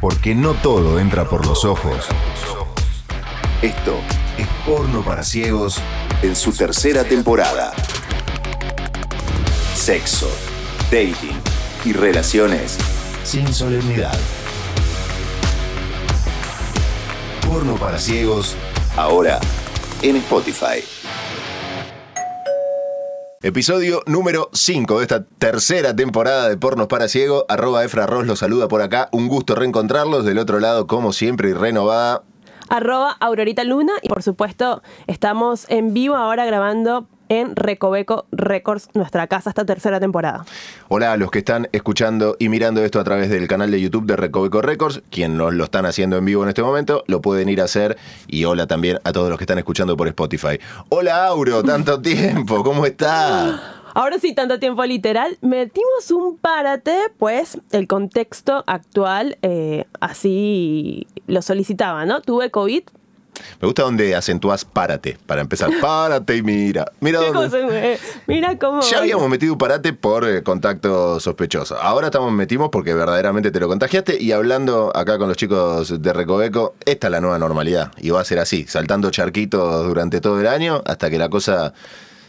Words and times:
Porque 0.00 0.34
no 0.34 0.54
todo 0.54 1.00
entra 1.00 1.28
por 1.28 1.44
los 1.44 1.64
ojos. 1.64 2.06
Esto 3.62 3.98
es 4.36 4.46
Porno 4.64 5.02
para 5.02 5.24
Ciegos 5.24 5.80
en 6.22 6.36
su 6.36 6.52
tercera 6.52 7.02
temporada. 7.02 7.72
Sexo, 9.74 10.30
dating 10.84 11.40
y 11.84 11.92
relaciones 11.92 12.78
sin 13.24 13.52
solemnidad. 13.52 14.16
Porno 17.44 17.74
para 17.74 17.98
Ciegos, 17.98 18.54
ahora 18.96 19.40
en 20.02 20.16
Spotify. 20.16 20.97
Episodio 23.40 24.02
número 24.06 24.50
5 24.52 24.96
de 24.98 25.02
esta 25.02 25.24
tercera 25.24 25.94
temporada 25.94 26.48
de 26.48 26.56
Pornos 26.56 26.88
para 26.88 27.06
Ciego. 27.06 27.46
Arroba 27.48 27.84
Efra 27.84 28.04
Ross 28.04 28.26
los 28.26 28.40
saluda 28.40 28.66
por 28.66 28.82
acá. 28.82 29.08
Un 29.12 29.28
gusto 29.28 29.54
reencontrarlos. 29.54 30.24
Del 30.24 30.38
otro 30.38 30.58
lado, 30.58 30.88
como 30.88 31.12
siempre, 31.12 31.50
y 31.50 31.52
renovada. 31.52 32.24
Arroba 32.68 33.12
Aurorita 33.20 33.62
Luna. 33.62 33.92
Y 34.02 34.08
por 34.08 34.24
supuesto, 34.24 34.82
estamos 35.06 35.66
en 35.68 35.94
vivo 35.94 36.16
ahora 36.16 36.46
grabando 36.46 37.06
en 37.28 37.56
Recoveco 37.56 38.26
Records, 38.32 38.88
nuestra 38.94 39.26
casa, 39.26 39.50
esta 39.50 39.64
tercera 39.64 40.00
temporada. 40.00 40.44
Hola 40.88 41.12
a 41.12 41.16
los 41.16 41.30
que 41.30 41.40
están 41.40 41.68
escuchando 41.72 42.36
y 42.38 42.48
mirando 42.48 42.84
esto 42.84 43.00
a 43.00 43.04
través 43.04 43.30
del 43.30 43.48
canal 43.48 43.70
de 43.70 43.80
YouTube 43.80 44.06
de 44.06 44.16
Recoveco 44.16 44.62
Records, 44.62 45.02
quien 45.10 45.36
nos 45.36 45.54
lo 45.54 45.64
están 45.64 45.86
haciendo 45.86 46.16
en 46.16 46.24
vivo 46.24 46.42
en 46.42 46.48
este 46.48 46.62
momento, 46.62 47.04
lo 47.06 47.20
pueden 47.20 47.48
ir 47.48 47.60
a 47.60 47.64
hacer. 47.64 47.96
Y 48.26 48.44
hola 48.44 48.66
también 48.66 48.98
a 49.04 49.12
todos 49.12 49.28
los 49.28 49.38
que 49.38 49.44
están 49.44 49.58
escuchando 49.58 49.96
por 49.96 50.08
Spotify. 50.08 50.58
Hola 50.88 51.26
Auro, 51.26 51.62
tanto 51.62 52.00
tiempo, 52.02 52.62
¿cómo 52.62 52.86
estás? 52.86 53.60
Ahora 53.94 54.18
sí, 54.20 54.32
tanto 54.32 54.60
tiempo 54.60 54.84
literal. 54.84 55.38
Metimos 55.40 56.10
un 56.12 56.36
párate, 56.36 56.96
pues 57.18 57.58
el 57.72 57.88
contexto 57.88 58.62
actual 58.66 59.38
eh, 59.42 59.86
así 59.98 61.06
lo 61.26 61.42
solicitaba, 61.42 62.06
¿no? 62.06 62.20
Tuve 62.20 62.50
COVID, 62.52 62.84
me 63.60 63.66
gusta 63.66 63.82
donde 63.82 64.14
acentúas 64.14 64.64
párate, 64.64 65.18
para 65.26 65.40
empezar. 65.40 65.70
Párate 65.80 66.36
y 66.36 66.42
mira. 66.42 66.92
Mira 67.00 67.20
dónde. 67.20 67.98
Mira 68.26 68.58
cómo. 68.58 68.80
Ya 68.82 68.98
habíamos 68.98 69.28
metido 69.28 69.52
un 69.52 69.58
parate 69.58 69.92
por 69.92 70.28
eh, 70.28 70.42
contacto 70.42 71.20
sospechoso. 71.20 71.76
Ahora 71.80 72.08
estamos 72.08 72.32
metimos 72.32 72.68
porque 72.70 72.94
verdaderamente 72.94 73.50
te 73.50 73.60
lo 73.60 73.68
contagiaste. 73.68 74.20
Y 74.20 74.32
hablando 74.32 74.92
acá 74.94 75.18
con 75.18 75.28
los 75.28 75.36
chicos 75.36 76.00
de 76.00 76.12
Recoveco, 76.12 76.74
esta 76.84 77.08
es 77.08 77.10
la 77.10 77.20
nueva 77.20 77.38
normalidad. 77.38 77.92
Y 77.98 78.10
va 78.10 78.20
a 78.20 78.24
ser 78.24 78.38
así, 78.38 78.64
saltando 78.68 79.10
charquitos 79.10 79.86
durante 79.86 80.20
todo 80.20 80.40
el 80.40 80.46
año 80.46 80.82
hasta 80.86 81.10
que 81.10 81.18
la 81.18 81.28
cosa 81.28 81.72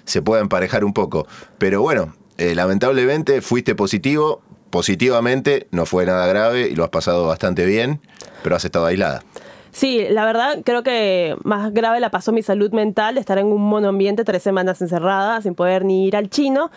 se 0.05 0.21
pueda 0.21 0.41
emparejar 0.41 0.83
un 0.83 0.93
poco. 0.93 1.27
Pero 1.57 1.81
bueno, 1.81 2.15
eh, 2.37 2.55
lamentablemente 2.55 3.41
fuiste 3.41 3.75
positivo. 3.75 4.41
Positivamente, 4.69 5.67
no 5.71 5.87
fue 5.87 6.05
nada 6.05 6.27
grave 6.27 6.69
y 6.69 6.75
lo 6.75 6.83
has 6.83 6.91
pasado 6.91 7.25
bastante 7.25 7.65
bien, 7.65 8.01
pero 8.43 8.55
has 8.55 8.63
estado 8.63 8.85
aislada. 8.85 9.23
Sí, 9.71 10.05
la 10.09 10.25
verdad 10.25 10.59
creo 10.63 10.83
que 10.83 11.35
más 11.43 11.73
grave 11.73 11.99
la 11.99 12.11
pasó 12.11 12.31
mi 12.31 12.41
salud 12.41 12.71
mental, 12.71 13.17
estar 13.17 13.37
en 13.37 13.47
un 13.47 13.61
monoambiente 13.61 14.23
tres 14.23 14.43
semanas 14.43 14.81
encerrada, 14.81 15.41
sin 15.41 15.55
poder 15.55 15.85
ni 15.85 16.07
ir 16.07 16.15
al 16.15 16.29
chino. 16.29 16.71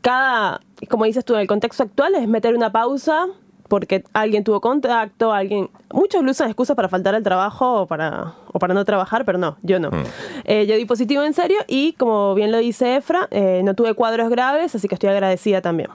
Cada, 0.00 0.60
como 0.88 1.04
dices 1.04 1.24
tú, 1.24 1.34
en 1.34 1.40
el 1.40 1.46
contexto 1.46 1.82
actual 1.82 2.14
es 2.14 2.26
meter 2.26 2.54
una 2.54 2.72
pausa 2.72 3.26
porque 3.70 4.04
alguien 4.12 4.44
tuvo 4.44 4.60
contacto, 4.60 5.32
alguien... 5.32 5.70
Muchos 5.92 6.22
lo 6.24 6.32
usan 6.32 6.48
excusa 6.48 6.74
para 6.74 6.88
faltar 6.88 7.14
al 7.14 7.22
trabajo 7.22 7.82
o 7.82 7.86
para, 7.86 8.34
o 8.52 8.58
para 8.58 8.74
no 8.74 8.84
trabajar, 8.84 9.24
pero 9.24 9.38
no, 9.38 9.56
yo 9.62 9.78
no. 9.78 9.90
Mm. 9.90 10.04
Eh, 10.44 10.66
yo 10.66 10.76
di 10.76 10.84
positivo 10.84 11.22
en 11.22 11.32
serio 11.32 11.58
y, 11.68 11.92
como 11.92 12.34
bien 12.34 12.50
lo 12.50 12.58
dice 12.58 12.96
Efra, 12.96 13.28
eh, 13.30 13.62
no 13.64 13.74
tuve 13.74 13.94
cuadros 13.94 14.28
graves, 14.28 14.74
así 14.74 14.88
que 14.88 14.96
estoy 14.96 15.10
agradecida 15.10 15.62
también. 15.62 15.88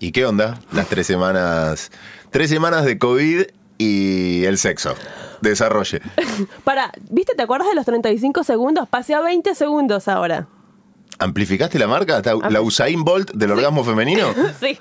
¿Y 0.00 0.10
qué 0.10 0.24
onda? 0.24 0.58
Las 0.72 0.88
tres 0.88 1.06
semanas... 1.06 1.92
Tres 2.30 2.50
semanas 2.50 2.84
de 2.84 2.98
COVID 2.98 3.42
y 3.78 4.44
el 4.44 4.58
sexo. 4.58 4.94
Desarrolle. 5.40 6.00
Para, 6.64 6.92
¿viste? 7.08 7.34
¿Te 7.34 7.42
acuerdas 7.42 7.68
de 7.68 7.76
los 7.76 7.86
35 7.86 8.44
segundos? 8.44 8.88
Pasé 8.88 9.14
a 9.14 9.20
20 9.20 9.54
segundos 9.54 10.08
ahora. 10.08 10.48
¿Amplificaste 11.20 11.78
la 11.78 11.88
marca? 11.88 12.22
¿La 12.50 12.60
Usain 12.60 13.04
Bolt 13.04 13.32
del 13.32 13.52
orgasmo 13.52 13.82
femenino? 13.82 14.26
sí. 14.60 14.78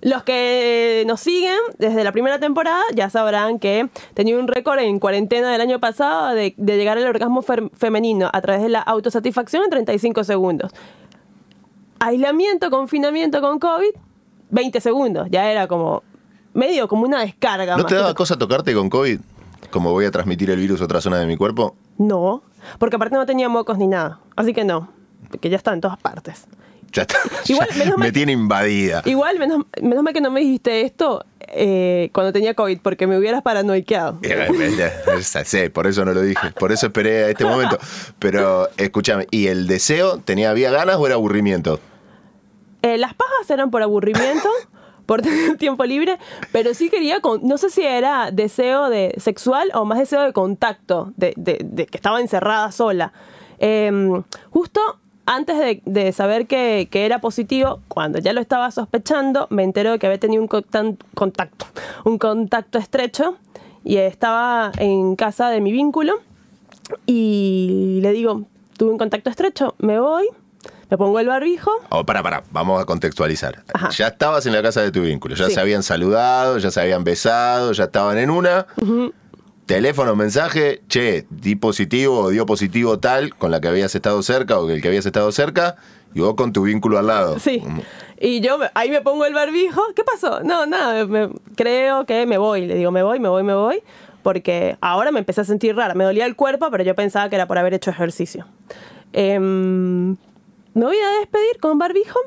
Los 0.00 0.22
que 0.22 1.02
nos 1.06 1.20
siguen 1.20 1.56
desde 1.78 2.04
la 2.04 2.12
primera 2.12 2.38
temporada 2.38 2.82
ya 2.94 3.08
sabrán 3.08 3.58
que 3.58 3.88
tenía 4.12 4.38
un 4.38 4.46
récord 4.46 4.78
en 4.80 4.98
cuarentena 4.98 5.50
del 5.50 5.60
año 5.60 5.80
pasado 5.80 6.34
de, 6.34 6.54
llegar 6.58 6.98
al 6.98 7.06
orgasmo 7.06 7.42
femenino 7.42 8.28
a 8.32 8.40
través 8.40 8.62
de 8.62 8.68
la 8.68 8.80
autosatisfacción 8.80 9.64
en 9.64 9.70
35 9.70 10.22
segundos. 10.24 10.72
Aislamiento, 12.00 12.70
confinamiento 12.70 13.40
con 13.40 13.58
COVID, 13.58 13.94
20 14.50 14.80
segundos. 14.80 15.28
Ya 15.30 15.50
era 15.50 15.66
como 15.66 16.02
medio 16.54 16.88
como 16.88 17.04
una 17.04 17.20
descarga. 17.20 17.76
¿No 17.76 17.84
te 17.84 17.94
daba 17.94 18.14
cosa 18.14 18.36
tocarte 18.36 18.72
con 18.74 18.88
COVID? 18.88 19.20
Como 19.70 19.92
voy 19.92 20.06
a 20.06 20.10
transmitir 20.10 20.50
el 20.50 20.58
virus 20.58 20.80
a 20.80 20.84
otra 20.84 21.00
zona 21.00 21.18
de 21.18 21.26
mi 21.26 21.36
cuerpo. 21.36 21.76
No, 21.98 22.42
porque 22.78 22.96
aparte 22.96 23.16
no 23.16 23.26
tenía 23.26 23.48
mocos 23.48 23.76
ni 23.76 23.86
nada. 23.86 24.20
Así 24.36 24.54
que 24.54 24.64
no, 24.64 24.88
que 25.40 25.50
ya 25.50 25.56
está 25.56 25.72
en 25.72 25.80
todas 25.80 25.98
partes. 25.98 26.46
Ya 26.92 27.02
está. 27.02 27.18
Igual, 27.48 27.68
me 27.98 28.12
tiene 28.12 28.32
invadida. 28.32 29.02
Igual, 29.04 29.38
menos, 29.38 29.66
mal 29.82 30.14
que 30.14 30.20
no 30.20 30.30
me 30.30 30.40
dijiste 30.40 30.82
esto 30.82 31.24
eh, 31.40 32.08
cuando 32.12 32.32
tenía 32.32 32.54
COVID, 32.54 32.78
porque 32.80 33.06
me 33.06 33.18
hubieras 33.18 33.42
paranoiqueado. 33.42 34.20
sí, 35.44 35.68
por 35.70 35.88
eso 35.88 36.04
no 36.04 36.14
lo 36.14 36.22
dije. 36.22 36.52
Por 36.52 36.72
eso 36.72 36.86
esperé 36.86 37.24
a 37.24 37.28
este 37.30 37.44
momento. 37.44 37.78
Pero 38.18 38.68
escúchame, 38.76 39.26
¿y 39.30 39.48
el 39.48 39.66
deseo 39.66 40.18
tenía, 40.18 40.50
había 40.50 40.70
ganas 40.70 40.96
o 40.96 41.06
era 41.06 41.16
aburrimiento? 41.16 41.80
Eh, 42.82 42.96
las 42.98 43.14
pajas 43.14 43.50
eran 43.50 43.70
por 43.70 43.82
aburrimiento. 43.82 44.48
Por 45.06 45.22
tener 45.22 45.56
tiempo 45.56 45.84
libre, 45.84 46.18
pero 46.52 46.74
sí 46.74 46.90
quería, 46.90 47.20
no 47.42 47.58
sé 47.58 47.70
si 47.70 47.82
era 47.82 48.30
deseo 48.30 48.88
de 48.88 49.14
sexual 49.18 49.70
o 49.74 49.84
más 49.84 49.98
deseo 49.98 50.22
de 50.22 50.32
contacto, 50.32 51.12
de, 51.16 51.34
que 51.34 51.96
estaba 51.96 52.20
encerrada 52.20 52.72
sola. 52.72 53.12
Em, 53.58 54.22
justo 54.50 54.80
antes 55.26 55.80
de, 55.84 56.12
saber 56.12 56.46
que, 56.46 56.88
era 56.92 57.20
positivo, 57.20 57.80
cuando 57.88 58.18
ya 58.18 58.32
lo 58.32 58.40
estaba 58.40 58.70
sospechando, 58.70 59.46
me 59.50 59.62
enteró 59.62 59.92
de 59.92 59.98
que 59.98 60.06
había 60.06 60.18
tenido 60.18 60.42
un 60.42 60.48
contacto, 60.48 61.66
un 62.04 62.18
contacto 62.18 62.78
estrecho 62.78 63.36
y 63.84 63.96
estaba 63.96 64.72
en 64.78 65.16
casa 65.16 65.48
de 65.48 65.60
mi 65.60 65.72
vínculo 65.72 66.20
y 67.06 68.00
le 68.02 68.12
digo, 68.12 68.42
tuve 68.76 68.90
un 68.90 68.98
contacto 68.98 69.30
estrecho, 69.30 69.74
me 69.78 69.98
voy, 69.98 70.28
me 70.90 70.98
pongo 70.98 71.18
el 71.20 71.28
barbijo. 71.28 71.70
Oh, 71.90 72.04
para, 72.04 72.22
para, 72.22 72.42
vamos 72.50 72.80
a 72.80 72.84
contextualizar. 72.84 73.62
Ya 73.96 74.08
estabas 74.08 74.46
en 74.46 74.52
la 74.52 74.62
casa 74.62 74.82
de 74.82 74.90
tu 74.90 75.02
vínculo, 75.02 75.34
ya 75.34 75.48
se 75.48 75.60
habían 75.60 75.82
saludado, 75.82 76.58
ya 76.58 76.70
se 76.70 76.80
habían 76.80 77.04
besado, 77.04 77.72
ya 77.72 77.84
estaban 77.84 78.18
en 78.18 78.30
una. 78.30 78.66
Teléfono, 79.66 80.14
mensaje, 80.14 80.82
che, 80.88 81.26
di 81.30 81.56
positivo 81.56 82.18
o 82.18 82.28
dio 82.28 82.44
positivo 82.44 82.98
tal 82.98 83.34
con 83.34 83.50
la 83.50 83.62
que 83.62 83.68
habías 83.68 83.94
estado 83.94 84.22
cerca 84.22 84.58
o 84.58 84.68
el 84.68 84.82
que 84.82 84.88
habías 84.88 85.06
estado 85.06 85.32
cerca, 85.32 85.76
y 86.12 86.20
vos 86.20 86.34
con 86.34 86.52
tu 86.52 86.64
vínculo 86.64 86.98
al 86.98 87.06
lado. 87.06 87.38
Sí. 87.38 87.62
Y 88.20 88.40
yo 88.40 88.58
ahí 88.74 88.90
me 88.90 89.00
pongo 89.00 89.24
el 89.24 89.32
barbijo. 89.32 89.82
¿Qué 89.96 90.04
pasó? 90.04 90.40
No, 90.42 90.66
nada, 90.66 91.06
creo 91.56 92.04
que 92.04 92.26
me 92.26 92.36
voy. 92.36 92.66
Le 92.66 92.74
digo, 92.74 92.90
me 92.90 93.02
voy, 93.02 93.20
me 93.20 93.28
voy, 93.28 93.42
me 93.42 93.54
voy. 93.54 93.82
Porque 94.22 94.76
ahora 94.80 95.10
me 95.12 95.18
empecé 95.18 95.40
a 95.40 95.44
sentir 95.44 95.74
rara. 95.74 95.94
Me 95.94 96.04
dolía 96.04 96.26
el 96.26 96.36
cuerpo, 96.36 96.70
pero 96.70 96.84
yo 96.84 96.94
pensaba 96.94 97.28
que 97.28 97.36
era 97.36 97.46
por 97.46 97.58
haber 97.58 97.74
hecho 97.74 97.90
ejercicio. 97.90 98.46
Eh, 99.12 100.14
me 100.74 100.84
voy 100.84 100.96
a 100.98 101.18
despedir 101.20 101.58
con 101.60 101.78
barbijo. 101.78 102.18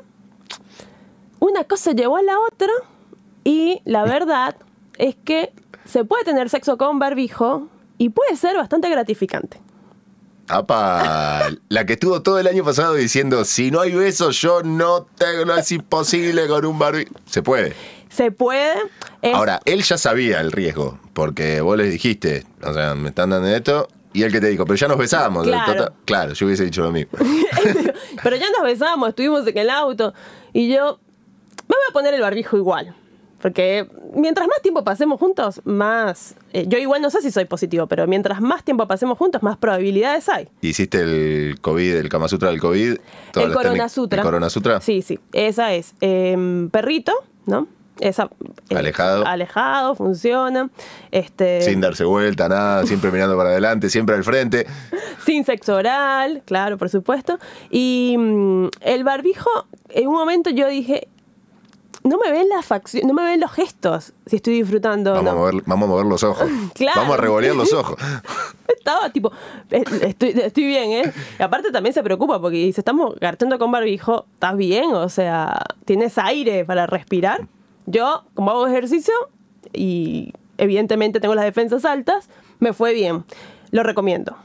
Una 1.38 1.64
cosa 1.64 1.92
llevó 1.92 2.16
a 2.16 2.22
la 2.22 2.38
otra 2.40 2.72
y 3.44 3.80
la 3.84 4.04
verdad 4.04 4.56
es 4.96 5.16
que 5.16 5.52
se 5.84 6.04
puede 6.04 6.24
tener 6.24 6.50
sexo 6.50 6.76
con 6.76 6.98
barbijo 6.98 7.68
y 7.98 8.08
puede 8.08 8.36
ser 8.36 8.56
bastante 8.56 8.90
gratificante. 8.90 9.60
Apa, 10.48 11.50
la 11.68 11.84
que 11.84 11.92
estuvo 11.92 12.22
todo 12.22 12.38
el 12.38 12.46
año 12.46 12.64
pasado 12.64 12.94
diciendo, 12.94 13.44
si 13.44 13.70
no 13.70 13.80
hay 13.80 13.92
besos, 13.92 14.40
yo 14.40 14.62
no 14.62 15.02
tengo, 15.04 15.44
no 15.44 15.54
es 15.54 15.70
imposible 15.70 16.48
con 16.48 16.64
un 16.64 16.78
barbijo. 16.78 17.12
Se 17.26 17.42
puede. 17.42 17.74
Se 18.08 18.30
puede. 18.30 18.80
Ahora, 19.34 19.60
él 19.66 19.82
ya 19.82 19.98
sabía 19.98 20.40
el 20.40 20.50
riesgo, 20.50 20.98
porque 21.12 21.60
vos 21.60 21.76
le 21.76 21.84
dijiste, 21.84 22.46
o 22.62 22.72
sea, 22.72 22.94
me 22.94 23.10
están 23.10 23.28
dando 23.30 23.48
esto, 23.48 23.88
y 24.18 24.22
el 24.24 24.32
que 24.32 24.40
te 24.40 24.48
dijo, 24.48 24.64
pero 24.64 24.74
ya 24.74 24.88
nos 24.88 24.98
besábamos. 24.98 25.46
Claro, 25.46 25.92
claro 26.04 26.32
yo 26.32 26.46
hubiese 26.46 26.64
dicho 26.64 26.82
lo 26.82 26.90
mismo. 26.90 27.12
pero 28.24 28.34
ya 28.34 28.46
nos 28.50 28.64
besamos, 28.64 29.10
estuvimos 29.10 29.46
en 29.46 29.58
el 29.58 29.70
auto. 29.70 30.12
Y 30.52 30.68
yo 30.68 30.98
me 31.68 31.76
voy 31.76 31.84
a 31.88 31.92
poner 31.92 32.14
el 32.14 32.20
barbijo 32.20 32.56
igual. 32.56 32.96
Porque 33.40 33.88
mientras 34.16 34.48
más 34.48 34.60
tiempo 34.60 34.82
pasemos 34.82 35.20
juntos, 35.20 35.60
más... 35.64 36.34
Eh, 36.52 36.64
yo 36.66 36.78
igual 36.78 37.00
no 37.00 37.10
sé 37.10 37.22
si 37.22 37.30
soy 37.30 37.44
positivo, 37.44 37.86
pero 37.86 38.08
mientras 38.08 38.40
más 38.40 38.64
tiempo 38.64 38.88
pasemos 38.88 39.16
juntos, 39.16 39.44
más 39.44 39.56
probabilidades 39.56 40.28
hay. 40.28 40.48
¿Hiciste 40.60 41.00
el 41.02 41.60
COVID, 41.60 41.94
el 41.94 42.08
Kama 42.08 42.26
Sutra 42.26 42.50
del 42.50 42.58
COVID? 42.58 42.96
El 43.36 43.52
Corona 43.52 43.88
Sutra. 43.88 44.18
¿El 44.18 44.24
Corona 44.24 44.50
Sutra? 44.50 44.80
Sí, 44.80 45.02
sí. 45.02 45.20
Esa 45.32 45.72
es. 45.74 45.94
Em, 46.00 46.70
perrito, 46.70 47.12
¿no? 47.46 47.68
Esa, 48.00 48.30
eh, 48.70 48.76
alejado. 48.76 49.26
alejado, 49.26 49.94
funciona. 49.94 50.70
Este, 51.10 51.62
Sin 51.62 51.80
darse 51.80 52.04
vuelta, 52.04 52.48
nada, 52.48 52.86
siempre 52.86 53.10
mirando 53.10 53.36
para 53.36 53.50
adelante, 53.50 53.90
siempre 53.90 54.14
al 54.14 54.24
frente. 54.24 54.66
Sin 55.24 55.44
sexo 55.44 55.76
oral, 55.76 56.42
claro, 56.44 56.78
por 56.78 56.88
supuesto. 56.88 57.38
Y 57.70 58.16
mm, 58.18 58.68
el 58.80 59.04
barbijo, 59.04 59.50
en 59.88 60.08
un 60.08 60.14
momento 60.14 60.50
yo 60.50 60.68
dije, 60.68 61.08
no 62.04 62.18
me 62.18 62.30
ven 62.30 62.48
las 62.48 62.64
facciones, 62.64 63.06
no 63.06 63.14
me 63.14 63.22
ven 63.22 63.40
los 63.40 63.50
gestos 63.52 64.12
si 64.26 64.36
estoy 64.36 64.54
disfrutando. 64.54 65.12
Vamos, 65.12 65.24
no. 65.24 65.30
a 65.30 65.34
mover, 65.34 65.62
vamos 65.66 65.86
a 65.86 65.90
mover 65.90 66.06
los 66.06 66.22
ojos. 66.22 66.48
Claro. 66.74 67.00
Vamos 67.00 67.18
a 67.18 67.20
revolear 67.20 67.56
los 67.56 67.72
ojos. 67.72 67.96
Estaba 68.68 69.10
tipo, 69.10 69.32
eh, 69.70 69.82
estoy, 70.02 70.30
estoy 70.30 70.64
bien, 70.64 70.90
¿eh? 70.92 71.12
Y 71.38 71.42
aparte 71.42 71.72
también 71.72 71.92
se 71.92 72.02
preocupa 72.02 72.40
porque 72.40 72.56
dice, 72.58 72.80
estamos 72.80 73.16
garchando 73.18 73.58
con 73.58 73.72
barbijo, 73.72 74.26
¿estás 74.34 74.56
bien? 74.56 74.92
O 74.92 75.08
sea, 75.08 75.60
¿tienes 75.84 76.18
aire 76.18 76.64
para 76.64 76.86
respirar? 76.86 77.48
Yo, 77.90 78.24
como 78.34 78.50
hago 78.50 78.66
ejercicio 78.66 79.14
y 79.72 80.32
evidentemente 80.58 81.20
tengo 81.20 81.34
las 81.34 81.44
defensas 81.44 81.84
altas, 81.84 82.28
me 82.58 82.72
fue 82.72 82.92
bien. 82.92 83.24
Lo 83.70 83.82
recomiendo. 83.82 84.36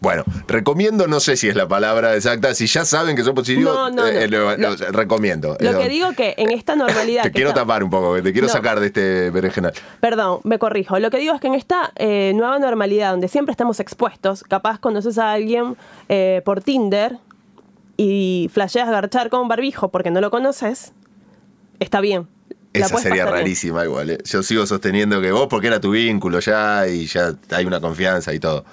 Bueno, 0.00 0.22
recomiendo, 0.46 1.06
no 1.08 1.20
sé 1.20 1.36
si 1.36 1.48
es 1.48 1.56
la 1.56 1.68
palabra 1.68 2.14
exacta. 2.14 2.54
Si 2.54 2.66
ya 2.66 2.86
saben 2.86 3.16
que 3.16 3.22
son 3.22 3.34
positivos, 3.34 3.74
No, 3.74 3.90
no, 3.90 4.06
eh, 4.06 4.28
no. 4.28 4.38
lo- 4.38 4.56
lo- 4.56 4.76
recomiendo. 4.92 5.58
Lo 5.60 5.70
Eh, 5.72 5.76
que 5.82 5.88
digo 5.90 6.12
que 6.12 6.34
en 6.38 6.50
esta 6.52 6.74
normalidad... 6.74 7.22
Te 7.24 7.32
quiero 7.32 7.50
está- 7.50 7.62
tapar 7.62 7.84
un 7.84 7.90
poco, 7.90 8.22
te 8.22 8.32
quiero 8.32 8.48
sacar 8.48 8.80
de 8.80 8.86
este 8.86 9.30
berenjenal. 9.30 9.74
Perdón, 10.00 10.40
me 10.44 10.58
corrijo. 10.58 10.98
Lo 11.00 11.10
que 11.10 11.18
digo 11.18 11.34
es 11.34 11.40
que 11.42 11.48
en 11.48 11.54
esta 11.54 11.92
eh, 11.96 12.32
nueva 12.34 12.58
normalidad 12.58 13.10
donde 13.10 13.28
siempre 13.28 13.50
estamos 13.50 13.78
expuestos, 13.78 14.42
capaz 14.44 14.78
conoces 14.78 15.18
a 15.18 15.32
alguien 15.32 15.76
eh, 16.08 16.40
por 16.46 16.62
Tinder 16.62 17.18
y 17.98 18.48
flasheas 18.54 18.88
garchar 18.88 19.28
con 19.28 19.48
barbijo 19.48 19.90
porque 19.90 20.10
no 20.10 20.22
lo 20.22 20.30
conoces, 20.30 20.94
está 21.80 22.00
bien. 22.00 22.28
La 22.72 22.86
Esa 22.86 22.98
sería 22.98 23.24
bien. 23.24 23.34
rarísima 23.34 23.84
igual. 23.84 24.10
¿eh? 24.10 24.18
Yo 24.24 24.44
sigo 24.44 24.64
sosteniendo 24.64 25.20
que 25.20 25.32
vos, 25.32 25.48
porque 25.50 25.66
era 25.66 25.80
tu 25.80 25.90
vínculo 25.90 26.38
ya 26.38 26.86
y 26.86 27.06
ya 27.06 27.34
hay 27.50 27.64
una 27.64 27.80
confianza 27.80 28.32
y 28.32 28.38
todo. 28.38 28.64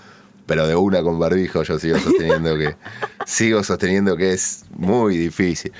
Pero 0.46 0.68
de 0.68 0.76
una 0.76 1.02
con 1.02 1.18
barbijo 1.20 1.64
yo 1.64 1.80
sigo 1.80 1.98
sosteniendo 1.98 2.56
que 2.58 2.76
sigo 3.26 3.64
sosteniendo 3.64 4.16
que 4.16 4.34
es 4.34 4.66
muy 4.70 5.18
difícil, 5.18 5.74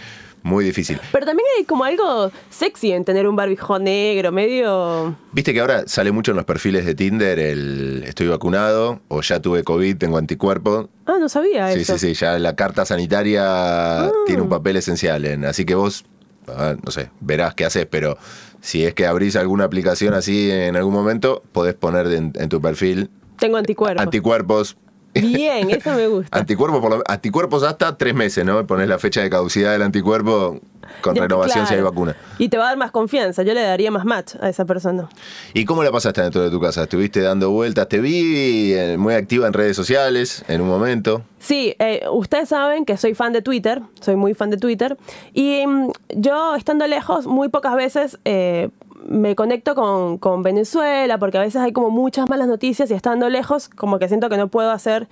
muy 0.44 0.66
difícil. 0.66 1.00
Pero 1.12 1.26
también 1.28 1.48
hay 1.58 1.64
como 1.64 1.84
algo 1.86 2.32
sexy 2.50 2.92
en 2.92 3.06
tener 3.06 3.28
un 3.28 3.36
barbijo 3.36 3.78
negro, 3.80 4.32
medio... 4.32 5.16
Viste 5.32 5.54
que 5.54 5.62
ahora 5.62 5.84
sale 5.88 6.12
mucho 6.12 6.32
en 6.32 6.38
los 6.38 6.46
perfiles 6.46 6.86
de 6.88 6.96
Tinder 6.96 7.38
el 7.40 8.04
estoy 8.06 8.28
vacunado 8.28 9.00
o 9.10 9.22
ya 9.22 9.40
tuve 9.42 9.64
COVID, 9.64 9.96
tengo 9.96 10.18
anticuerpos. 10.18 10.88
Ah, 11.06 11.18
no 11.20 11.30
sabía 11.30 11.72
Sí, 11.72 11.82
eso. 11.82 11.94
Ah. 11.94 11.98
sí, 12.00 12.08
sí, 12.08 12.14
ya 12.16 12.40
la 12.40 12.56
carta 12.56 12.84
sanitaria 12.84 14.12
tiene 14.26 14.42
un 14.42 14.50
papel 14.50 14.76
esencial. 14.78 15.24
En, 15.24 15.46
así 15.46 15.64
que 15.66 15.76
vos, 15.76 16.04
no 16.48 16.92
sé, 16.92 17.10
verás 17.20 17.54
qué 17.56 17.66
haces, 17.66 17.86
pero 17.86 18.18
si 18.62 18.84
es 18.86 18.94
que 18.94 19.06
abrís 19.06 19.36
alguna 19.36 19.66
aplicación 19.66 20.14
así 20.14 20.50
en 20.52 20.76
algún 20.76 20.94
momento, 20.94 21.44
podés 21.52 21.74
poner 21.76 22.08
en, 22.08 22.34
en 22.36 22.50
tu 22.50 22.62
perfil 22.62 23.10
Tengo 23.38 23.58
anticuerpos. 23.58 24.02
anticuerpos. 24.04 24.78
Bien, 25.22 25.70
eso 25.72 25.94
me 25.94 26.08
gusta. 26.08 26.38
Anticuerpos, 26.38 26.80
por 26.82 26.90
lo- 26.98 27.04
anticuerpos 27.08 27.64
hasta 27.64 27.98
tres 27.98 28.14
meses, 28.14 28.46
¿no? 28.46 28.66
Pones 28.68 28.88
la 28.88 29.00
fecha 29.00 29.22
de 29.22 29.30
caducidad 29.30 29.72
del 29.72 29.82
anticuerpo 29.82 30.60
con 31.02 31.16
renovación 31.16 31.68
si 31.68 31.74
hay 31.76 31.82
vacuna. 31.82 32.16
Y 32.38 32.50
te 32.50 32.58
va 32.58 32.66
a 32.66 32.68
dar 32.70 32.78
más 32.78 32.92
confianza. 32.92 33.44
Yo 33.44 33.54
le 33.54 33.62
daría 33.62 33.92
más 33.92 34.06
match 34.06 34.36
a 34.42 34.50
esa 34.50 34.66
persona. 34.66 35.10
¿Y 35.54 35.66
cómo 35.66 35.84
la 35.84 35.92
pasaste 35.92 36.22
dentro 36.22 36.42
de 36.42 36.50
tu 36.50 36.60
casa? 36.62 36.84
¿Estuviste 36.84 37.22
dando 37.22 37.52
vueltas? 37.52 37.88
Te 37.90 38.00
vi 38.00 38.74
eh, 38.74 38.96
muy 38.98 39.14
activa 39.14 39.48
en 39.48 39.54
redes 39.54 39.76
sociales 39.76 40.44
en 40.48 40.62
un 40.62 40.68
momento. 40.70 41.24
Sí, 41.40 41.76
eh, 41.80 42.04
ustedes 42.12 42.50
saben 42.50 42.86
que 42.86 42.98
soy 42.98 43.14
fan 43.14 43.32
de 43.34 43.42
Twitter, 43.42 43.82
soy 44.02 44.16
muy 44.16 44.34
fan 44.34 44.50
de 44.50 44.58
Twitter, 44.58 44.98
y 45.34 45.66
mm, 45.68 45.92
yo 46.16 46.56
estando 46.56 46.88
lejos 46.88 47.28
muy 47.28 47.50
pocas 47.50 47.76
veces 47.76 48.18
eh, 48.26 48.70
me 49.08 49.36
conecto 49.36 49.76
con, 49.76 50.18
con 50.18 50.44
Venezuela, 50.44 51.18
porque 51.18 51.38
a 51.38 51.42
veces 51.42 51.62
hay 51.62 51.72
como 51.72 51.90
muchas 51.90 52.30
malas 52.30 52.48
noticias 52.48 52.92
y 52.92 52.94
estando 52.94 53.30
lejos 53.30 53.70
como 53.70 54.00
que 54.00 54.08
siento 54.08 54.30
que 54.30 54.38
no 54.38 54.50
puedo 54.50 54.72
hacer 54.72 55.08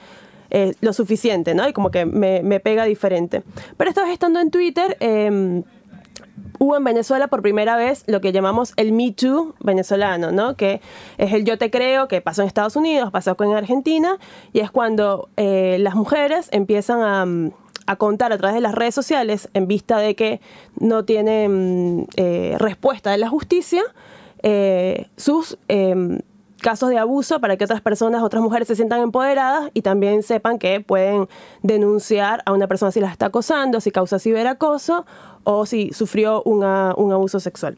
eh, 0.52 0.74
lo 0.82 0.94
suficiente, 0.94 1.56
¿no? 1.56 1.68
Y 1.68 1.74
como 1.74 1.92
que 1.92 2.06
me, 2.06 2.44
me 2.44 2.60
pega 2.60 2.86
diferente. 2.86 3.44
Pero 3.78 3.90
esta 3.90 4.04
vez 4.04 4.14
estando 4.14 4.40
en 4.40 4.52
Twitter... 4.52 4.98
em, 5.00 5.64
hubo 6.60 6.78
en 6.78 6.84
Venezuela 6.84 7.28
por 7.28 7.42
primera 7.42 7.76
vez 7.76 8.04
lo 8.08 8.22
que 8.22 8.32
llamamos 8.32 8.74
el 8.78 8.92
Me 8.92 9.12
Too 9.12 9.56
venezolano, 9.60 10.32
¿no? 10.32 10.56
Que 10.56 10.82
es 11.18 11.34
el 11.34 11.44
yo 11.44 11.58
te 11.58 11.70
creo 11.70 12.08
que 12.08 12.22
pasó 12.22 12.42
en 12.42 12.48
Estados 12.48 12.76
Unidos, 12.76 13.12
pasó 13.12 13.36
en 13.40 13.54
Argentina, 13.54 14.18
y 14.54 14.60
es 14.60 14.72
cuando 14.72 15.30
eh, 15.38 15.78
las 15.80 15.96
mujeres 15.96 16.50
empiezan 16.52 17.02
a, 17.02 17.26
a 17.88 17.96
contar 17.98 18.34
a 18.34 18.38
través 18.38 18.56
de 18.56 18.62
las 18.62 18.74
redes 18.76 18.96
sociales, 18.96 19.50
en 19.54 19.68
vista 19.68 19.98
de 19.98 20.16
que 20.16 20.42
no 20.80 21.06
tienen 21.06 22.00
mm, 22.02 22.08
eh, 22.18 22.56
respuesta 22.60 23.12
de 23.12 23.18
la 23.18 23.30
justicia, 23.30 23.84
eh, 24.44 25.08
sus 25.18 25.58
em, 25.68 26.20
casos 26.62 26.90
de 26.90 26.98
abuso 26.98 27.40
para 27.40 27.58
que 27.58 27.64
otras 27.66 27.82
personas, 27.82 28.24
otras 28.24 28.42
mujeres 28.42 28.68
se 28.68 28.76
sientan 28.76 29.02
empoderadas 29.02 29.70
y 29.74 29.82
también 29.82 30.24
sepan 30.24 30.58
que 30.58 30.82
pueden 30.82 31.28
denunciar 31.62 32.42
a 32.46 32.54
una 32.54 32.68
persona 32.68 32.92
si 32.92 33.00
las 33.00 33.12
está 33.12 33.28
acosando, 33.28 33.80
si 33.82 33.92
causa 33.92 34.18
ciberacoso 34.20 35.06
o 35.44 35.66
si 35.66 35.92
sufrió 35.94 36.42
una- 36.44 36.94
un 36.98 37.12
abuso 37.12 37.40
sexual. 37.40 37.78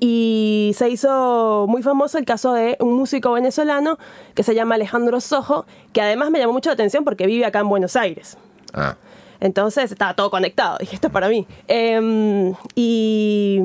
Y 0.00 0.72
se 0.76 0.88
hizo 0.90 1.66
muy 1.68 1.82
famoso 1.82 2.18
el 2.18 2.24
caso 2.24 2.52
de 2.52 2.76
un 2.80 2.94
músico 2.94 3.32
venezolano 3.32 3.98
que 4.34 4.42
se 4.42 4.54
llama 4.54 4.74
Alejandro 4.74 5.20
Sojo, 5.20 5.64
que 5.92 6.02
además 6.02 6.30
me 6.30 6.38
llamó 6.38 6.52
mucho 6.52 6.68
la 6.70 6.74
atención 6.74 7.04
porque 7.04 7.26
vive 7.26 7.46
acá 7.46 7.60
en 7.60 7.68
Buenos 7.68 7.96
Aires. 7.96 8.36
Ah, 8.74 8.96
Entonces 9.40 9.92
estaba 9.92 10.14
todo 10.14 10.30
conectado. 10.30 10.78
Dije, 10.78 10.94
esto 10.94 11.06
es 11.08 11.12
para 11.12 11.28
mí. 11.28 11.46
Em, 11.68 12.54
y 12.74 13.60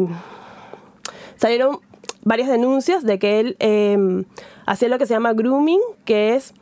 salieron 1.36 1.80
varias 2.24 2.50
denuncias 2.50 3.04
de 3.04 3.20
que 3.20 3.40
él 3.40 3.56
em, 3.60 4.26
hacía 4.66 4.90
lo 4.90 4.98
que 4.98 5.06
se 5.06 5.14
llama 5.14 5.34
grooming, 5.34 5.80
que 6.06 6.36
es 6.36 6.54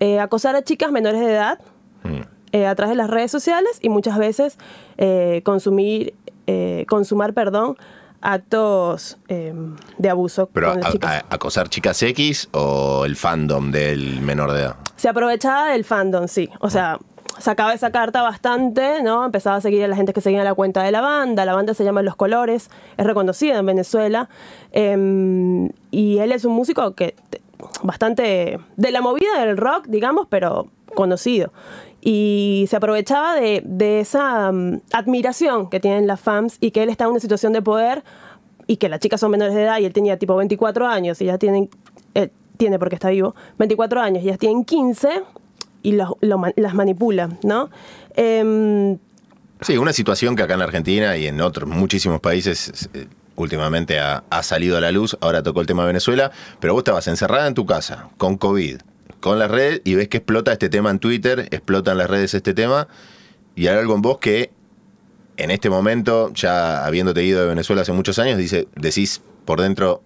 eh, 0.00 0.20
acosar 0.20 0.56
a 0.56 0.62
chicas 0.62 0.90
menores 0.92 1.20
de 1.20 1.30
edad 1.32 1.58
mm. 2.02 2.20
eh, 2.52 2.66
a 2.66 2.74
través 2.74 2.90
de 2.90 2.96
las 2.96 3.08
redes 3.10 3.30
sociales 3.30 3.78
y 3.80 3.88
muchas 3.88 4.18
veces 4.18 4.58
eh, 4.98 5.40
consumir, 5.44 6.14
eh, 6.46 6.84
consumar, 6.88 7.32
perdón, 7.32 7.76
actos 8.20 9.18
em, 9.28 9.76
de 9.98 10.08
abuso 10.10 10.48
pero 10.52 10.70
con 10.72 10.80
las 10.80 10.88
a- 10.88 10.92
chicas. 10.92 11.24
a- 11.28 11.34
acosar 11.34 11.68
chicas 11.68 12.02
X 12.02 12.48
o 12.52 13.04
el 13.04 13.16
fandom 13.16 13.70
del 13.70 14.20
menor 14.20 14.52
de 14.52 14.60
edad. 14.62 14.76
Se 14.96 15.08
aprovechaba 15.08 15.70
del 15.70 15.84
fandom, 15.84 16.26
sí. 16.28 16.48
O 16.60 16.70
sea, 16.70 16.98
sacaba 17.38 17.74
esa 17.74 17.90
carta 17.90 18.22
bastante, 18.22 19.02
¿no? 19.02 19.24
Empezaba 19.24 19.56
a 19.56 19.60
seguir 19.60 19.84
a 19.84 19.88
la 19.88 19.96
gente 19.96 20.12
que 20.12 20.20
seguía 20.20 20.44
la 20.44 20.54
cuenta 20.54 20.82
de 20.82 20.90
la 20.92 21.00
banda. 21.00 21.44
La 21.44 21.54
banda 21.54 21.74
se 21.74 21.84
llama 21.84 22.02
Los 22.02 22.16
Colores, 22.16 22.70
es 22.96 23.06
reconocida 23.06 23.58
en 23.58 23.66
Venezuela. 23.66 24.28
Em, 24.72 25.70
y 25.90 26.18
él 26.18 26.32
es 26.32 26.44
un 26.44 26.52
músico 26.52 26.94
que 26.94 27.14
te- 27.30 27.40
bastante 27.82 28.58
de 28.76 28.90
la 28.90 29.00
movida 29.00 29.40
del 29.40 29.56
rock, 29.56 29.86
digamos, 29.86 30.26
pero 30.28 30.68
conocido. 30.94 31.52
Y 32.00 32.66
se 32.68 32.76
aprovechaba 32.76 33.34
de, 33.34 33.62
esa 34.00 34.52
mm, 34.52 34.80
admiración 34.92 35.70
que 35.70 35.80
tienen 35.80 36.06
las 36.06 36.20
fans 36.20 36.58
y 36.60 36.70
que 36.70 36.82
él 36.82 36.90
está 36.90 37.04
en 37.04 37.10
una 37.10 37.20
situación 37.20 37.52
de 37.52 37.62
poder 37.62 38.04
y 38.66 38.76
que 38.76 38.88
las 38.88 39.00
chicas 39.00 39.20
son 39.20 39.30
menores 39.30 39.54
de 39.54 39.62
edad 39.62 39.78
y 39.78 39.84
él 39.86 39.92
tenía 39.92 40.18
tipo 40.18 40.36
24 40.36 40.86
años 40.86 41.20
y 41.22 41.26
ya 41.26 41.38
tienen, 41.38 41.70
eh, 42.14 42.30
tiene 42.56 42.78
porque 42.78 42.94
está 42.96 43.08
vivo, 43.10 43.34
24 43.58 44.00
años 44.00 44.22
y 44.22 44.26
ya 44.26 44.36
tienen 44.36 44.64
15 44.64 45.22
y 45.84 45.92
lo 45.92 46.38
ma- 46.38 46.52
las 46.56 46.74
manipula, 46.74 47.28
¿no? 47.44 47.70
Em, 48.16 48.98
Sí, 49.60 49.78
una 49.78 49.92
situación 49.92 50.34
que 50.36 50.42
acá 50.42 50.54
en 50.54 50.62
Argentina 50.62 51.16
y 51.16 51.26
en 51.26 51.40
otros 51.40 51.68
muchísimos 51.68 52.20
países 52.20 52.90
eh, 52.92 53.06
últimamente 53.36 53.98
ha, 54.00 54.22
salido 54.42 54.76
a 54.76 54.80
la 54.80 54.90
luz. 54.92 55.16
Ahora 55.20 55.42
tocó 55.42 55.60
el 55.60 55.66
tema 55.66 55.82
de 55.84 55.86
Venezuela, 55.88 56.32
pero 56.60 56.74
vos 56.74 56.80
estabas 56.80 57.06
encerrada 57.06 57.46
en 57.46 57.54
tu 57.54 57.64
casa 57.64 58.08
con 58.18 58.36
COVID, 58.36 58.78
con 59.20 59.38
las 59.38 59.50
redes 59.50 59.80
y 59.84 59.94
ves 59.94 60.08
que 60.08 60.18
explota 60.18 60.52
este 60.52 60.68
tema 60.68 60.90
en 60.90 60.98
Twitter, 60.98 61.48
explota 61.50 61.92
en 61.92 61.98
las 61.98 62.10
redes 62.10 62.34
este 62.34 62.52
tema 62.52 62.88
y 63.54 63.68
hay 63.68 63.78
algo 63.78 63.94
en 63.94 64.02
vos 64.02 64.18
que 64.18 64.50
en 65.36 65.50
este 65.50 65.70
momento, 65.70 66.32
ya 66.34 66.84
habiéndote 66.84 67.24
ido 67.24 67.40
de 67.40 67.46
Venezuela 67.48 67.82
hace 67.82 67.92
muchos 67.92 68.18
años, 68.18 68.36
dice, 68.38 68.68
decís 68.76 69.22
por 69.46 69.60
dentro, 69.60 70.02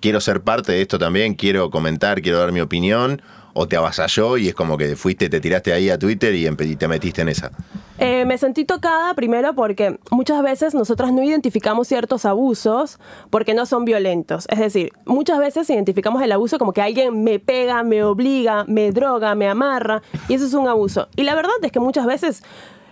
quiero 0.00 0.20
ser 0.20 0.42
parte 0.42 0.72
de 0.72 0.82
esto 0.82 0.98
también, 0.98 1.34
quiero 1.34 1.70
comentar, 1.70 2.20
quiero 2.20 2.38
dar 2.38 2.52
mi 2.52 2.60
opinión, 2.60 3.22
o 3.58 3.66
te 3.66 3.76
avasalló 3.76 4.36
y 4.36 4.48
es 4.48 4.54
como 4.54 4.78
que 4.78 4.94
fuiste, 4.94 5.28
te 5.28 5.40
tiraste 5.40 5.72
ahí 5.72 5.90
a 5.90 5.98
Twitter 5.98 6.32
y, 6.32 6.76
te 6.76 6.86
metiste 6.86 7.22
en 7.22 7.28
esa. 7.28 7.50
Eh, 7.98 8.24
me 8.24 8.38
sentí 8.38 8.64
tocada 8.64 9.12
primero 9.14 9.52
porque 9.54 9.98
muchas 10.12 10.40
veces 10.44 10.74
nosotras 10.74 11.12
no 11.12 11.24
identificamos 11.24 11.88
ciertos 11.88 12.24
abusos 12.24 13.00
porque 13.30 13.54
no 13.54 13.66
son 13.66 13.84
violentos. 13.84 14.46
Es 14.48 14.60
decir, 14.60 14.92
muchas 15.04 15.40
veces 15.40 15.68
identificamos 15.70 16.22
el 16.22 16.30
abuso 16.30 16.56
como 16.58 16.72
que 16.72 16.82
alguien 16.82 17.24
me 17.24 17.40
pega, 17.40 17.82
me 17.82 18.04
obliga, 18.04 18.64
me 18.68 18.92
droga, 18.92 19.34
me 19.34 19.48
amarra 19.48 20.02
y 20.28 20.34
eso 20.34 20.46
es 20.46 20.54
un 20.54 20.68
abuso. 20.68 21.08
Y 21.16 21.24
la 21.24 21.34
verdad 21.34 21.54
es 21.60 21.72
que 21.72 21.80
muchas 21.80 22.06
veces 22.06 22.44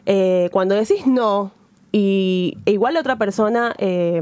eh, 0.05 0.49
cuando 0.51 0.75
decís 0.75 1.07
no 1.07 1.53
y 1.93 2.59
e 2.67 2.73
igual 2.73 2.95
la 2.95 3.01
otra 3.01 3.17
persona 3.17 3.73
eh, 3.79 4.21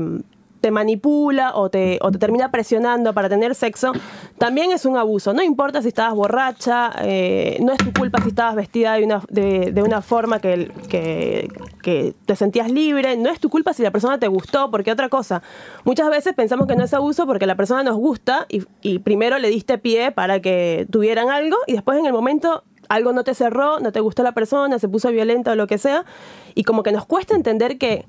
te 0.64 0.70
manipula 0.70 1.54
o 1.56 1.68
te, 1.68 1.98
termina 2.18 2.50
presionando 2.50 3.12
para 3.12 3.28
tener 3.28 3.54
sexo, 3.54 3.92
también 4.38 4.70
es 4.70 4.86
un 4.86 4.96
abuso. 4.96 5.34
No 5.34 5.42
importa 5.42 5.82
si 5.82 5.88
estabas 5.88 6.14
borracha, 6.14 6.90
eh, 7.02 7.58
no 7.60 7.74
es 7.74 7.76
tu 7.76 7.92
culpa 7.92 8.22
si 8.22 8.28
estabas 8.28 8.54
vestida 8.54 8.94
de 8.94 9.04
una, 9.04 9.20
de, 9.28 9.82
una 9.82 10.00
forma 10.00 10.40
que, 10.40 10.72
que, 10.88 11.50
que 11.82 12.14
te 12.24 12.34
sentías 12.34 12.70
libre, 12.70 13.14
no 13.18 13.28
es 13.28 13.40
tu 13.40 13.50
culpa 13.50 13.74
si 13.74 13.82
la 13.82 13.90
persona 13.90 14.18
te 14.18 14.26
gustó, 14.26 14.70
porque 14.70 14.90
otra 14.90 15.10
cosa, 15.10 15.42
muchas 15.84 16.08
veces 16.08 16.32
pensamos 16.32 16.66
que 16.66 16.76
no 16.76 16.84
es 16.84 16.94
abuso 16.94 17.26
porque 17.26 17.46
la 17.46 17.56
persona 17.56 17.82
nos 17.82 17.98
gusta 17.98 18.46
y, 18.48 18.64
y 18.80 19.00
primero 19.00 19.38
le 19.38 19.50
diste 19.50 19.76
pie 19.76 20.12
para 20.12 20.40
que 20.40 20.86
tuvieran 20.90 21.28
algo 21.28 21.58
y 21.66 21.74
después 21.74 21.98
en 21.98 22.06
el 22.06 22.14
momento 22.14 22.64
algo 22.88 23.12
no 23.12 23.22
te 23.22 23.34
cerró, 23.34 23.80
no 23.80 23.92
te 23.92 24.00
gustó 24.00 24.22
la 24.22 24.32
persona, 24.32 24.78
se 24.78 24.88
puso 24.88 25.10
violenta 25.10 25.52
o 25.52 25.56
lo 25.56 25.66
que 25.66 25.76
sea, 25.76 26.06
y 26.54 26.62
como 26.64 26.82
que 26.82 26.92
nos 26.92 27.04
cuesta 27.04 27.34
entender 27.34 27.76
que 27.76 28.06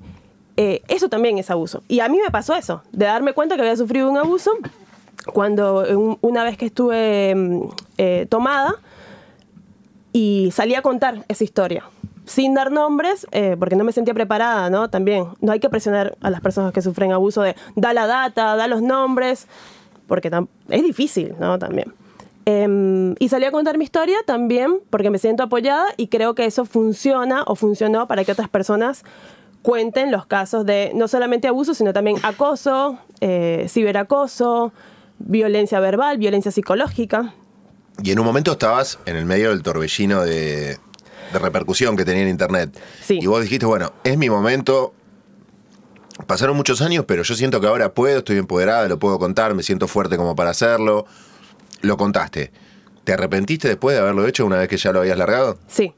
eh, 0.56 0.82
eso 0.88 1.08
también 1.08 1.38
es 1.38 1.50
abuso. 1.50 1.82
Y 1.88 2.00
a 2.00 2.08
mí 2.08 2.18
me 2.24 2.30
pasó 2.30 2.54
eso, 2.54 2.82
de 2.92 3.06
darme 3.06 3.32
cuenta 3.32 3.56
que 3.56 3.62
había 3.62 3.76
sufrido 3.76 4.10
un 4.10 4.16
abuso 4.16 4.50
cuando 5.32 5.84
un- 5.98 6.18
una 6.20 6.44
vez 6.44 6.56
que 6.56 6.66
estuve 6.66 7.34
mm, 7.34 7.62
eh, 7.98 8.26
tomada 8.28 8.74
y 10.12 10.50
salí 10.52 10.74
a 10.74 10.82
contar 10.82 11.24
esa 11.28 11.44
historia. 11.44 11.84
Sin 12.24 12.54
dar 12.54 12.72
nombres, 12.72 13.26
eh, 13.30 13.54
porque 13.58 13.76
no 13.76 13.84
me 13.84 13.92
sentía 13.92 14.12
preparada, 14.14 14.68
¿no? 14.70 14.90
También, 14.90 15.26
no 15.40 15.52
hay 15.52 15.60
que 15.60 15.68
presionar 15.70 16.16
a 16.20 16.30
las 16.30 16.40
personas 16.40 16.72
que 16.72 16.82
sufren 16.82 17.12
abuso 17.12 17.42
de 17.42 17.54
da 17.76 17.92
la 17.92 18.06
data, 18.06 18.56
da 18.56 18.66
los 18.66 18.82
nombres, 18.82 19.46
porque 20.08 20.30
es 20.70 20.82
difícil, 20.82 21.34
¿no? 21.38 21.58
También. 21.58 21.92
Em, 22.44 23.14
y 23.18 23.28
salí 23.28 23.44
a 23.44 23.50
contar 23.52 23.76
mi 23.78 23.84
historia 23.84 24.16
también 24.24 24.78
porque 24.90 25.10
me 25.10 25.18
siento 25.18 25.42
apoyada 25.42 25.86
y 25.96 26.06
creo 26.08 26.34
que 26.34 26.44
eso 26.46 26.64
funciona 26.64 27.42
o 27.46 27.56
funcionó 27.56 28.06
para 28.06 28.24
que 28.24 28.32
otras 28.32 28.48
personas 28.48 29.02
cuenten 29.66 30.12
los 30.12 30.26
casos 30.26 30.64
de 30.64 30.92
no 30.94 31.08
solamente 31.08 31.48
abuso, 31.48 31.74
sino 31.74 31.92
también 31.92 32.18
acoso, 32.22 33.00
eh, 33.20 33.66
ciberacoso, 33.68 34.72
violencia 35.18 35.80
verbal, 35.80 36.18
violencia 36.18 36.52
psicológica. 36.52 37.34
Y 38.00 38.12
en 38.12 38.20
un 38.20 38.26
momento 38.26 38.52
estabas 38.52 39.00
en 39.06 39.16
el 39.16 39.24
medio 39.24 39.50
del 39.50 39.64
torbellino 39.64 40.22
de, 40.22 40.78
de 41.32 41.38
repercusión 41.40 41.96
que 41.96 42.04
tenía 42.04 42.22
en 42.22 42.28
internet. 42.28 42.80
Sí. 43.02 43.18
Y 43.20 43.26
vos 43.26 43.42
dijiste, 43.42 43.66
bueno, 43.66 43.92
es 44.04 44.16
mi 44.16 44.30
momento. 44.30 44.94
Pasaron 46.28 46.56
muchos 46.56 46.80
años, 46.80 47.04
pero 47.04 47.24
yo 47.24 47.34
siento 47.34 47.60
que 47.60 47.66
ahora 47.66 47.92
puedo, 47.92 48.18
estoy 48.18 48.38
empoderada, 48.38 48.86
lo 48.86 49.00
puedo 49.00 49.18
contar, 49.18 49.52
me 49.54 49.64
siento 49.64 49.88
fuerte 49.88 50.16
como 50.16 50.36
para 50.36 50.50
hacerlo. 50.50 51.06
Lo 51.80 51.96
contaste. 51.96 52.52
¿Te 53.02 53.14
arrepentiste 53.14 53.66
después 53.66 53.96
de 53.96 54.02
haberlo 54.02 54.28
hecho 54.28 54.46
una 54.46 54.58
vez 54.58 54.68
que 54.68 54.76
ya 54.76 54.92
lo 54.92 55.00
habías 55.00 55.18
largado? 55.18 55.58
Sí. 55.66 55.92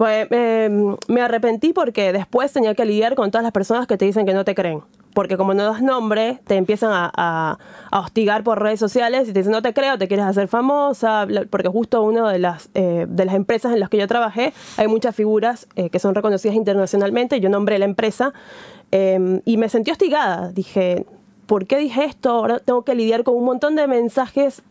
Pues 0.00 0.28
eh, 0.30 0.70
me 1.08 1.20
arrepentí 1.20 1.74
porque 1.74 2.10
después 2.14 2.50
tenía 2.54 2.74
que 2.74 2.86
lidiar 2.86 3.14
con 3.14 3.30
todas 3.30 3.42
las 3.42 3.52
personas 3.52 3.86
que 3.86 3.98
te 3.98 4.06
dicen 4.06 4.24
que 4.24 4.32
no 4.32 4.46
te 4.46 4.54
creen. 4.54 4.80
Porque 5.12 5.36
como 5.36 5.52
no 5.52 5.62
das 5.64 5.82
nombre, 5.82 6.38
te 6.46 6.54
empiezan 6.56 6.90
a, 6.90 7.12
a- 7.14 7.58
a 7.90 8.00
hostigar 8.00 8.42
por 8.42 8.62
redes 8.62 8.80
sociales 8.80 9.28
y 9.28 9.34
te 9.34 9.40
dicen 9.40 9.52
no 9.52 9.60
te 9.60 9.74
creo, 9.74 9.98
te 9.98 10.08
quieres 10.08 10.24
hacer 10.24 10.48
famosa, 10.48 11.26
porque 11.50 11.68
justo 11.68 12.00
una 12.02 12.32
de 12.32 12.38
las, 12.38 12.70
eh, 12.72 13.04
de 13.10 13.24
las 13.26 13.34
empresas 13.34 13.74
en 13.74 13.80
las 13.80 13.90
que 13.90 13.98
yo 13.98 14.06
trabajé 14.06 14.54
hay 14.78 14.88
muchas 14.88 15.14
figuras 15.14 15.68
eh, 15.76 15.90
que 15.90 15.98
son 15.98 16.14
reconocidas 16.14 16.56
internacionalmente, 16.56 17.38
yo 17.38 17.50
nombré 17.50 17.78
la 17.78 17.84
empresa 17.84 18.32
eh, 18.92 19.42
y 19.44 19.58
me 19.58 19.68
sentí 19.68 19.90
hostigada. 19.90 20.50
Dije, 20.52 21.04
¿por 21.44 21.66
qué 21.66 21.76
dije 21.76 22.06
esto? 22.06 22.30
Ahora 22.30 22.58
tengo 22.58 22.84
que 22.86 22.94
lidiar 22.94 23.22
con 23.22 23.34
un 23.36 23.44
montón 23.44 23.76
de 23.76 23.86
mensajes 23.86 24.62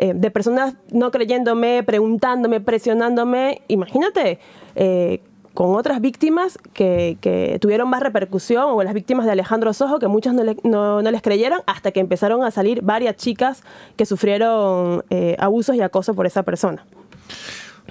eh, 0.00 0.12
de 0.14 0.30
personas 0.30 0.74
no 0.90 1.10
creyéndome, 1.10 1.82
preguntándome, 1.84 2.60
presionándome. 2.60 3.62
Imagínate, 3.68 4.38
eh, 4.74 5.20
con 5.52 5.74
otras 5.74 6.00
víctimas 6.00 6.58
que, 6.72 7.18
que 7.20 7.58
tuvieron 7.60 7.88
más 7.90 8.00
repercusión, 8.02 8.64
o 8.68 8.82
las 8.82 8.94
víctimas 8.94 9.26
de 9.26 9.32
Alejandro 9.32 9.72
Sojo, 9.72 9.98
que 9.98 10.06
muchas 10.08 10.32
no, 10.32 10.42
no- 10.62 11.02
no 11.02 11.10
les 11.10 11.22
creyeron, 11.22 11.60
hasta 11.66 11.90
que 11.92 12.00
empezaron 12.00 12.44
a 12.44 12.50
salir 12.50 12.82
varias 12.82 13.16
chicas 13.16 13.62
que 13.96 14.06
sufrieron 14.06 15.04
eh, 15.10 15.36
abusos 15.38 15.74
y 15.76 15.80
acoso 15.80 16.14
por 16.14 16.24
esa 16.26 16.42
persona. 16.44 16.84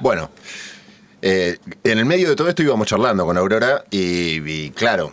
Bueno, 0.02 0.30
en 1.22 1.60
el 2.00 2.06
medio 2.06 2.30
de 2.30 2.36
todo 2.38 2.48
esto 2.48 2.64
íbamos 2.64 2.88
charlando 2.88 3.26
con 3.26 3.38
Aurora 3.38 3.84
y, 3.92 4.40
y 4.50 4.70
claro, 4.72 5.12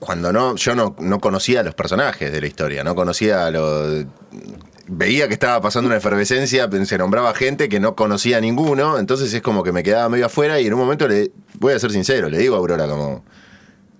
cuando 0.00 0.32
no, 0.32 0.56
yo 0.56 0.74
no, 0.74 0.96
no 0.98 1.20
conocía 1.20 1.60
a 1.60 1.62
los 1.62 1.74
personajes 1.76 2.32
de 2.32 2.40
la 2.40 2.46
historia, 2.48 2.82
no 2.82 2.96
conocía 2.96 3.46
a 3.46 3.50
los... 3.52 4.04
Veía 4.88 5.28
que 5.28 5.34
estaba 5.34 5.60
pasando 5.60 5.86
una 5.86 5.96
efervescencia, 5.96 6.68
se 6.84 6.98
nombraba 6.98 7.32
gente 7.34 7.68
que 7.68 7.78
no 7.78 7.94
conocía 7.94 8.38
a 8.38 8.40
ninguno, 8.40 8.98
entonces 8.98 9.32
es 9.32 9.40
como 9.40 9.62
que 9.62 9.70
me 9.70 9.84
quedaba 9.84 10.08
medio 10.08 10.26
afuera 10.26 10.60
y 10.60 10.66
en 10.66 10.74
un 10.74 10.80
momento 10.80 11.06
le, 11.06 11.30
voy 11.60 11.72
a 11.72 11.78
ser 11.78 11.92
sincero, 11.92 12.28
le 12.28 12.38
digo 12.38 12.56
a 12.56 12.58
Aurora 12.58 12.88
como, 12.88 13.24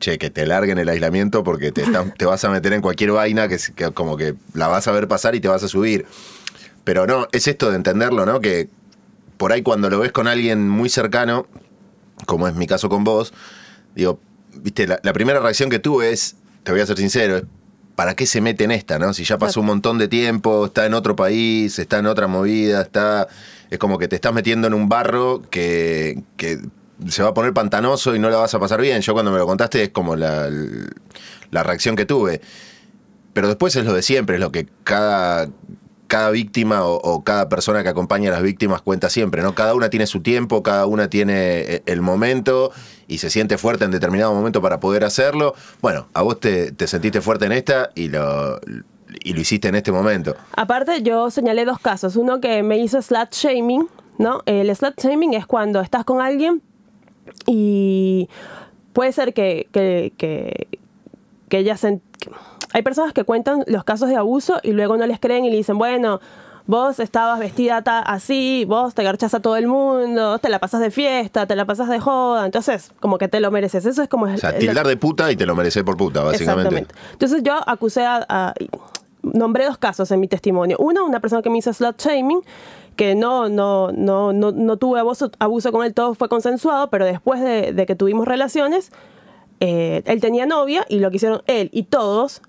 che, 0.01 0.19
que 0.19 0.31
te 0.31 0.45
larguen 0.45 0.79
el 0.79 0.89
aislamiento 0.89 1.45
porque 1.45 1.71
te, 1.71 1.85
te 2.19 2.25
vas 2.27 2.45
a 2.45 2.51
meter 2.51 2.73
en 2.73 2.83
cualquier 2.83 3.13
vaina 3.13 3.47
que, 3.47 3.59
que 3.77 3.93
como 3.93 4.17
que 4.17 4.35
la 4.55 4.67
vas 4.67 4.89
a 4.89 4.93
ver 4.93 5.07
pasar 5.07 5.37
y 5.37 5.41
te 5.41 5.49
vas 5.49 5.63
a 5.63 5.69
subir. 5.69 6.05
Pero 6.83 7.07
no, 7.07 7.29
es 7.31 7.47
esto 7.47 7.71
de 7.71 7.77
entenderlo, 7.77 8.27
¿no? 8.27 8.41
Que 8.41 8.69
por 9.37 9.53
ahí 9.53 9.63
cuando 9.63 9.89
lo 9.89 10.01
ves 10.01 10.11
con 10.11 10.27
alguien 10.27 10.69
muy 10.69 10.89
cercano, 10.89 11.47
como 12.27 12.49
es 12.49 12.55
mi 12.55 12.67
caso 12.67 12.89
con 12.89 13.05
vos, 13.05 13.33
digo, 13.95 14.19
viste, 14.57 14.89
la, 14.89 14.99
la 15.05 15.13
primera 15.13 15.39
reacción 15.39 15.71
que 15.71 15.79
tuve 15.79 16.11
es, 16.11 16.35
te 16.65 16.73
voy 16.73 16.81
a 16.81 16.87
ser 16.87 16.99
sincero, 16.99 17.37
es, 17.37 17.45
¿para 17.95 18.15
qué 18.15 18.27
se 18.27 18.41
mete 18.41 18.65
en 18.65 18.71
esta, 18.71 18.99
no? 18.99 19.13
Si 19.13 19.25
ya 19.25 19.39
pasó 19.39 19.61
un 19.61 19.67
montón 19.67 19.99
de 19.99 20.09
tiempo, 20.09 20.67
está 20.67 20.87
en 20.87 20.95
otro 20.95 21.17
país, 21.17 21.79
está 21.79 21.99
en 21.99 22.07
otra 22.07 22.27
movida, 22.27 22.83
está... 22.83 23.29
Es 23.71 23.79
como 23.79 23.99
que 23.99 24.07
te 24.07 24.17
estás 24.17 24.35
metiendo 24.35 24.67
en 24.67 24.75
un 24.75 24.89
barro 24.89 25.41
que, 25.49 26.23
que 26.37 26.61
se 27.09 27.23
va 27.23 27.31
a 27.31 27.35
poner 27.35 27.55
pantanoso 27.55 28.15
y 28.15 28.19
no 28.19 28.29
la 28.29 28.37
vas 28.37 28.55
a 28.55 28.61
pasar 28.61 28.81
bien. 28.81 29.01
Yo 29.01 29.15
cuando 29.15 29.33
me 29.33 29.39
lo 29.39 29.47
contaste 29.47 29.83
es 29.83 29.89
como 29.89 30.15
la, 30.15 30.51
la 31.51 31.63
reacción 31.63 31.97
que 31.97 32.05
tuve. 32.05 32.43
Pero 33.33 33.49
después 33.49 33.75
es 33.77 33.85
lo 33.87 33.95
de 33.95 34.03
siempre, 34.03 34.37
es 34.37 34.41
lo 34.41 34.53
que 34.53 34.69
cada, 34.85 35.49
cada 36.13 36.31
víctima 36.31 36.85
o, 36.85 37.25
cada 37.25 37.49
persona 37.49 37.83
que 37.83 37.89
acompaña 37.89 38.29
a 38.29 38.35
las 38.35 38.43
víctimas 38.43 38.83
cuenta 38.83 39.09
siempre, 39.09 39.41
¿no? 39.41 39.55
Cada 39.55 39.75
una 39.75 39.89
tiene 39.89 40.07
su 40.07 40.21
tiempo, 40.21 40.63
cada 40.63 40.85
una 40.85 41.09
tiene 41.09 41.61
eh, 41.61 41.83
el 41.87 42.03
momento 42.03 42.71
y 43.09 43.17
se 43.17 43.31
siente 43.31 43.57
fuerte 43.57 43.87
en 43.87 43.93
determinado 43.93 44.35
momento 44.35 44.61
para 44.61 44.79
poder 44.79 45.05
hacerlo. 45.05 45.55
Bueno, 45.81 46.09
a 46.13 46.21
vos 46.21 46.39
te, 46.39 46.71
te 46.73 46.87
sentiste 46.87 47.23
fuerte 47.23 47.47
en 47.47 47.53
esta 47.53 47.93
y 47.95 48.09
lo, 48.09 48.61
y 49.25 49.33
lo 49.33 49.41
hiciste 49.41 49.69
en 49.69 49.75
este 49.75 49.91
momento. 49.91 50.37
Aparte, 50.55 51.03
yo 51.03 51.31
señalé 51.31 51.65
dos 51.65 51.79
casos. 51.79 52.17
Uno 52.17 52.43
que 52.43 52.63
me 52.63 52.77
hizo 52.77 53.01
slut 53.01 53.33
shaming, 53.33 53.89
¿no? 54.19 54.43
El 54.45 54.69
slut 54.77 55.01
shaming 55.01 55.33
es 55.33 55.47
cuando 55.47 55.81
estás 55.81 56.05
con 56.05 56.21
alguien 56.21 56.61
y 57.47 58.29
puede 58.93 59.13
ser 59.13 59.33
que, 59.33 59.67
que, 59.73 60.13
que, 60.19 60.69
que 61.49 61.57
ella 61.57 61.79
se... 61.79 62.03
Hay 62.73 62.83
personas 62.83 63.13
que 63.13 63.25
cuentan 63.25 63.65
los 63.67 63.85
casos 63.85 64.09
de 64.09 64.17
abuso 64.17 64.59
y 64.63 64.73
luego 64.73 64.97
no 64.97 65.07
les 65.07 65.19
creen 65.21 65.45
y 65.45 65.51
le 65.51 65.57
dicen, 65.57 65.79
bueno, 65.79 66.21
vos 66.67 67.01
estabas 67.01 67.39
vestida 67.41 67.83
ta- 67.83 67.99
así, 68.01 68.65
vos 68.69 68.95
te 68.95 69.03
garchas 69.03 69.35
a 69.35 69.41
todo 69.41 69.57
el 69.57 69.67
mundo, 69.67 70.31
vos 70.31 70.41
te 70.41 70.49
la 70.49 70.59
pasas 70.61 70.81
de 70.81 70.91
fiesta, 70.91 71.47
te 71.47 71.57
la 71.57 71.65
pasas 71.65 71.89
de 71.89 71.99
joda, 72.01 72.47
entonces 72.47 72.93
como 73.01 73.19
que 73.19 73.29
te 73.29 73.41
lo 73.41 73.51
mereces. 73.51 73.85
Eso 73.85 74.03
es 74.03 74.09
como... 74.09 74.27
O 74.27 74.37
sea, 74.37 74.57
tildar 74.59 74.87
de 74.87 74.97
puta 74.97 75.31
y 75.33 75.37
te 75.37 75.45
lo 75.45 75.55
mereces 75.57 75.83
por 75.83 75.97
puta, 75.97 76.23
básicamente. 76.23 76.61
Exactamente. 76.69 76.95
Entonces 77.13 77.43
yo 77.43 77.55
acusé 77.67 78.05
a, 78.05 78.25
a- 78.29 78.55
Nombré 79.25 79.67
dos 79.67 79.79
casos 79.79 80.11
en 80.11 80.19
mi 80.19 80.27
testimonio. 80.27 80.77
Uno, 80.81 81.05
una 81.07 81.21
persona 81.21 81.43
que 81.43 81.49
me 81.51 81.59
hizo 81.59 81.73
slut 81.73 81.97
shaming, 82.01 82.41
que 82.97 83.15
no, 83.15 83.49
no, 83.49 83.93
no, 83.93 84.33
no, 84.33 84.51
no 84.51 84.77
tuve 84.79 84.99
abuso, 84.99 85.31
abuso 85.39 85.71
con 85.71 85.87
él, 85.87 85.95
todo 85.95 86.15
fue 86.17 86.29
consensuado, 86.29 86.91
pero 86.91 87.05
después 87.05 87.41
de, 87.41 87.73
de 87.73 87.87
que 87.87 87.95
tuvimos 87.95 88.27
relaciones, 88.27 88.91
eh, 89.61 90.03
él 90.07 90.21
tenía 90.21 90.45
novia 90.45 90.85
y 90.89 90.99
lo 90.99 91.11
que 91.11 91.17
hicieron 91.19 91.43
él 91.47 91.71
y 91.73 91.85
todos 91.85 92.43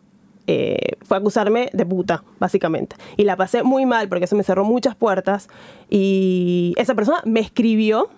eh, 0.48 0.98
fue 1.04 1.18
acusarme 1.18 1.70
de 1.74 1.86
puta, 1.86 2.24
básicamente. 2.40 2.96
Y 3.18 3.24
la 3.24 3.36
pasé 3.38 3.64
muy 3.64 3.86
mal 3.86 4.10
porque 4.10 4.26
eso 4.26 4.36
me 4.36 4.44
cerró 4.44 4.64
muchas 4.66 4.96
puertas. 4.96 5.48
Y 5.90 6.74
esa 6.78 6.96
persona 6.96 7.22
me 7.26 7.40
escribió, 7.40 8.10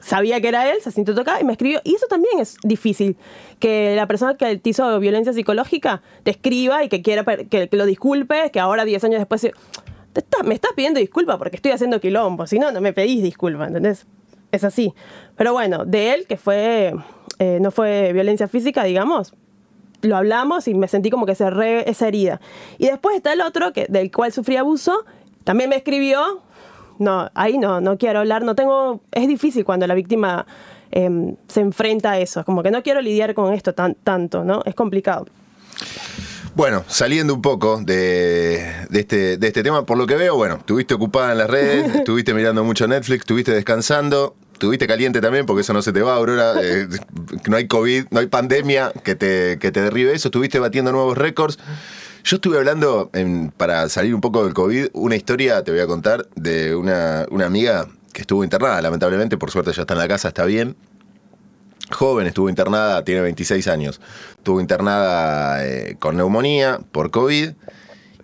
sabía 0.00 0.40
que 0.40 0.48
era 0.48 0.70
él, 0.70 0.78
se 0.80 0.90
sintió 0.90 1.14
tocada 1.14 1.40
y 1.40 1.44
me 1.44 1.52
escribió. 1.52 1.80
Y 1.84 1.94
eso 1.94 2.06
también 2.06 2.38
es 2.38 2.56
difícil, 2.62 3.16
que 3.58 3.94
la 3.96 4.06
persona 4.06 4.36
que 4.36 4.56
te 4.58 4.70
hizo 4.70 4.98
violencia 5.00 5.32
psicológica 5.32 6.02
te 6.22 6.30
escriba 6.30 6.84
y 6.84 6.88
que 6.88 7.02
quiera 7.02 7.24
que, 7.24 7.68
que 7.68 7.76
lo 7.76 7.84
disculpe, 7.86 8.50
que 8.52 8.60
ahora 8.60 8.84
10 8.84 9.04
años 9.04 9.18
después... 9.18 9.40
te 9.42 10.20
está- 10.20 10.42
me 10.44 10.54
estás 10.54 10.72
pidiendo 10.74 11.00
disculpa 11.00 11.36
porque 11.38 11.56
estoy 11.56 11.72
haciendo 11.72 12.00
quilombo, 12.00 12.46
si 12.46 12.58
no, 12.58 12.70
no 12.72 12.80
me 12.80 12.92
pedís 12.92 13.22
disculpa, 13.22 13.66
¿entendés? 13.66 14.06
Es 14.52 14.64
así. 14.64 14.94
Pero 15.36 15.52
bueno, 15.52 15.84
de 15.84 16.14
él, 16.14 16.26
que 16.26 16.36
fue, 16.38 16.94
eh, 17.38 17.58
no 17.60 17.70
fue 17.70 18.12
violencia 18.14 18.48
física, 18.48 18.84
digamos, 18.84 19.34
lo 20.06 20.16
hablamos 20.16 20.68
y 20.68 20.74
me 20.74 20.88
sentí 20.88 21.10
como 21.10 21.26
que 21.26 21.34
cerré 21.34 21.88
esa 21.88 22.08
herida. 22.08 22.40
Y 22.78 22.86
después 22.86 23.16
está 23.16 23.32
el 23.32 23.40
otro, 23.40 23.72
que, 23.72 23.86
del 23.88 24.10
cual 24.10 24.32
sufrí 24.32 24.56
abuso, 24.56 25.04
también 25.44 25.70
me 25.70 25.76
escribió. 25.76 26.40
No, 26.98 27.30
ahí 27.34 27.58
no, 27.58 27.80
no 27.80 27.98
quiero 27.98 28.20
hablar, 28.20 28.42
no 28.42 28.54
tengo, 28.54 29.00
es 29.12 29.28
difícil 29.28 29.64
cuando 29.64 29.86
la 29.86 29.94
víctima 29.94 30.46
em, 30.90 31.36
se 31.48 31.60
enfrenta 31.60 32.12
a 32.12 32.18
eso, 32.18 32.44
como 32.44 32.62
que 32.62 32.70
no 32.70 32.82
quiero 32.82 33.00
lidiar 33.02 33.34
con 33.34 33.52
esto 33.52 33.74
tan, 33.74 33.94
tanto, 33.94 34.44
¿no? 34.44 34.62
Es 34.64 34.74
complicado. 34.74 35.26
Bueno, 36.56 36.84
saliendo 36.88 37.34
un 37.34 37.42
poco 37.42 37.82
de, 37.82 38.86
de 38.88 39.00
este, 39.00 39.36
de 39.36 39.46
este 39.46 39.62
tema, 39.62 39.84
por 39.84 39.98
lo 39.98 40.06
que 40.06 40.16
veo, 40.16 40.36
bueno, 40.36 40.54
estuviste 40.54 40.94
ocupada 40.94 41.32
en 41.32 41.38
las 41.38 41.50
redes, 41.50 41.94
estuviste 41.96 42.32
mirando 42.32 42.64
mucho 42.64 42.88
Netflix, 42.88 43.20
estuviste 43.20 43.52
descansando, 43.52 44.34
estuviste 44.56 44.86
caliente 44.86 45.20
también, 45.20 45.44
porque 45.44 45.60
eso 45.60 45.72
no 45.74 45.82
se 45.82 45.92
te 45.92 46.00
va, 46.02 46.14
Aurora. 46.16 46.54
eh, 46.62 46.88
no 47.46 47.56
hay 47.56 47.66
COVID, 47.68 48.06
no 48.10 48.20
hay 48.20 48.26
pandemia 48.26 48.90
que 49.04 49.14
te, 49.14 49.58
que 49.60 49.70
te 49.70 49.82
derribe 49.82 50.12
eso, 50.14 50.28
estuviste 50.28 50.58
batiendo 50.58 50.92
nuevos 50.92 51.16
récords. 51.16 51.58
Yo 52.24 52.36
estuve 52.36 52.56
hablando, 52.58 53.10
en- 53.12 53.52
para 53.56 53.88
salir 53.88 54.14
un 54.14 54.20
poco 54.20 54.44
del 54.44 54.54
COVID, 54.54 54.88
una 54.94 55.14
historia, 55.14 55.62
te 55.62 55.70
voy 55.70 55.80
a 55.80 55.86
contar, 55.86 56.26
de 56.34 56.74
una, 56.74 57.26
una 57.30 57.46
amiga 57.46 57.86
que 58.12 58.22
estuvo 58.22 58.42
internada, 58.42 58.80
lamentablemente, 58.80 59.36
por 59.36 59.50
suerte 59.50 59.72
ya 59.72 59.82
está 59.82 59.94
en 59.94 60.00
la 60.00 60.08
casa, 60.08 60.28
está 60.28 60.44
bien 60.44 60.74
joven, 61.92 62.26
estuvo 62.26 62.48
internada, 62.48 63.04
tiene 63.04 63.20
26 63.20 63.68
años, 63.68 64.00
estuvo 64.38 64.60
internada 64.60 65.64
eh, 65.64 65.96
con 66.00 66.16
neumonía 66.16 66.80
por 66.90 67.12
COVID 67.12 67.50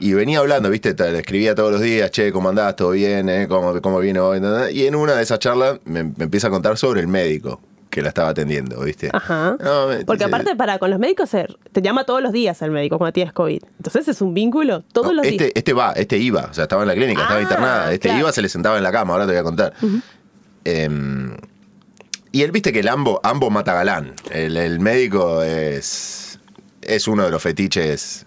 y 0.02 0.14
venía 0.14 0.38
hablando, 0.40 0.68
viste, 0.70 0.94
Te- 0.94 1.12
le 1.12 1.18
escribía 1.18 1.54
todos 1.54 1.70
los 1.72 1.80
días, 1.80 2.10
che, 2.10 2.32
¿cómo 2.32 2.48
andás? 2.48 2.76
¿Todo 2.76 2.90
bien? 2.90 3.28
eh? 3.28 3.46
¿Cómo, 3.48 3.80
¿Cómo 3.80 3.98
vino 4.00 4.26
hoy? 4.28 4.40
Y 4.72 4.86
en 4.86 4.94
una 4.94 5.14
de 5.14 5.22
esas 5.22 5.38
charlas 5.38 5.78
me, 5.84 6.04
me 6.04 6.24
empieza 6.24 6.48
a 6.48 6.50
contar 6.50 6.76
sobre 6.78 7.00
el 7.00 7.08
médico 7.08 7.60
que 7.90 8.00
la 8.00 8.08
estaba 8.08 8.30
atendiendo, 8.30 8.80
¿viste? 8.80 9.10
Ajá. 9.12 9.56
No, 9.62 9.88
me- 9.88 10.04
Porque 10.06 10.24
aparte, 10.24 10.56
para 10.56 10.78
con 10.78 10.88
los 10.90 10.98
médicos, 10.98 11.28
te 11.30 11.82
llama 11.82 12.04
todos 12.04 12.22
los 12.22 12.32
días 12.32 12.60
el 12.62 12.70
médico 12.70 12.96
cuando 12.96 13.12
tienes 13.12 13.34
COVID. 13.34 13.62
Entonces 13.76 14.08
es 14.08 14.22
un 14.22 14.32
vínculo 14.32 14.82
todos 14.92 15.08
No, 15.08 15.12
los 15.14 15.22
días. 15.24 15.34
este, 15.42 15.58
este 15.58 15.72
va, 15.74 15.92
este 15.92 16.16
iba, 16.16 16.46
o 16.50 16.54
sea, 16.54 16.62
estaba 16.64 16.82
en 16.82 16.88
la 16.88 16.94
clínica, 16.94 17.20
estaba 17.22 17.38
Ah, 17.40 17.42
internada. 17.42 17.92
Este 17.92 18.08
claro. 18.08 18.20
iba, 18.20 18.32
se 18.32 18.40
le 18.42 18.48
sentaba 18.48 18.78
en 18.78 18.82
la 18.82 18.92
cama, 18.92 19.12
ahora 19.12 19.26
te 19.26 19.32
voy 19.32 19.40
a 19.40 19.42
contar. 19.42 19.74
Em, 20.64 21.36
y 22.30 22.42
él 22.42 22.50
viste 22.50 22.72
que 22.72 22.80
el 22.80 22.88
ambo, 22.88 23.20
ambo 23.22 23.50
mata 23.50 23.74
galán. 23.74 24.14
El, 24.30 24.56
el 24.56 24.80
médico 24.80 25.42
es, 25.42 26.38
es 26.80 27.06
uno 27.08 27.24
de 27.24 27.30
los 27.30 27.42
fetiches 27.42 28.24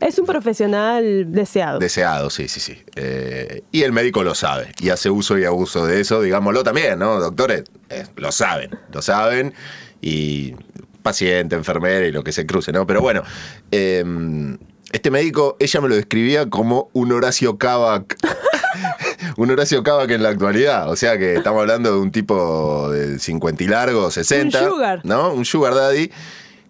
Es 0.00 0.18
un 0.18 0.26
profesional 0.26 1.32
deseado. 1.32 1.78
deseados, 1.78 2.34
sí, 2.34 2.48
sí, 2.48 2.60
sí. 2.60 2.82
Eh, 2.96 3.62
y 3.72 3.82
el 3.82 3.92
médico 3.92 4.22
lo 4.22 4.34
sabe 4.34 4.72
y 4.80 4.90
hace 4.90 5.10
uso 5.10 5.38
y 5.38 5.44
abuso 5.44 5.86
de 5.86 6.00
eso, 6.00 6.20
digámoslo 6.20 6.62
también, 6.62 6.98
¿no? 6.98 7.20
Doctores 7.20 7.64
eh, 7.90 8.04
lo 8.16 8.32
saben, 8.32 8.70
lo 8.92 9.02
saben 9.02 9.54
y 10.00 10.54
paciente, 11.02 11.54
enfermera 11.54 12.06
y 12.06 12.12
lo 12.12 12.24
que 12.24 12.32
se 12.32 12.46
cruce, 12.46 12.72
¿no? 12.72 12.86
Pero 12.86 13.00
bueno, 13.00 13.22
em, 13.70 14.58
este 14.92 15.10
médico, 15.10 15.56
ella 15.60 15.80
me 15.80 15.88
lo 15.88 15.96
describía 15.96 16.48
como 16.48 16.88
un 16.92 17.12
Horacio 17.12 17.58
Kavak. 17.58 18.16
un 19.36 19.50
Horacio 19.50 19.82
Kavak 19.82 20.10
en 20.10 20.22
la 20.22 20.30
actualidad. 20.30 20.90
O 20.90 20.96
sea 20.96 21.18
que 21.18 21.34
estamos 21.34 21.60
hablando 21.60 21.92
de 21.92 21.98
un 21.98 22.10
tipo 22.10 22.90
de 22.90 23.18
50 23.18 23.64
y 23.64 23.66
largo, 23.66 24.10
60. 24.10 24.62
Un 24.62 24.70
sugar. 24.70 25.00
¿No? 25.04 25.32
Un 25.32 25.44
sugar 25.44 25.74
daddy. 25.74 26.10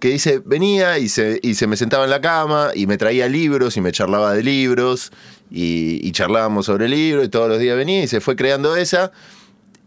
Que 0.05 0.11
dice, 0.11 0.43
venía 0.45 0.99
y 0.99 1.09
se, 1.09 1.41
y 1.43 1.55
se 1.55 1.67
me 1.67 1.79
sentaba 1.79 2.05
en 2.05 2.11
la 2.11 2.21
cama 2.21 2.73
y 2.75 2.87
me 2.87 2.99
traía 2.99 3.27
libros 3.27 3.79
y 3.79 3.81
me 3.81 3.91
charlaba 3.91 4.35
de 4.35 4.43
libros 4.43 5.11
y, 5.51 5.99
y 6.07 6.13
charlábamos 6.13 6.67
sobre 6.67 6.91
libros 6.91 7.25
y 7.25 7.31
todos 7.31 7.49
los 7.49 7.59
días 7.59 7.75
venía 7.75 8.03
y 8.05 8.07
se 8.07 8.21
fue 8.21 8.37
creando 8.37 8.77
esa. 8.77 9.13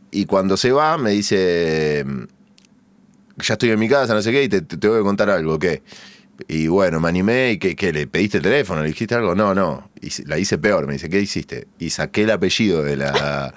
Y 0.10 0.26
cuando 0.26 0.58
se 0.58 0.72
va 0.72 0.98
me 0.98 1.12
dice, 1.12 2.04
ya 3.38 3.54
estoy 3.54 3.70
en 3.70 3.78
mi 3.78 3.88
casa, 3.88 4.16
no 4.16 4.24
sé 4.24 4.32
qué, 4.32 4.42
y 4.42 4.50
te, 4.50 4.62
te 4.62 4.78
tengo 4.78 4.96
que 4.98 5.04
contar 5.04 5.30
algo, 5.30 5.60
¿qué? 5.60 5.84
Y 6.48 6.66
bueno, 6.66 7.00
me 7.00 7.10
animé 7.10 7.52
y 7.52 7.60
¿qué, 7.60 7.76
qué? 7.76 7.94
¿Le 7.94 8.08
pediste 8.08 8.38
el 8.38 8.44
teléfono? 8.44 8.82
¿Le 8.82 8.88
dijiste 8.88 9.14
algo? 9.14 9.36
No, 9.36 9.54
no. 9.54 9.92
Y 10.02 10.10
la 10.26 10.40
hice 10.40 10.58
peor, 10.58 10.88
me 10.88 10.94
dice, 10.94 11.10
¿qué 11.10 11.20
hiciste? 11.22 11.68
Y 11.78 11.92
saqué 11.92 12.24
el 12.24 12.32
apellido 12.32 12.82
de 12.82 12.98
la, 12.98 13.54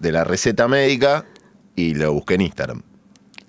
de 0.00 0.12
la 0.12 0.22
receta 0.24 0.68
médica 0.68 1.24
y 1.74 1.94
lo 1.94 2.12
busqué 2.12 2.34
en 2.34 2.42
Instagram. 2.42 2.82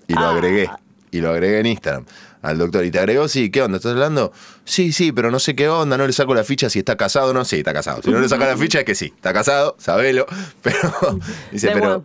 Y 0.08 0.14
lo 0.14 0.20
Ah. 0.20 0.30
agregué. 0.30 0.70
Y 1.10 1.20
lo 1.20 1.30
agregué 1.32 1.60
en 1.60 1.66
Instagram 1.66 2.06
al 2.46 2.58
doctor. 2.58 2.84
¿Y 2.84 2.90
te 2.90 2.98
agregó? 2.98 3.28
Sí, 3.28 3.50
¿qué 3.50 3.62
onda? 3.62 3.76
¿Estás 3.76 3.92
hablando? 3.92 4.32
Sí, 4.64 4.92
sí, 4.92 5.12
pero 5.12 5.30
no 5.30 5.38
sé 5.38 5.54
qué 5.54 5.68
onda, 5.68 5.96
no 5.96 6.06
le 6.06 6.12
saco 6.12 6.34
la 6.34 6.44
ficha 6.44 6.70
si 6.70 6.78
está 6.78 6.96
casado 6.96 7.30
o 7.30 7.32
no. 7.32 7.44
Sí, 7.44 7.56
está 7.56 7.72
casado. 7.72 8.02
Si 8.02 8.10
no 8.10 8.20
le 8.20 8.28
saca 8.28 8.46
la 8.46 8.56
ficha 8.56 8.80
es 8.80 8.84
que 8.84 8.94
sí, 8.94 9.12
está 9.14 9.32
casado, 9.32 9.76
sabelo. 9.78 10.26
Pero, 10.62 11.18
dice, 11.52 11.70
pero... 11.72 12.02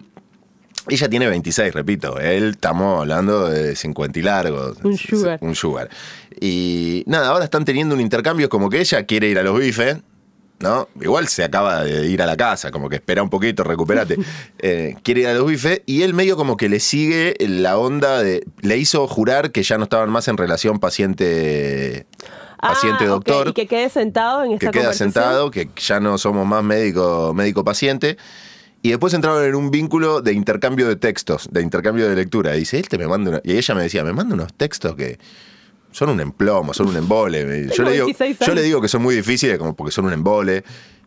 Ella 0.88 1.08
tiene 1.10 1.28
26, 1.28 1.74
repito. 1.76 2.20
Él 2.20 2.52
estamos 2.52 3.02
hablando 3.02 3.48
de 3.48 3.76
50 3.76 4.18
y 4.18 4.22
largos. 4.24 4.78
Un 4.84 4.98
sugar. 4.98 5.38
Un 5.42 5.56
sugar. 5.56 5.90
Y 6.40 7.04
nada, 7.06 7.28
ahora 7.28 7.46
están 7.46 7.66
teniendo 7.66 7.94
un 7.94 8.02
intercambio 8.02 8.50
como 8.50 8.68
que 8.68 8.80
ella 8.80 9.06
quiere 9.06 9.30
ir 9.30 9.38
a 9.38 9.44
los 9.44 9.60
bifes. 9.60 9.98
¿No? 10.62 10.88
Igual 11.02 11.28
se 11.28 11.44
acaba 11.44 11.84
de 11.84 12.08
ir 12.08 12.22
a 12.22 12.26
la 12.26 12.38
casa, 12.38 12.72
como 12.72 12.88
que 12.88 12.98
espera 12.98 13.24
un 13.24 13.30
poquito, 13.30 13.64
recupérate. 13.64 14.18
Eh, 14.64 14.96
quiere 15.02 15.22
ir 15.22 15.28
a 15.28 15.34
los 15.34 15.48
bifes 15.48 15.82
y 15.88 16.04
él 16.04 16.14
medio 16.14 16.38
como 16.38 16.56
que 16.56 16.70
le 16.70 16.80
sigue 16.80 17.36
la 17.40 17.80
onda 17.80 18.22
de. 18.22 18.46
Le 18.62 18.78
hizo 18.78 19.08
jurar 19.08 19.52
que 19.52 19.64
ya 19.64 19.78
no 19.80 19.86
estaban 19.86 20.10
más 20.12 20.28
en 20.28 20.38
relación 20.38 20.80
paciente. 20.80 22.06
Ah, 22.60 22.74
Paciente 22.74 23.06
doctor. 23.06 23.48
Y 23.48 23.54
que 23.54 23.66
quede 23.66 23.90
sentado 23.90 24.44
en 24.44 24.52
esta 24.54 24.70
que 24.70 24.80
queda 24.80 24.94
sentado, 24.94 25.50
que 25.50 25.70
ya 25.78 26.00
no 26.00 26.20
somos 26.20 26.46
más 26.46 26.64
médico, 26.64 27.34
médico 27.34 27.64
paciente. 27.64 28.18
Y 28.84 28.90
después 28.90 29.14
entraron 29.14 29.44
en 29.44 29.56
un 29.56 29.72
vínculo 29.72 30.22
de 30.22 30.34
intercambio 30.34 30.88
de 30.88 30.96
textos, 30.96 31.48
de 31.52 31.62
intercambio 31.62 32.08
de 32.08 32.16
lectura. 32.16 32.56
Y 32.56 32.60
dice, 32.60 32.78
él 32.78 32.88
te 32.88 32.98
me 32.98 33.08
manda 33.08 33.32
una... 33.32 33.42
Y 33.44 33.58
ella 33.58 33.76
me 33.76 33.84
decía, 33.84 34.04
me 34.04 34.14
manda 34.14 34.34
unos 34.34 34.54
textos 34.54 34.96
que 34.96 35.20
son 35.92 36.10
un 36.10 36.20
emplomo, 36.20 36.74
son 36.74 36.88
un 36.88 36.98
embole. 36.98 37.68
Yo 37.76 37.84
le, 37.84 37.92
digo, 37.92 38.06
26 38.06 38.40
yo 38.40 38.54
le 38.54 38.62
digo 38.62 38.82
que 38.82 38.88
son 38.88 39.02
muy 39.02 39.16
difíciles 39.16 39.58
como 39.58 39.76
porque 39.76 39.92
son 39.92 40.06
un 40.06 40.14
embole. 40.14 40.64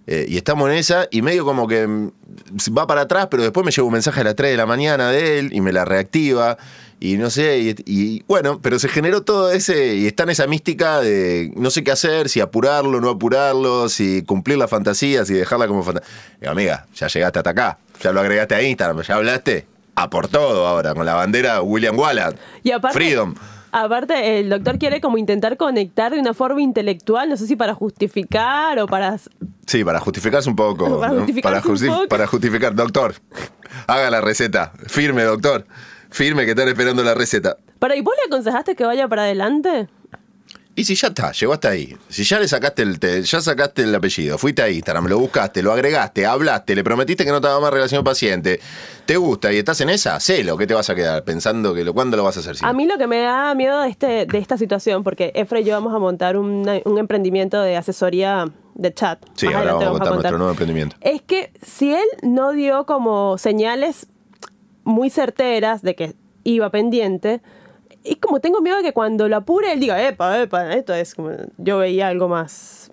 Eh, 0.06 0.26
y 0.28 0.36
estamos 0.36 0.68
en 0.68 0.76
esa 0.76 1.08
y 1.10 1.22
medio 1.22 1.46
como 1.46 1.66
que 1.66 1.86
mm, 1.86 2.10
va 2.76 2.86
para 2.86 3.02
atrás, 3.02 3.28
pero 3.30 3.42
después 3.42 3.64
me 3.64 3.72
llega 3.72 3.84
un 3.84 3.92
mensaje 3.92 4.20
a 4.20 4.24
las 4.24 4.36
3 4.36 4.50
de 4.50 4.56
la 4.58 4.66
mañana 4.66 5.10
de 5.10 5.38
él 5.38 5.50
y 5.52 5.60
me 5.60 5.72
la 5.72 5.84
reactiva. 5.84 6.58
Y 7.00 7.16
no 7.16 7.28
sé, 7.28 7.58
y, 7.58 7.74
y 7.86 8.24
bueno, 8.28 8.60
pero 8.62 8.78
se 8.78 8.88
generó 8.88 9.22
todo 9.22 9.50
ese, 9.50 9.96
y 9.96 10.06
está 10.06 10.22
en 10.22 10.30
esa 10.30 10.46
mística 10.46 11.00
de 11.00 11.52
no 11.56 11.70
sé 11.70 11.84
qué 11.84 11.90
hacer, 11.90 12.28
si 12.28 12.40
apurarlo, 12.40 13.00
no 13.00 13.10
apurarlo, 13.10 13.88
si 13.88 14.22
cumplir 14.22 14.58
la 14.58 14.68
fantasía, 14.68 15.24
si 15.24 15.34
dejarla 15.34 15.66
como 15.66 15.82
fantasía. 15.82 16.08
Amiga, 16.46 16.86
ya 16.94 17.08
llegaste 17.08 17.40
hasta 17.40 17.50
acá, 17.50 17.78
ya 18.00 18.12
lo 18.12 18.20
agregaste 18.20 18.54
a 18.54 18.62
Instagram, 18.62 19.02
ya 19.02 19.16
hablaste, 19.16 19.66
a 19.96 20.08
por 20.08 20.28
todo 20.28 20.66
ahora, 20.66 20.94
con 20.94 21.04
la 21.04 21.14
bandera 21.14 21.60
William 21.60 21.98
Wallace, 21.98 22.38
Y 22.62 22.70
aparte, 22.70 22.94
Freedom. 22.96 23.34
Aparte, 23.76 24.38
el 24.38 24.50
doctor 24.50 24.78
quiere 24.78 25.00
como 25.00 25.18
intentar 25.18 25.56
conectar 25.56 26.12
de 26.12 26.20
una 26.20 26.32
forma 26.32 26.62
intelectual, 26.62 27.28
no 27.28 27.36
sé 27.36 27.48
si 27.48 27.56
para 27.56 27.74
justificar 27.74 28.78
o 28.78 28.86
para... 28.86 29.18
Sí, 29.66 29.82
para 29.84 29.98
justificarse 29.98 30.48
un 30.48 30.54
poco. 30.54 31.00
Para 31.00 31.12
¿no? 31.12 31.26
para, 31.42 31.56
un 31.58 31.62
justi- 31.64 31.88
poco. 31.88 32.06
para 32.08 32.26
justificar, 32.28 32.72
doctor, 32.74 33.14
haga 33.88 34.10
la 34.10 34.20
receta, 34.20 34.72
firme, 34.86 35.24
doctor, 35.24 35.66
firme 36.10 36.44
que 36.44 36.50
están 36.50 36.68
esperando 36.68 37.02
la 37.02 37.14
receta. 37.14 37.56
Pero, 37.80 37.94
¿y 37.96 38.00
vos 38.00 38.14
le 38.22 38.28
aconsejaste 38.32 38.76
que 38.76 38.84
vaya 38.84 39.08
para 39.08 39.22
adelante? 39.22 39.88
Y 40.76 40.84
si 40.84 40.96
ya 40.96 41.08
está, 41.08 41.30
llegó 41.30 41.52
hasta 41.52 41.68
ahí. 41.68 41.96
Si 42.08 42.24
ya 42.24 42.40
le 42.40 42.48
sacaste 42.48 42.82
el 42.82 42.98
te- 42.98 43.22
ya 43.22 43.40
sacaste 43.40 43.82
el 43.82 43.94
apellido, 43.94 44.38
fuiste 44.38 44.60
a 44.62 44.68
Instagram, 44.68 45.06
lo 45.06 45.18
buscaste, 45.20 45.62
lo 45.62 45.70
agregaste, 45.72 46.26
hablaste, 46.26 46.74
le 46.74 46.82
prometiste 46.82 47.24
que 47.24 47.30
no 47.30 47.40
te 47.40 47.46
daba 47.46 47.60
más 47.60 47.72
relación 47.72 48.02
paciente, 48.02 48.58
te 49.06 49.16
gusta 49.16 49.52
y 49.52 49.58
estás 49.58 49.80
en 49.82 49.90
esa, 49.90 50.16
hacelo, 50.16 50.56
¿qué 50.56 50.66
te 50.66 50.74
vas 50.74 50.90
a 50.90 50.94
quedar 50.96 51.22
pensando 51.22 51.74
que 51.74 51.84
lo 51.84 51.94
cuándo 51.94 52.16
lo 52.16 52.24
vas 52.24 52.36
a 52.38 52.40
hacer? 52.40 52.56
si 52.56 52.62
no? 52.64 52.68
A 52.68 52.72
mí 52.72 52.86
lo 52.86 52.98
que 52.98 53.06
me 53.06 53.20
da 53.20 53.54
miedo 53.54 53.80
de, 53.82 53.88
este, 53.88 54.26
de 54.26 54.38
esta 54.38 54.58
situación, 54.58 55.04
porque 55.04 55.30
Efra 55.36 55.60
y 55.60 55.64
yo 55.64 55.74
vamos 55.74 55.94
a 55.94 55.98
montar 56.00 56.36
un 56.36 56.66
emprendimiento 56.98 57.60
de 57.62 57.76
asesoría 57.76 58.50
de 58.74 58.92
chat. 58.92 59.24
Sí, 59.36 59.46
Más 59.46 59.54
ahora 59.54 59.74
vamos 59.74 59.86
a 59.86 59.90
contar 59.90 60.12
nuestro 60.14 60.38
nuevo 60.38 60.50
emprendimiento. 60.50 60.96
Es 61.00 61.22
que 61.22 61.52
si 61.62 61.92
él 61.94 62.04
no 62.22 62.50
dio 62.52 62.84
como 62.86 63.38
señales 63.38 64.08
muy 64.82 65.08
certeras 65.10 65.82
de 65.82 65.94
que 65.94 66.14
iba 66.42 66.68
pendiente, 66.70 67.40
y 68.04 68.16
como 68.16 68.38
tengo 68.40 68.60
miedo 68.60 68.76
de 68.76 68.82
que 68.82 68.92
cuando 68.92 69.26
lo 69.28 69.36
apure 69.36 69.72
él 69.72 69.80
diga, 69.80 70.00
epa, 70.06 70.40
epa, 70.42 70.72
esto 70.74 70.94
es 70.94 71.14
como, 71.14 71.30
yo 71.58 71.78
veía 71.78 72.08
algo 72.08 72.28
más 72.28 72.90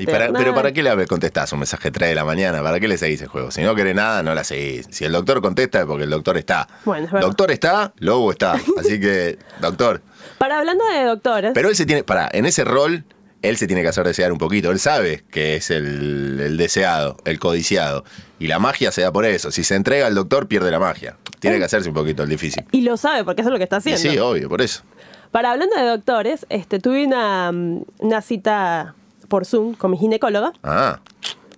Y 0.00 0.06
para- 0.06 0.32
pero 0.32 0.54
¿para 0.54 0.72
qué 0.72 0.82
le 0.82 1.06
contestás 1.06 1.52
un 1.52 1.58
mensaje 1.58 1.90
3 1.90 2.08
de 2.08 2.14
la 2.14 2.24
mañana? 2.24 2.62
¿Para 2.62 2.80
qué 2.80 2.88
le 2.88 2.96
seguís 2.96 3.20
el 3.20 3.28
juego? 3.28 3.50
Si 3.50 3.60
no 3.62 3.74
querés 3.74 3.94
nada, 3.94 4.22
no 4.22 4.34
la 4.34 4.42
seguís. 4.42 4.88
Si 4.90 5.04
el 5.04 5.12
doctor 5.12 5.42
contesta 5.42 5.80
es 5.80 5.84
porque 5.86 6.04
el 6.04 6.10
doctor 6.10 6.38
está. 6.38 6.66
Bueno, 6.86 7.04
es 7.06 7.12
verdad. 7.12 7.26
doctor 7.28 7.50
está, 7.50 7.92
Lobo 7.98 8.30
está. 8.30 8.52
Así 8.80 8.98
que, 8.98 9.38
doctor. 9.60 10.00
Para 10.38 10.58
hablando 10.60 10.82
de 10.86 11.04
doctores, 11.04 11.50
Pero 11.52 11.68
él 11.68 11.76
se 11.76 11.84
tiene, 11.84 12.04
para, 12.04 12.28
en 12.32 12.46
ese 12.46 12.64
rol, 12.64 13.04
él 13.42 13.56
se 13.56 13.66
tiene 13.66 13.82
que 13.82 13.88
hacer 13.88 14.06
desear 14.06 14.32
un 14.32 14.38
poquito. 14.38 14.70
Él 14.70 14.78
sabe 14.78 15.24
que 15.30 15.56
es 15.56 15.70
el, 15.70 16.40
el 16.40 16.56
deseado, 16.56 17.16
el 17.24 17.38
codiciado. 17.38 18.04
Y 18.38 18.46
la 18.46 18.58
magia 18.58 18.90
se 18.92 19.02
da 19.02 19.12
por 19.12 19.24
eso. 19.24 19.50
Si 19.50 19.62
se 19.64 19.74
entrega 19.74 20.06
al 20.06 20.14
doctor, 20.14 20.48
pierde 20.48 20.70
la 20.70 20.78
magia. 20.78 21.16
Tiene 21.40 21.58
que 21.58 21.64
hacerse 21.64 21.88
un 21.88 21.94
poquito 21.94 22.22
el 22.22 22.28
difícil. 22.28 22.64
y 22.72 22.80
lo 22.82 22.96
sabe 22.96 23.24
porque 23.24 23.42
eso 23.42 23.48
es 23.50 23.52
lo 23.52 23.58
que 23.58 23.64
está 23.64 23.76
Y 23.76 23.78
haciendo. 23.92 24.00
sí, 24.12 24.18
obvio, 24.18 24.48
por 24.48 24.62
eso. 24.62 24.82
Para 25.30 25.50
hablando 25.52 25.76
de 25.76 25.82
doctores, 25.84 26.46
este, 26.50 26.78
tuve 26.78 27.06
una, 27.06 27.50
una 27.98 28.20
cita 28.22 28.94
por 29.28 29.46
Zoom 29.46 29.74
con 29.74 29.90
mi 29.90 29.96
ginecóloga, 29.98 30.52
Ah, 30.62 31.00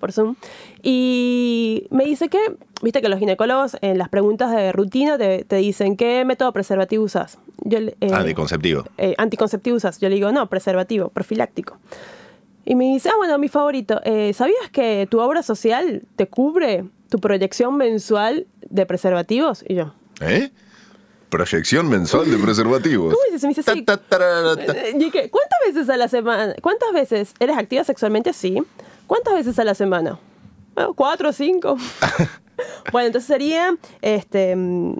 por 0.01 0.13
Zoom, 0.13 0.37
y 0.87 1.87
me 1.91 2.05
dice 2.05 2.29
que, 2.29 2.39
viste 2.83 3.01
que 3.01 3.09
los 3.09 3.19
ginecólogos 3.19 3.79
en 3.81 3.97
las 3.97 4.11
preguntas 4.11 4.51
de 4.51 4.71
rutina 4.71 5.17
te, 5.17 5.43
te 5.45 5.57
dicen, 5.57 5.97
¿qué 5.97 6.27
método 6.27 6.53
preservativo 6.53 7.03
usas? 7.05 7.39
Yo, 7.63 7.79
eh, 7.79 7.95
anticonceptivo. 8.13 8.85
eh, 8.99 9.15
anticonceptivo 9.17 9.77
usas. 9.77 9.99
Yo 9.99 10.11
le 10.11 10.17
digo, 10.17 10.31
no, 10.31 10.47
preservativo, 10.51 11.09
profiláctico. 11.09 11.79
Y 12.67 12.75
me 12.75 12.85
dice, 12.85 13.09
ah, 13.09 13.15
bueno, 13.17 13.39
mi 13.39 13.49
favorito, 13.49 14.01
eh, 14.05 14.35
¿sabías 14.35 14.69
que 14.73 15.09
tu 15.11 15.21
obra 15.21 15.43
social 15.43 16.03
te 16.17 16.27
cubre 16.27 16.85
tu 17.09 17.19
proyección 17.19 17.79
mensual 17.79 18.47
de 18.69 18.85
preservativos? 18.85 19.65
Y 19.67 19.77
yo, 19.77 19.95
¿Eh? 20.21 20.51
Proyección 21.31 21.89
mensual 21.89 22.31
de 22.31 22.37
preservativos. 22.37 23.13
¿Cómo 23.15 23.25
dices? 23.27 23.43
Me 23.43 23.49
dice, 23.49 23.63
sí. 23.63 23.83
Ta, 23.83 23.97
ta, 23.97 24.19
ta. 24.19 24.65
¿Cuántas 25.31 25.59
veces 25.67 25.89
a 25.89 25.97
la 25.97 26.09
semana? 26.09 26.55
¿Cuántas 26.63 26.93
veces 26.93 27.35
eres 27.41 27.57
activa 27.57 27.83
sexualmente? 27.85 28.33
Sí. 28.35 28.63
¿Cuántas 29.07 29.35
veces 29.35 29.59
a 29.59 29.65
la 29.65 29.75
semana? 29.75 30.19
Bueno, 30.75 30.95
¿Cuatro 30.95 31.31
o 31.31 31.33
cinco? 31.33 31.77
bueno, 32.93 33.07
entonces 33.07 33.27
sería 33.29 33.77
este, 34.03 34.55
mm, 34.57 34.97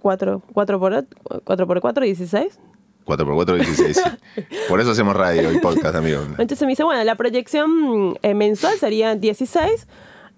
cuatro, 0.00 0.42
cuatro 0.52 0.80
por, 0.80 1.06
cuatro 1.44 1.66
por 1.66 1.80
cuatro, 1.80 2.04
16. 2.04 2.58
4x4, 3.06 3.54
16. 3.56 3.96
sí. 3.96 4.42
Por 4.68 4.80
eso 4.80 4.90
hacemos 4.90 5.16
radio 5.16 5.52
y 5.52 5.58
podcast, 5.58 5.96
amigo. 5.96 6.22
Entonces 6.38 6.62
me 6.62 6.68
dice, 6.68 6.84
bueno, 6.84 7.02
la 7.02 7.16
proyección 7.16 8.18
eh, 8.22 8.34
mensual 8.34 8.78
sería 8.78 9.16
16. 9.16 9.88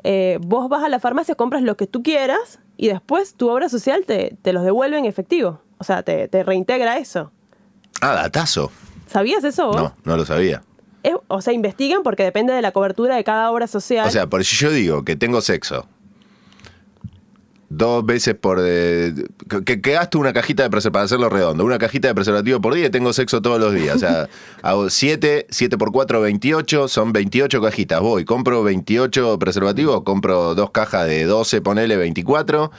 Eh, 0.05 0.39
vos 0.41 0.69
vas 0.69 0.83
a 0.83 0.89
la 0.89 0.99
farmacia, 0.99 1.35
compras 1.35 1.63
lo 1.63 1.77
que 1.77 1.87
tú 1.87 2.03
quieras 2.03 2.61
y 2.77 2.89
después 2.89 3.35
tu 3.35 3.51
obra 3.51 3.69
social 3.69 4.05
te, 4.07 4.37
te 4.43 4.53
los 4.53 4.65
devuelve 4.65 4.99
en 4.99 5.05
efectivo. 5.05 5.61
O 5.79 5.85
sea, 5.85 6.03
te, 6.03 6.29
te 6.29 6.43
reintegra 6.45 6.99
eso. 6.99 7.31
Ah, 8.01 8.15
datazo. 8.15 8.73
¿Sabías 9.07 9.45
eso 9.45 9.67
vos? 9.67 9.77
No, 9.77 9.95
no 10.05 10.17
lo 10.17 10.25
sabía. 10.25 10.63
Es- 11.03 11.15
o 11.29 11.41
sea, 11.41 11.53
investigan 11.53 12.03
porque 12.03 12.23
depende 12.23 12.53
de 12.53 12.63
la 12.63 12.73
cobertura 12.73 13.17
de 13.17 13.25
cada 13.25 13.51
obra 13.51 13.67
social. 13.67 14.07
O 14.07 14.11
sea, 14.11 14.27
por 14.29 14.45
si 14.45 14.57
yo 14.57 14.71
digo 14.71 15.05
que 15.05 15.17
tengo 15.17 15.41
sexo 15.41 15.87
dos 17.75 18.05
veces 18.05 18.35
por... 18.35 18.59
eh, 18.63 19.15
que, 19.65 19.81
que 19.81 19.93
gasto 19.93 20.19
una 20.19 20.35
cajita 20.35 20.63
de 20.63 20.69
preservativo, 20.71 20.93
para 20.93 21.05
hacerlo 21.07 21.29
redondo, 21.31 21.65
una 21.65 21.79
cajita 21.79 22.09
de 22.09 22.15
preservativo 22.15 22.61
por 22.61 22.75
día 22.75 22.87
y 22.87 22.91
tengo 22.91 23.13
sexo 23.15 23.41
todos 23.41 23.59
los 23.59 23.73
días. 23.73 23.97
O 23.97 23.99
sea, 23.99 24.29
hago 24.63 24.91
7, 24.91 25.47
7 25.49 25.79
por 25.79 25.91
4, 25.91 26.21
28, 26.21 26.89
son 26.89 27.13
28 27.15 27.63
cajitas. 27.63 28.01
Voy, 28.01 28.27
compro 28.27 28.63
28 28.63 29.39
preservativos, 29.39 30.03
compro 30.03 30.55
dos 30.55 30.71
cajas 30.71 31.07
de 31.07 31.25
12, 31.25 31.63
ponele 31.63 31.97
24 31.97 32.71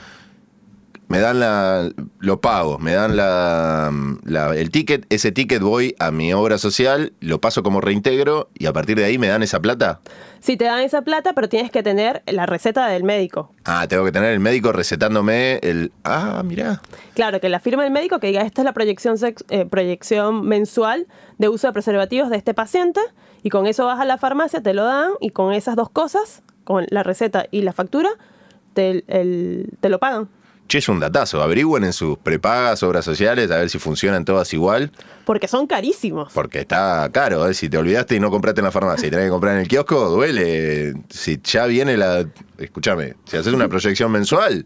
me 1.14 1.20
dan 1.20 1.40
la. 1.40 1.88
Lo 2.18 2.40
pago, 2.40 2.78
me 2.78 2.92
dan 2.92 3.16
la, 3.16 3.90
la- 4.24 4.54
el 4.56 4.70
ticket. 4.70 5.06
Ese 5.10 5.32
ticket 5.32 5.60
voy 5.62 5.94
a 5.98 6.10
mi 6.10 6.32
obra 6.32 6.58
social, 6.58 7.12
lo 7.20 7.40
paso 7.40 7.62
como 7.62 7.80
reintegro 7.80 8.48
y 8.54 8.66
a 8.66 8.72
partir 8.72 8.96
de 8.96 9.04
ahí 9.04 9.18
me 9.18 9.28
dan 9.28 9.42
esa 9.42 9.60
plata. 9.60 10.00
Si 10.40 10.56
te 10.56 10.64
dan 10.66 10.80
esa 10.80 11.02
plata, 11.02 11.32
pero 11.32 11.48
tienes 11.48 11.70
que 11.70 11.82
tener 11.82 12.22
la 12.26 12.44
receta 12.46 12.86
del 12.88 13.02
médico. 13.04 13.52
Ah, 13.64 13.86
tengo 13.88 14.04
que 14.04 14.12
tener 14.12 14.32
el 14.32 14.40
médico 14.40 14.72
recetándome 14.72 15.58
el. 15.62 15.92
Ah, 16.04 16.42
mirá. 16.44 16.82
Claro, 17.14 17.40
que 17.40 17.48
la 17.48 17.60
firma 17.60 17.82
del 17.82 17.92
médico 17.92 18.20
que 18.20 18.26
diga 18.26 18.42
esta 18.42 18.60
es 18.60 18.64
la 18.64 18.72
proyección, 18.74 19.16
sex- 19.16 19.44
eh, 19.48 19.64
proyección 19.64 20.46
mensual 20.46 21.06
de 21.38 21.48
uso 21.48 21.66
de 21.66 21.72
preservativos 21.72 22.28
de 22.30 22.36
este 22.36 22.54
paciente 22.54 23.00
y 23.42 23.50
con 23.50 23.66
eso 23.66 23.86
vas 23.86 24.00
a 24.00 24.04
la 24.04 24.18
farmacia, 24.18 24.62
te 24.62 24.74
lo 24.74 24.84
dan 24.84 25.12
y 25.20 25.30
con 25.30 25.52
esas 25.52 25.76
dos 25.76 25.88
cosas, 25.90 26.42
con 26.64 26.86
la 26.90 27.02
receta 27.02 27.46
y 27.50 27.62
la 27.62 27.72
factura, 27.72 28.10
te, 28.74 29.04
el- 29.08 29.70
te 29.80 29.88
lo 29.88 29.98
pagan. 29.98 30.28
Che, 30.66 30.78
es 30.78 30.88
un 30.88 30.98
datazo. 30.98 31.42
Averigüen 31.42 31.84
en 31.84 31.92
sus 31.92 32.16
prepagas, 32.18 32.82
obras 32.82 33.04
sociales, 33.04 33.50
a 33.50 33.58
ver 33.58 33.68
si 33.68 33.78
funcionan 33.78 34.24
todas 34.24 34.52
igual. 34.54 34.90
Porque 35.26 35.46
son 35.46 35.66
carísimos. 35.66 36.32
Porque 36.32 36.60
está 36.60 37.08
caro, 37.12 37.48
¿eh? 37.48 37.54
Si 37.54 37.68
te 37.68 37.76
olvidaste 37.76 38.16
y 38.16 38.20
no 38.20 38.30
compraste 38.30 38.60
en 38.60 38.64
la 38.64 38.70
farmacia 38.70 39.06
y 39.06 39.10
tenés 39.10 39.26
que 39.26 39.30
comprar 39.30 39.54
en 39.54 39.60
el 39.60 39.68
kiosco, 39.68 40.08
duele. 40.08 40.94
Si 41.10 41.40
ya 41.42 41.66
viene 41.66 41.96
la. 41.96 42.26
Escúchame, 42.58 43.14
si 43.26 43.36
haces 43.36 43.52
una 43.52 43.68
proyección 43.68 44.10
mensual, 44.10 44.64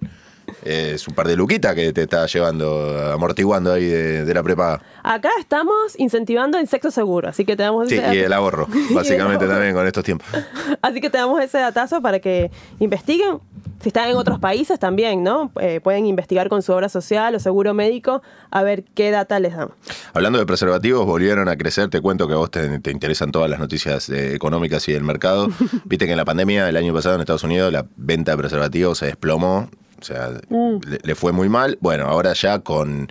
es 0.64 1.06
un 1.08 1.14
par 1.14 1.26
de 1.28 1.36
luquitas 1.36 1.74
que 1.74 1.92
te 1.92 2.02
está 2.02 2.26
llevando, 2.26 3.12
amortiguando 3.12 3.72
ahí 3.72 3.86
de, 3.86 4.24
de 4.24 4.34
la 4.34 4.42
prepaga. 4.42 4.80
Acá 5.02 5.30
estamos 5.38 5.98
incentivando 5.98 6.58
el 6.58 6.68
sexo 6.68 6.90
seguro, 6.90 7.28
así 7.28 7.44
que 7.44 7.56
te 7.56 7.62
damos 7.62 7.88
Sí, 7.88 7.96
ese 7.96 8.14
y 8.14 8.18
el 8.18 8.32
ahorro, 8.32 8.66
básicamente 8.90 9.46
también 9.46 9.74
con 9.74 9.86
estos 9.86 10.04
tiempos. 10.04 10.26
Así 10.82 11.00
que 11.00 11.10
te 11.10 11.18
damos 11.18 11.40
ese 11.40 11.58
datazo 11.58 12.00
para 12.02 12.20
que 12.20 12.50
investiguen. 12.78 13.40
Si 13.80 13.90
están 13.90 14.08
en 14.08 14.16
otros 14.16 14.40
países 14.40 14.78
también, 14.80 15.22
¿no? 15.22 15.52
Eh, 15.60 15.80
pueden 15.80 16.04
investigar 16.06 16.48
con 16.48 16.62
su 16.62 16.72
obra 16.72 16.88
social 16.88 17.34
o 17.36 17.38
seguro 17.38 17.74
médico 17.74 18.22
a 18.50 18.62
ver 18.64 18.82
qué 18.82 19.12
data 19.12 19.38
les 19.38 19.56
dan. 19.56 19.70
Hablando 20.12 20.40
de 20.40 20.46
preservativos, 20.46 21.06
volvieron 21.06 21.48
a 21.48 21.56
crecer. 21.56 21.88
Te 21.88 22.00
cuento 22.00 22.26
que 22.26 22.34
a 22.34 22.38
vos 22.38 22.50
te, 22.50 22.80
te 22.80 22.90
interesan 22.90 23.30
todas 23.30 23.48
las 23.48 23.60
noticias 23.60 24.08
eh, 24.08 24.34
económicas 24.34 24.88
y 24.88 24.92
del 24.92 25.04
mercado. 25.04 25.48
Viste 25.84 26.06
que 26.06 26.12
en 26.12 26.16
la 26.16 26.24
pandemia, 26.24 26.68
el 26.68 26.76
año 26.76 26.92
pasado 26.92 27.14
en 27.14 27.20
Estados 27.20 27.44
Unidos, 27.44 27.72
la 27.72 27.86
venta 27.96 28.32
de 28.32 28.38
preservativos 28.38 28.98
se 28.98 29.06
desplomó. 29.06 29.68
O 30.00 30.04
sea, 30.04 30.30
le, 30.30 30.98
le 31.02 31.14
fue 31.14 31.32
muy 31.32 31.48
mal. 31.48 31.78
Bueno, 31.80 32.04
ahora 32.04 32.32
ya 32.32 32.60
con, 32.60 33.08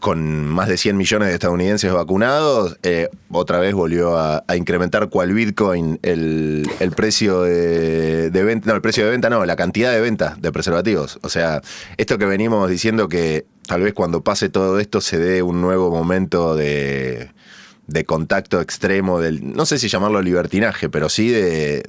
con 0.00 0.46
más 0.46 0.68
de 0.68 0.76
100 0.76 0.96
millones 0.96 1.28
de 1.28 1.34
estadounidenses 1.34 1.92
vacunados, 1.92 2.78
eh, 2.82 3.08
otra 3.30 3.58
vez 3.58 3.74
volvió 3.74 4.16
a, 4.16 4.44
a 4.46 4.56
incrementar 4.56 5.08
cual 5.08 5.32
Bitcoin 5.32 5.98
el, 6.02 6.68
el 6.78 6.90
precio 6.92 7.42
de, 7.42 8.30
de 8.30 8.44
venta, 8.44 8.68
no, 8.68 8.76
el 8.76 8.80
precio 8.80 9.04
de 9.04 9.10
venta 9.10 9.28
no, 9.28 9.44
la 9.44 9.56
cantidad 9.56 9.92
de 9.92 10.00
venta 10.00 10.36
de 10.38 10.52
preservativos. 10.52 11.18
O 11.22 11.28
sea, 11.28 11.62
esto 11.96 12.16
que 12.16 12.26
venimos 12.26 12.70
diciendo 12.70 13.08
que 13.08 13.44
tal 13.66 13.82
vez 13.82 13.92
cuando 13.92 14.22
pase 14.22 14.48
todo 14.48 14.78
esto 14.78 15.00
se 15.00 15.18
dé 15.18 15.42
un 15.42 15.60
nuevo 15.60 15.90
momento 15.90 16.54
de, 16.54 17.30
de 17.88 18.04
contacto 18.04 18.60
extremo, 18.60 19.20
del, 19.20 19.52
no 19.52 19.66
sé 19.66 19.78
si 19.78 19.88
llamarlo 19.88 20.22
libertinaje, 20.22 20.88
pero 20.88 21.08
sí 21.08 21.30
de 21.30 21.82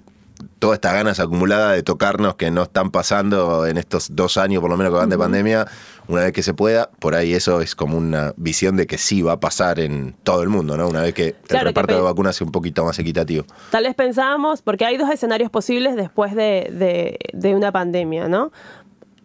todas 0.60 0.76
estas 0.78 0.94
ganas 0.94 1.20
acumuladas 1.20 1.76
de 1.76 1.84
tocarnos 1.84 2.36
que 2.36 2.52
no 2.52 2.64
están 2.64 2.92
pasando 2.92 3.66
en 3.66 3.78
estos 3.78 4.16
dos 4.16 4.38
años 4.38 4.62
por 4.62 4.70
lo 4.70 4.78
menos 4.78 4.92
que 4.94 4.98
van 5.00 5.10
de 5.10 5.18
pandemia, 5.18 5.68
una 6.08 6.22
vez 6.24 6.32
que 6.34 6.44
se 6.44 6.54
pueda, 6.54 6.90
por 7.00 7.16
ahí 7.16 7.34
eso 7.34 7.62
es 7.62 7.76
como 7.76 7.98
una 7.98 8.34
visión 8.38 8.76
de 8.78 8.88
que 8.88 8.98
sí 8.98 9.22
va 9.22 9.34
a 9.34 9.40
pasar 9.40 9.80
en 9.80 10.16
todo 10.24 10.42
el 10.44 10.50
mundo, 10.50 10.76
¿no? 10.78 10.88
Una 10.88 11.02
vez 11.02 11.14
que 11.14 11.34
Claro, 11.34 11.70
el 11.70 11.74
que 11.74 11.80
reparto 11.82 11.96
de 11.96 12.02
vacunas 12.02 12.36
sea 12.36 12.46
un 12.46 12.52
poquito 12.52 12.84
más 12.84 12.98
equitativo. 13.00 13.46
Tal 13.72 13.84
vez 13.84 13.96
pensábamos, 13.96 14.62
porque 14.62 14.86
hay 14.86 14.98
dos 14.98 15.10
escenarios 15.10 15.50
posibles 15.52 15.96
después 15.96 16.36
de, 16.36 16.70
de- 16.74 17.20
de 17.34 17.56
una 17.56 17.72
pandemia, 17.72 18.28
¿no? 18.28 18.52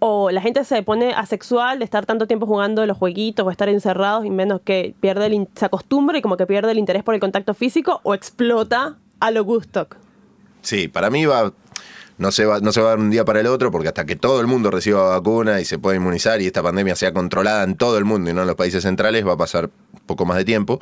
O 0.00 0.31
la 0.31 0.40
gente 0.42 0.64
se 0.64 0.83
pone 0.83 1.14
asexual 1.14 1.79
de 1.79 1.85
estar 1.87 2.05
tanto 2.05 2.27
tiempo 2.27 2.44
jugando 2.46 2.85
los 2.85 2.98
jueguitos 2.98 3.46
o 3.46 3.50
estar 3.50 3.68
encerrados 3.70 4.27
y 4.27 4.31
menos 4.31 4.61
que 4.62 4.94
pierde 5.00 5.27
el 5.27 5.48
se 5.55 5.64
acostumbra 5.64 6.18
y 6.18 6.22
como 6.22 6.37
que 6.37 6.46
pierde 6.46 6.72
el 6.72 6.79
interés 6.79 7.03
por 7.03 7.14
el 7.14 7.20
contacto 7.20 7.55
físico 7.55 8.00
o 8.03 8.14
explota 8.14 8.96
a 9.20 9.31
lo 9.31 9.44
Gustock. 9.44 9.96
Sí, 10.64 10.88
para 10.88 11.11
mí 11.11 11.27
va, 11.27 11.53
no 12.16 12.33
se 12.33 12.46
va, 12.46 12.61
no 12.61 12.72
se 12.72 12.81
va 12.81 12.88
a 12.88 12.90
dar 12.90 12.98
un 12.98 13.11
día 13.11 13.24
para 13.24 13.40
el 13.40 13.46
otro, 13.46 13.70
porque 13.70 13.88
hasta 13.88 14.07
que 14.07 14.16
todo 14.16 14.40
el 14.40 14.46
mundo 14.46 14.70
reciba 14.70 15.11
vacuna 15.11 15.61
y 15.61 15.64
se 15.64 15.79
pueda 15.79 15.96
inmunizar 15.96 16.40
y 16.40 16.46
esta 16.46 16.62
pandemia 16.62 16.96
sea 16.96 17.12
controlada 17.12 17.64
en 17.64 17.77
todo 17.77 17.98
el 17.98 18.05
mundo 18.05 18.31
y 18.31 18.35
no 18.35 18.40
en 18.40 18.46
los 18.46 18.57
países 18.57 18.83
centrales, 18.83 19.27
va 19.27 19.33
a 19.33 19.37
pasar 19.37 19.70
poco 20.07 20.24
más 20.24 20.38
de 20.38 20.44
tiempo. 20.44 20.81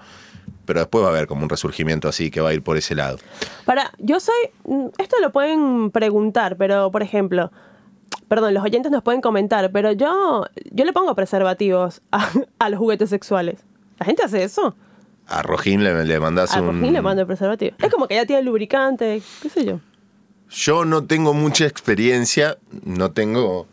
Pero 0.64 0.81
después 0.81 1.05
va 1.05 1.09
a 1.09 1.11
haber 1.11 1.27
como 1.27 1.42
un 1.42 1.49
resurgimiento 1.49 2.09
así 2.09 2.31
que 2.31 2.40
va 2.40 2.51
a 2.51 2.55
ir 2.55 2.62
por 2.62 2.77
ese 2.77 2.95
lado. 2.95 3.18
Para, 3.64 3.92
yo 3.99 4.21
soy, 4.21 4.51
mm, 4.64 4.87
esto 4.99 5.16
lo 5.21 5.33
pueden 5.33 5.90
preguntar, 5.90 6.57
pero 6.57 6.90
por 6.90 7.03
ejemplo, 7.03 7.51
perdón, 8.29 8.55
los 8.55 8.62
oyentes 8.62 8.92
nos 8.92 9.03
pueden 9.03 9.21
comentar, 9.21 9.73
pero 9.73 9.92
yo, 9.92 10.47
yo 10.71 10.85
le 10.85 10.92
pongo 10.92 11.14
preservativos 11.16 12.03
a, 12.12 12.29
a 12.59 12.68
los 12.68 12.79
juguetes 12.79 13.11
sexuales. 13.11 13.64
¿La 13.99 14.07
gente 14.07 14.23
hace 14.23 14.45
eso? 14.45 14.77
A 15.33 15.42
Rojín 15.42 15.83
le, 15.83 16.05
le 16.05 16.21
mandás 16.21 16.55
A 16.55 16.61
un... 16.61 16.81
Rojín 16.81 16.92
le 16.92 17.03
mando 17.03 17.23
el 17.23 17.27
preservativo. 17.27 17.77
Es 17.79 17.90
como 17.90 18.07
que 18.07 18.14
ya 18.16 18.27
tiene 18.27 18.42
lubricante, 18.42 19.23
qué 19.42 19.49
sé 19.49 19.64
yo. 19.64 19.81
Yo 20.51 20.85
no 20.85 21.05
tengo 21.05 21.33
mucha 21.33 21.66
experiencia, 21.66 22.59
no 22.85 23.12
tengo 23.12 23.66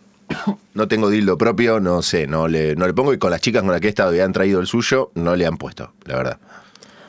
no 0.73 0.87
tengo 0.87 1.09
dildo 1.09 1.37
propio, 1.37 1.79
no 1.79 2.01
sé, 2.01 2.27
no 2.27 2.47
le, 2.47 2.75
no 2.75 2.87
le 2.87 2.93
pongo 2.93 3.13
y 3.13 3.17
con 3.17 3.31
las 3.31 3.41
chicas 3.41 3.63
con 3.63 3.71
las 3.71 3.81
que 3.81 3.87
he 3.87 3.89
estado 3.89 4.15
y 4.15 4.19
han 4.19 4.31
traído 4.31 4.59
el 4.59 4.67
suyo, 4.67 5.11
no 5.15 5.35
le 5.35 5.45
han 5.45 5.57
puesto, 5.57 5.91
la 6.05 6.15
verdad. 6.17 6.39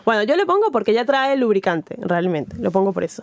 Bueno, 0.04 0.22
yo 0.24 0.34
le 0.36 0.46
pongo 0.46 0.70
porque 0.72 0.92
ya 0.92 1.04
trae 1.04 1.36
lubricante, 1.36 1.96
realmente. 2.00 2.56
Lo 2.58 2.70
pongo 2.70 2.92
por 2.92 3.04
eso. 3.04 3.22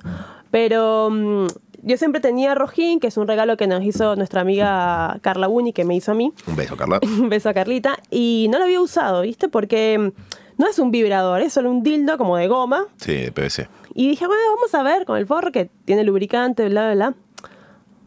Pero 0.51 1.09
mm, 1.11 1.47
yo 1.81 1.97
siempre 1.97 2.21
tenía 2.21 2.55
Rojín, 2.55 2.99
que 2.99 3.07
es 3.07 3.17
un 3.17 3.27
regalo 3.27 3.57
que 3.57 3.67
nos 3.67 3.83
hizo 3.83 4.15
nuestra 4.15 4.41
amiga 4.41 5.17
Carla 5.21 5.49
Uni, 5.49 5.73
que 5.73 5.83
me 5.83 5.95
hizo 5.95 6.11
a 6.11 6.15
mí. 6.15 6.31
Un 6.45 6.55
beso, 6.55 6.77
Carla. 6.77 6.99
Un 7.03 7.29
beso 7.29 7.49
a 7.49 7.53
Carlita. 7.53 7.97
Y 8.11 8.47
no 8.51 8.59
lo 8.59 8.65
había 8.65 8.79
usado, 8.79 9.23
¿viste? 9.23 9.49
Porque 9.49 9.97
mm, 9.97 10.11
no 10.57 10.67
es 10.67 10.79
un 10.79 10.91
vibrador, 10.91 11.41
es 11.41 11.53
solo 11.53 11.69
un 11.69 11.83
dildo 11.83 12.17
como 12.17 12.37
de 12.37 12.47
goma. 12.47 12.85
Sí, 12.97 13.13
de 13.13 13.31
PVC. 13.31 13.69
Y 13.93 14.09
dije, 14.09 14.25
bueno, 14.25 14.41
vamos 14.55 14.73
a 14.73 14.83
ver 14.83 15.05
con 15.05 15.17
el 15.17 15.27
forro 15.27 15.51
que 15.51 15.69
tiene 15.85 16.03
lubricante, 16.03 16.67
bla, 16.69 16.85
bla, 16.85 16.95
bla. 16.95 17.15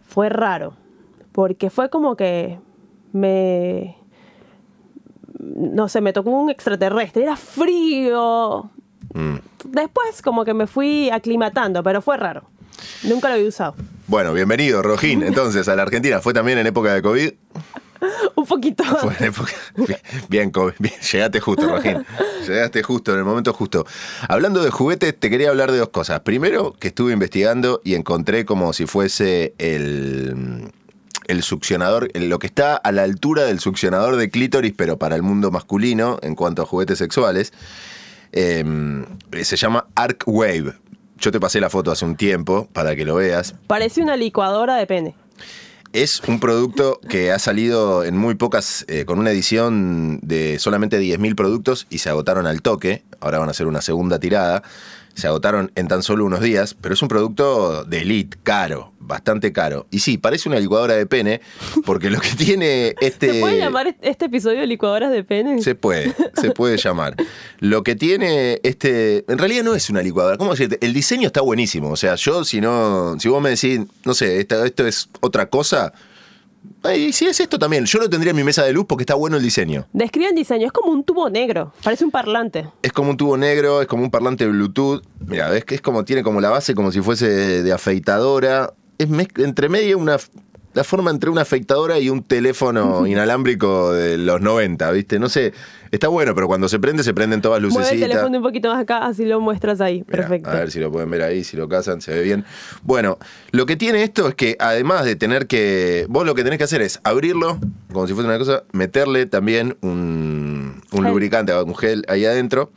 Fue 0.08 0.28
raro. 0.28 0.74
Porque 1.32 1.70
fue 1.70 1.90
como 1.90 2.16
que 2.16 2.58
me. 3.12 3.96
No 5.38 5.88
sé, 5.88 6.00
me 6.00 6.12
tocó 6.12 6.30
un 6.30 6.50
extraterrestre. 6.50 7.22
Era 7.22 7.36
frío. 7.36 8.70
Mm. 9.14 9.36
Después, 9.64 10.22
como 10.22 10.44
que 10.44 10.54
me 10.54 10.66
fui 10.66 11.08
aclimatando, 11.10 11.82
pero 11.82 12.02
fue 12.02 12.16
raro. 12.16 12.44
Nunca 13.04 13.28
lo 13.28 13.34
había 13.34 13.48
usado. 13.48 13.74
Bueno, 14.06 14.32
bienvenido, 14.32 14.82
Rojín, 14.82 15.22
entonces 15.26 15.68
a 15.68 15.76
la 15.76 15.82
Argentina. 15.82 16.20
¿Fue 16.20 16.32
también 16.32 16.58
en 16.58 16.66
época 16.66 16.92
de 16.94 17.02
COVID? 17.02 17.32
Un 18.34 18.46
poquito. 18.46 18.84
Bien, 20.28 20.50
COVID. 20.50 20.74
Bien, 20.78 20.94
llegaste 21.12 21.40
justo, 21.40 21.68
Rojín. 21.68 22.04
Llegaste 22.46 22.82
justo, 22.82 23.12
en 23.12 23.18
el 23.18 23.24
momento 23.24 23.52
justo. 23.52 23.86
Hablando 24.28 24.62
de 24.62 24.70
juguetes, 24.70 25.18
te 25.18 25.30
quería 25.30 25.50
hablar 25.50 25.72
de 25.72 25.78
dos 25.78 25.90
cosas. 25.90 26.20
Primero, 26.20 26.74
que 26.78 26.88
estuve 26.88 27.12
investigando 27.12 27.80
y 27.84 27.94
encontré 27.94 28.44
como 28.44 28.72
si 28.72 28.86
fuese 28.86 29.54
el, 29.58 30.72
el 31.26 31.42
succionador, 31.42 32.10
lo 32.14 32.38
que 32.38 32.46
está 32.46 32.76
a 32.76 32.92
la 32.92 33.02
altura 33.02 33.44
del 33.44 33.60
succionador 33.60 34.16
de 34.16 34.30
clítoris, 34.30 34.72
pero 34.76 34.98
para 34.98 35.16
el 35.16 35.22
mundo 35.22 35.50
masculino, 35.50 36.18
en 36.22 36.34
cuanto 36.34 36.62
a 36.62 36.66
juguetes 36.66 36.98
sexuales. 36.98 37.52
Eh, 38.32 38.64
se 39.42 39.56
llama 39.56 39.86
Arc 39.94 40.22
Wave. 40.26 40.74
Yo 41.18 41.30
te 41.30 41.40
pasé 41.40 41.60
la 41.60 41.68
foto 41.68 41.90
hace 41.90 42.04
un 42.04 42.16
tiempo 42.16 42.68
para 42.72 42.96
que 42.96 43.04
lo 43.04 43.16
veas. 43.16 43.54
Parece 43.66 44.00
una 44.00 44.16
licuadora 44.16 44.76
de 44.76 44.86
pene. 44.86 45.14
Es 45.92 46.20
un 46.28 46.38
producto 46.38 47.00
que 47.08 47.32
ha 47.32 47.40
salido 47.40 48.04
en 48.04 48.16
muy 48.16 48.36
pocas, 48.36 48.84
eh, 48.86 49.04
con 49.04 49.18
una 49.18 49.32
edición 49.32 50.20
de 50.22 50.60
solamente 50.60 51.00
10.000 51.00 51.34
productos 51.34 51.88
y 51.90 51.98
se 51.98 52.08
agotaron 52.08 52.46
al 52.46 52.62
toque. 52.62 53.02
Ahora 53.18 53.40
van 53.40 53.48
a 53.48 53.50
hacer 53.50 53.66
una 53.66 53.82
segunda 53.82 54.20
tirada. 54.20 54.62
Se 55.20 55.26
agotaron 55.26 55.70
en 55.74 55.86
tan 55.86 56.02
solo 56.02 56.24
unos 56.24 56.40
días, 56.40 56.74
pero 56.80 56.94
es 56.94 57.02
un 57.02 57.08
producto 57.08 57.84
de 57.84 58.00
elite, 58.00 58.38
caro, 58.42 58.92
bastante 58.98 59.52
caro. 59.52 59.86
Y 59.90 60.00
sí, 60.00 60.18
parece 60.18 60.48
una 60.48 60.58
licuadora 60.58 60.94
de 60.94 61.06
pene, 61.06 61.40
porque 61.84 62.10
lo 62.10 62.20
que 62.20 62.30
tiene 62.30 62.94
este... 63.00 63.34
¿Se 63.34 63.40
puede 63.40 63.58
llamar 63.58 63.96
este 64.00 64.24
episodio 64.24 64.64
licuadoras 64.66 65.10
de 65.12 65.22
pene? 65.22 65.62
Se 65.62 65.74
puede, 65.74 66.14
se 66.40 66.50
puede 66.52 66.78
llamar. 66.78 67.16
Lo 67.58 67.82
que 67.82 67.94
tiene 67.96 68.60
este. 68.62 69.24
En 69.28 69.38
realidad 69.38 69.64
no 69.64 69.74
es 69.74 69.90
una 69.90 70.02
licuadora. 70.02 70.38
¿Cómo 70.38 70.52
decirte? 70.52 70.78
El 70.80 70.92
diseño 70.92 71.26
está 71.26 71.40
buenísimo. 71.42 71.90
O 71.90 71.96
sea, 71.96 72.14
yo, 72.14 72.44
si 72.44 72.60
no. 72.60 73.16
Si 73.20 73.28
vos 73.28 73.42
me 73.42 73.50
decís, 73.50 73.80
no 74.04 74.14
sé, 74.14 74.40
esto, 74.40 74.64
esto 74.64 74.86
es 74.86 75.08
otra 75.20 75.46
cosa. 75.46 75.92
Y 76.94 77.12
si 77.12 77.26
es 77.26 77.38
esto 77.40 77.58
también. 77.58 77.84
Yo 77.84 77.98
lo 77.98 78.08
tendría 78.08 78.30
en 78.30 78.36
mi 78.36 78.44
mesa 78.44 78.64
de 78.64 78.72
luz 78.72 78.86
porque 78.86 79.02
está 79.02 79.14
bueno 79.14 79.36
el 79.36 79.42
diseño. 79.42 79.86
Describe 79.92 80.30
el 80.30 80.34
diseño. 80.34 80.66
Es 80.66 80.72
como 80.72 80.92
un 80.92 81.04
tubo 81.04 81.28
negro. 81.28 81.72
Parece 81.82 82.04
un 82.04 82.10
parlante. 82.10 82.68
Es 82.82 82.92
como 82.92 83.10
un 83.10 83.16
tubo 83.16 83.36
negro, 83.36 83.82
es 83.82 83.86
como 83.86 84.02
un 84.02 84.10
parlante 84.10 84.46
Bluetooth. 84.46 85.02
Mira, 85.26 85.50
ves 85.50 85.64
que 85.64 85.74
es 85.74 85.80
como, 85.80 86.04
tiene 86.04 86.22
como 86.22 86.40
la 86.40 86.50
base 86.50 86.74
como 86.74 86.92
si 86.92 87.00
fuese 87.00 87.62
de, 87.62 87.72
afeitadora. 87.72 88.72
Es 88.98 89.08
entre 89.36 89.68
medio 89.68 89.98
una, 89.98 90.18
la 90.72 90.84
forma 90.84 91.10
entre 91.10 91.30
una 91.30 91.42
afeitadora 91.42 91.98
y 91.98 92.10
un 92.10 92.22
teléfono 92.22 93.06
inalámbrico 93.06 93.92
de 93.92 94.18
los 94.18 94.40
90, 94.40 94.90
¿viste? 94.92 95.18
No 95.18 95.28
sé, 95.28 95.52
está 95.90 96.08
bueno, 96.08 96.34
pero 96.34 96.46
cuando 96.46 96.68
se 96.68 96.78
prende, 96.78 97.02
se 97.02 97.12
prenden 97.12 97.40
todas 97.40 97.60
Mueve 97.60 97.74
lucecitas. 97.74 98.02
el 98.02 98.08
teléfono 98.08 98.38
un 98.38 98.44
poquito 98.44 98.68
más 98.68 98.80
acá, 98.80 99.06
así 99.06 99.24
lo 99.24 99.40
muestras 99.40 99.80
ahí. 99.80 100.04
Mirá, 100.06 100.22
Perfecto. 100.22 100.50
A 100.50 100.54
ver 100.54 100.70
si 100.70 100.78
lo 100.78 100.92
pueden 100.92 101.10
ver 101.10 101.22
ahí, 101.22 101.42
si 101.42 101.56
lo 101.56 101.68
cazan, 101.68 102.00
se 102.00 102.14
ve 102.14 102.22
bien. 102.22 102.44
Bueno, 102.82 103.18
lo 103.50 103.66
que 103.66 103.76
tiene 103.76 104.04
esto 104.04 104.28
es 104.28 104.34
que 104.34 104.56
además 104.60 105.04
de 105.04 105.16
tener 105.16 105.46
que. 105.48 106.06
Vos 106.08 106.24
lo 106.24 106.34
que 106.34 106.44
tenés 106.44 106.58
que 106.58 106.64
hacer 106.64 106.82
es 106.82 107.00
abrirlo, 107.02 107.58
como 107.92 108.06
si 108.06 108.14
fuese 108.14 108.28
una 108.28 108.38
cosa, 108.38 108.62
meterle 108.72 109.26
también 109.26 109.76
un, 109.80 110.82
un 110.92 111.04
lubricante, 111.04 111.52
un 111.54 111.74
gel 111.74 112.04
ahí 112.06 112.24
adentro, 112.24 112.70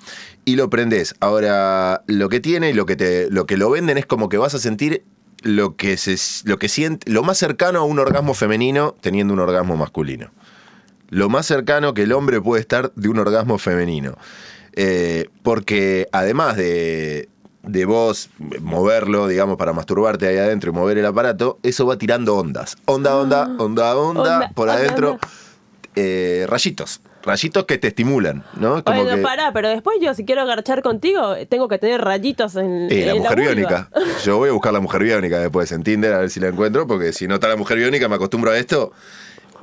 y 0.45 0.56
lo 0.56 0.69
prendés. 0.71 1.13
Ahora, 1.19 2.03
lo 2.08 2.27
que 2.29 2.39
tiene 2.39 2.71
y 2.71 2.73
lo 2.73 2.88
que 2.88 2.95
te, 2.95 3.29
lo 3.29 3.45
que 3.45 3.58
lo 3.58 3.69
venden 3.69 3.99
es 3.99 4.08
como 4.08 4.29
que 4.29 4.38
vas 4.38 4.56
a 4.56 4.60
sentir 4.60 5.03
lo 5.43 5.75
que 5.75 5.97
se 5.97 6.17
lo 6.45 6.58
que 6.58 6.67
siente, 6.69 7.10
lo 7.12 7.23
más 7.23 7.38
cercano 7.38 7.79
a 7.79 7.84
un 7.84 7.99
orgasmo 7.99 8.34
femenino 8.34 8.95
teniendo 9.01 9.34
un 9.34 9.39
orgasmo 9.39 9.77
masculino. 9.77 10.32
Lo 11.10 11.29
más 11.29 11.45
cercano 11.45 11.93
que 11.93 12.03
el 12.03 12.12
hombre 12.12 12.41
puede 12.41 12.62
estar 12.62 12.91
de 12.95 13.10
un 13.10 13.19
orgasmo 13.19 13.58
femenino. 13.60 14.17
Eh, 14.75 15.29
porque 15.43 16.08
además 16.12 16.58
de, 16.58 17.29
de 17.62 17.86
vos 17.86 18.29
moverlo, 18.62 19.27
digamos, 19.27 19.58
para 19.58 19.73
masturbarte 19.73 20.27
ahí 20.27 20.38
adentro 20.38 20.71
y 20.71 20.73
mover 20.73 20.97
el 20.97 21.06
aparato, 21.06 21.60
eso 21.62 21.86
va 21.86 21.97
tirando 21.97 22.36
ondas. 22.36 22.77
Onda, 22.86 23.15
onda, 23.15 23.43
onda, 23.60 23.95
onda, 23.95 24.21
Onda, 24.21 24.51
por 24.56 24.69
onda, 24.69 24.79
adentro. 24.82 25.12
onda. 25.12 25.27
eh, 25.95 26.45
rayitos. 26.49 27.01
Rayitos 27.25 27.63
que 27.65 27.77
te 27.77 27.88
estimulan, 27.88 28.43
¿no? 28.59 28.83
Como 28.83 29.01
Bueno, 29.03 29.15
que- 29.17 29.21
pará, 29.21 29.51
pero 29.53 29.69
después 29.69 29.97
yo 30.01 30.13
si 30.13 30.25
quiero 30.25 30.41
agarchar 30.41 30.81
contigo, 30.81 31.36
tengo 31.47 31.67
que 31.69 31.77
tener 31.77 32.01
rayitos 32.01 32.55
en, 32.57 32.88
Eh, 32.91 33.05
la 33.05 33.12
en 33.13 33.17
mujer 33.19 33.38
vulva. 33.38 33.51
biónica. 33.53 33.89
Yo 34.25 34.38
voy 34.38 34.49
a 34.49 34.51
buscar 34.51 34.73
la 34.73 34.81
mujer 34.81 35.03
biónica 35.03 35.39
después 35.39 35.71
en 35.71 35.83
Tinder 35.83 36.13
a 36.13 36.19
ver 36.19 36.29
si 36.29 36.39
la 36.41 36.47
encuentro, 36.49 36.86
porque 36.86 37.13
si 37.13 37.27
no 37.27 37.36
está 37.36 37.47
la 37.47 37.55
mujer 37.55 37.77
biónica 37.77 38.09
me 38.09 38.15
acostumbro 38.15 38.51
a 38.51 38.57
esto. 38.57 38.91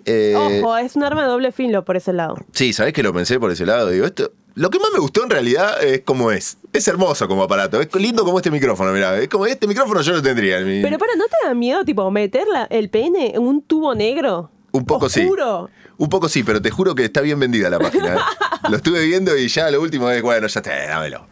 Eh, 0.06 0.34
Ojo, 0.62 0.76
es 0.78 0.96
un 0.96 1.04
arma 1.04 1.22
de 1.24 1.28
doble 1.28 1.52
filo 1.52 1.84
por 1.84 1.96
ese 1.96 2.12
lado. 2.14 2.36
Sí, 2.52 2.72
¿sabés 2.72 2.94
que 2.94 3.02
lo 3.02 3.12
pensé 3.12 3.38
por 3.38 3.50
ese 3.50 3.66
lado? 3.66 3.90
Digo, 3.90 4.06
esto. 4.06 4.32
Lo 4.54 4.68
que 4.70 4.78
más 4.80 4.88
me 4.92 4.98
gustó 4.98 5.22
en 5.22 5.30
realidad 5.30 5.82
es 5.84 6.00
cómo 6.00 6.32
es. 6.32 6.56
Es 6.72 6.88
hermoso 6.88 7.28
como 7.28 7.42
aparato. 7.44 7.80
Es 7.80 7.94
lindo 7.94 8.24
como 8.24 8.38
este 8.38 8.50
micrófono, 8.50 8.92
mirá. 8.92 9.16
Es 9.18 9.28
como 9.28 9.46
este 9.46 9.66
micrófono 9.66 10.00
yo 10.00 10.12
lo 10.14 10.22
tendría. 10.22 10.58
en 10.58 10.66
mi- 10.66 10.82
Pero 10.82 10.98
para, 10.98 11.12
¿no 11.16 11.24
te 11.26 11.46
da 11.46 11.54
miedo, 11.54 11.84
tipo, 11.84 12.10
meter 12.10 12.46
la- 12.48 12.64
el 12.64 12.88
pene 12.90 13.32
en 13.34 13.42
un 13.42 13.62
tubo 13.62 13.94
negro? 13.94 14.50
Un 14.72 14.84
poco 14.84 15.06
Oscuro. 15.06 15.68
sí. 15.68 15.92
Un 15.98 16.08
poco 16.08 16.28
sí, 16.28 16.42
pero 16.42 16.62
te 16.62 16.70
juro 16.70 16.94
que 16.94 17.04
está 17.04 17.20
bien 17.20 17.38
vendida 17.38 17.68
la 17.70 17.78
página. 17.78 18.14
¿eh? 18.16 18.18
lo 18.70 18.76
estuve 18.76 19.04
viendo 19.04 19.36
y 19.36 19.48
ya 19.48 19.70
lo 19.70 19.80
último 19.82 20.08
es, 20.10 20.22
bueno, 20.22 20.46
ya 20.46 20.60
está, 20.60 20.86
dámelo. 20.86 21.26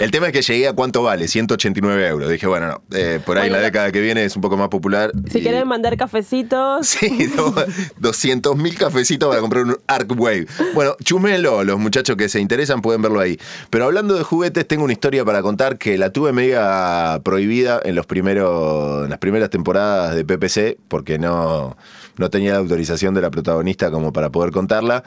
El 0.00 0.10
tema 0.10 0.28
es 0.28 0.32
que 0.32 0.40
llegué 0.40 0.66
a 0.66 0.72
cuánto 0.72 1.02
vale, 1.02 1.28
189 1.28 2.06
euros. 2.08 2.30
Dije, 2.30 2.46
bueno, 2.46 2.68
no, 2.68 2.96
eh, 2.96 3.20
por 3.24 3.36
ahí 3.36 3.48
en 3.48 3.52
la 3.52 3.60
década 3.60 3.92
que 3.92 4.00
viene 4.00 4.24
es 4.24 4.34
un 4.34 4.40
poco 4.40 4.56
más 4.56 4.68
popular. 4.68 5.12
Si 5.30 5.38
y- 5.38 5.42
quieren 5.42 5.68
mandar 5.68 5.94
cafecitos, 5.98 6.86
Sí, 6.88 7.30
no, 7.36 7.54
200 7.98 8.56
mil 8.56 8.76
cafecitos 8.78 9.28
para 9.28 9.42
comprar 9.42 9.64
un 9.64 9.76
Arcwave. 9.86 10.46
Bueno, 10.74 10.96
chúmenlo, 11.04 11.62
los 11.64 11.78
muchachos 11.78 12.16
que 12.16 12.30
se 12.30 12.40
interesan 12.40 12.80
pueden 12.80 13.02
verlo 13.02 13.20
ahí. 13.20 13.38
Pero 13.68 13.84
hablando 13.84 14.14
de 14.14 14.22
juguetes, 14.24 14.66
tengo 14.66 14.84
una 14.84 14.94
historia 14.94 15.22
para 15.26 15.42
contar 15.42 15.76
que 15.76 15.98
la 15.98 16.10
tuve 16.10 16.32
media 16.32 17.20
prohibida 17.22 17.78
en 17.84 17.94
los 17.94 18.06
primeros, 18.06 19.04
en 19.04 19.10
las 19.10 19.18
primeras 19.18 19.50
temporadas 19.50 20.16
de 20.16 20.24
PPC, 20.24 20.78
porque 20.88 21.18
no, 21.18 21.76
no 22.20 22.30
tenía 22.30 22.52
la 22.52 22.58
autorización 22.58 23.14
de 23.14 23.22
la 23.22 23.30
protagonista 23.30 23.90
como 23.90 24.12
para 24.12 24.30
poder 24.30 24.52
contarla. 24.52 25.02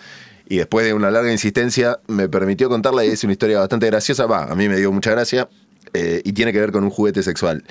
Y 0.50 0.58
después 0.58 0.86
de 0.86 0.94
una 0.94 1.10
larga 1.10 1.32
insistencia, 1.32 2.00
me 2.08 2.28
permitió 2.28 2.68
contarla 2.68 3.06
y 3.06 3.10
es 3.10 3.24
una 3.24 3.32
historia 3.32 3.60
bastante 3.60 3.86
graciosa. 3.86 4.26
Va, 4.26 4.44
a 4.52 4.56
mí 4.56 4.68
me 4.68 4.76
dio 4.76 4.92
mucha 4.92 5.12
gracia 5.12 5.48
eh, 5.94 6.22
y 6.26 6.34
tiene 6.34 6.52
que 6.52 6.60
ver 6.60 6.72
con 6.74 6.84
un 6.84 6.90
juguete 6.90 7.24
sexual. 7.24 7.64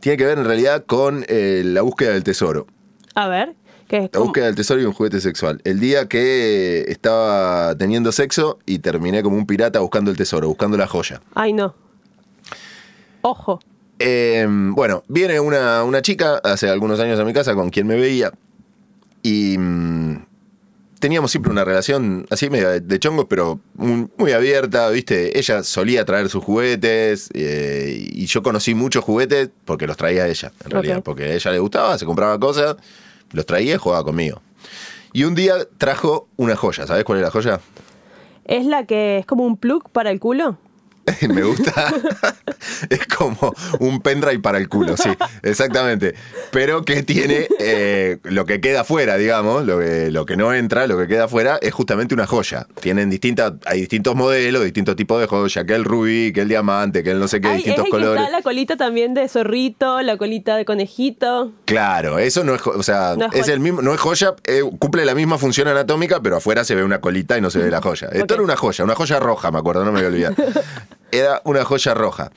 Tiene 0.00 0.18
que 0.18 0.24
ver 0.24 0.38
en 0.38 0.44
realidad 0.44 0.84
con 0.86 1.24
eh, 1.28 1.62
la 1.64 1.82
búsqueda 1.82 2.10
del 2.12 2.24
tesoro. 2.24 2.66
a 3.14 3.28
ver, 3.28 3.54
que 3.86 3.98
es 3.98 4.10
La 4.12 4.20
búsqueda 4.20 4.46
del 4.46 4.56
tesoro 4.56 4.80
y 4.80 4.84
un 4.84 4.92
juguete 4.92 5.20
sexual. 5.20 5.60
El 5.64 5.78
día 5.78 6.08
que 6.08 6.86
estaba 6.88 7.76
teniendo 7.76 8.10
sexo 8.10 8.58
y 8.66 8.80
terminé 8.80 9.22
como 9.22 9.36
un 9.36 9.46
pirata 9.46 9.78
buscando 9.78 10.10
el 10.10 10.16
tesoro, 10.16 10.48
buscando 10.48 10.76
la 10.76 10.88
joya. 10.88 11.20
Ay, 11.34 11.52
no. 11.52 11.74
Ojo. 13.22 13.60
Eh, 13.98 14.46
bueno, 14.48 15.04
viene 15.08 15.38
una, 15.38 15.84
una 15.84 16.02
chica 16.02 16.38
hace 16.42 16.68
algunos 16.68 16.98
años 16.98 17.20
a 17.20 17.24
mi 17.24 17.32
casa 17.32 17.54
con 17.54 17.70
quien 17.70 17.86
me 17.86 17.94
veía 17.96 18.32
y 19.26 19.58
mm, 19.58 20.24
teníamos 21.00 21.32
siempre 21.32 21.50
una 21.50 21.64
relación 21.64 22.26
así 22.30 22.48
de, 22.48 22.98
chongos, 23.00 23.26
pero 23.28 23.58
muy, 23.74 24.08
muy 24.16 24.30
abierta, 24.30 24.88
¿viste? 24.90 25.36
Ella 25.36 25.64
solía 25.64 26.04
traer 26.04 26.28
sus 26.28 26.44
juguetes 26.44 27.28
eh, 27.34 28.08
y 28.12 28.26
yo 28.26 28.44
conocí 28.44 28.74
muchos 28.76 29.02
juguetes 29.02 29.50
porque 29.64 29.88
los 29.88 29.96
traía 29.96 30.28
ella, 30.28 30.52
en 30.64 30.70
realidad, 30.70 31.02
porque 31.02 31.24
a 31.24 31.34
ella 31.34 31.50
le 31.50 31.58
gustaba, 31.58 31.98
se 31.98 32.06
compraba 32.06 32.38
cosas, 32.38 32.76
los 33.32 33.44
traía 33.44 33.74
y 33.74 33.78
jugaba 33.78 34.04
conmigo. 34.04 34.40
Y 35.12 35.24
un 35.24 35.34
día 35.34 35.54
trajo 35.76 36.28
una 36.36 36.54
joya, 36.54 36.86
¿sabes 36.86 37.02
cuál 37.02 37.18
es 37.18 37.24
la 37.24 37.30
joya? 37.32 37.60
¿Es 38.44 38.64
la 38.64 38.86
que 38.86 39.18
es 39.18 39.26
como 39.26 39.44
un 39.44 39.56
plug 39.56 39.90
para 39.90 40.12
el 40.12 40.20
culo? 40.20 40.56
Me 41.28 41.42
gusta. 41.42 41.92
es 42.90 43.06
como 43.06 43.54
un 43.78 44.00
pendrive 44.00 44.40
para 44.40 44.58
el 44.58 44.68
culo, 44.68 44.96
sí, 44.96 45.10
exactamente. 45.42 46.14
Pero 46.50 46.84
que 46.84 47.02
tiene 47.02 47.46
eh, 47.58 48.18
lo 48.24 48.44
que 48.44 48.60
queda 48.60 48.80
afuera, 48.80 49.16
digamos, 49.16 49.64
lo 49.64 49.78
que, 49.78 50.10
lo 50.10 50.26
que 50.26 50.36
no 50.36 50.52
entra, 50.52 50.86
lo 50.86 50.98
que 50.98 51.06
queda 51.06 51.24
afuera, 51.24 51.58
es 51.62 51.72
justamente 51.72 52.14
una 52.14 52.26
joya. 52.26 52.66
Tienen 52.80 53.10
distintas, 53.10 53.54
hay 53.66 53.80
distintos 53.80 54.14
modelos, 54.14 54.64
distintos 54.64 54.96
tipos 54.96 55.20
de 55.20 55.26
joya, 55.26 55.64
que 55.64 55.74
el 55.74 55.84
rubí, 55.84 56.32
que 56.32 56.42
el 56.42 56.48
diamante, 56.48 57.02
que 57.02 57.12
el 57.12 57.20
no 57.20 57.28
sé 57.28 57.40
qué, 57.40 57.48
Ay, 57.48 57.58
es 57.58 57.64
distintos 57.64 57.84
que 57.84 57.90
colores. 57.90 58.22
está 58.22 58.36
la 58.36 58.42
colita 58.42 58.76
también 58.76 59.14
de 59.14 59.28
zorrito, 59.28 60.02
la 60.02 60.16
colita 60.16 60.56
de 60.56 60.64
conejito. 60.64 61.52
Claro, 61.64 62.18
eso 62.18 62.44
no 62.44 62.54
es, 62.54 62.66
o 62.66 62.82
sea, 62.82 63.14
No 63.16 63.26
es 63.32 63.48
el 63.48 63.60
mismo, 63.60 63.82
no 63.82 63.94
es 63.94 64.00
joya, 64.00 64.34
eh, 64.44 64.62
cumple 64.78 65.04
la 65.04 65.14
misma 65.14 65.38
función 65.38 65.68
anatómica, 65.68 66.20
pero 66.20 66.36
afuera 66.36 66.64
se 66.64 66.74
ve 66.74 66.82
una 66.84 67.00
colita 67.00 67.38
y 67.38 67.40
no 67.40 67.50
se 67.50 67.58
ve 67.58 67.70
la 67.70 67.80
joya. 67.80 68.08
Esto 68.12 68.34
era 68.34 68.42
una 68.42 68.56
joya, 68.56 68.84
una 68.84 68.94
joya 68.94 69.20
roja, 69.20 69.50
me 69.50 69.58
acuerdo, 69.58 69.84
no 69.84 69.92
me 69.92 70.00
voy 70.00 70.06
a 70.06 70.08
olvidar. 70.08 70.34
Era 71.12 71.40
una 71.44 71.64
joya 71.64 71.94
roja. 71.94 72.30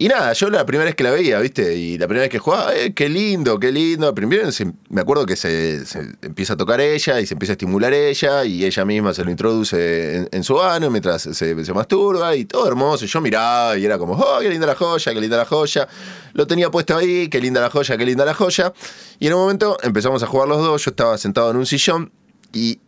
Y 0.00 0.06
nada, 0.06 0.32
yo 0.32 0.48
la 0.48 0.64
primera 0.64 0.84
vez 0.84 0.94
que 0.94 1.02
la 1.02 1.10
veía, 1.10 1.40
¿viste? 1.40 1.74
Y 1.74 1.98
la 1.98 2.06
primera 2.06 2.22
vez 2.22 2.30
que 2.30 2.38
jugaba, 2.38 2.72
eh, 2.72 2.94
qué 2.94 3.08
lindo, 3.08 3.58
qué 3.58 3.72
lindo. 3.72 4.14
Primero 4.14 4.52
se- 4.52 4.72
me 4.90 5.00
acuerdo 5.00 5.26
que 5.26 5.34
se, 5.34 5.82
empieza 6.22 6.52
a 6.52 6.56
tocar 6.56 6.80
ella 6.80 7.18
y 7.20 7.26
se 7.26 7.34
empieza 7.34 7.52
a 7.52 7.54
estimular 7.54 7.92
ella 7.92 8.44
y 8.44 8.64
ella 8.64 8.84
misma 8.84 9.12
se 9.12 9.24
lo 9.24 9.30
introduce 9.32 10.28
en, 10.30 10.44
su 10.44 10.62
ano 10.62 10.88
mientras 10.88 11.22
se, 11.22 11.34
se 11.64 11.72
masturba 11.74 12.36
y 12.36 12.44
todo 12.44 12.68
hermoso. 12.68 13.06
Y 13.06 13.08
yo 13.08 13.20
miraba 13.20 13.76
y 13.76 13.84
era 13.84 13.98
como, 13.98 14.12
oh, 14.12 14.38
qué 14.40 14.48
linda 14.48 14.68
la 14.68 14.76
joya, 14.76 15.12
qué 15.12 15.20
linda 15.20 15.36
la 15.36 15.46
joya. 15.46 15.88
Lo 16.32 16.46
tenía 16.46 16.70
puesto 16.70 16.96
ahí, 16.96 17.26
qué 17.28 17.40
linda 17.40 17.60
la 17.60 17.68
joya, 17.68 17.96
qué 17.96 18.06
linda 18.06 18.24
la 18.24 18.34
joya. 18.34 18.72
Y 19.18 19.26
en 19.26 19.34
un 19.34 19.40
momento 19.40 19.78
empezamos 19.82 20.22
a 20.22 20.28
jugar 20.28 20.46
los 20.46 20.58
dos, 20.58 20.84
yo 20.84 20.90
estaba 20.90 21.18
sentado 21.18 21.50
en 21.50 21.56
un 21.56 21.66
sillón 21.66 22.12
y 22.52 22.78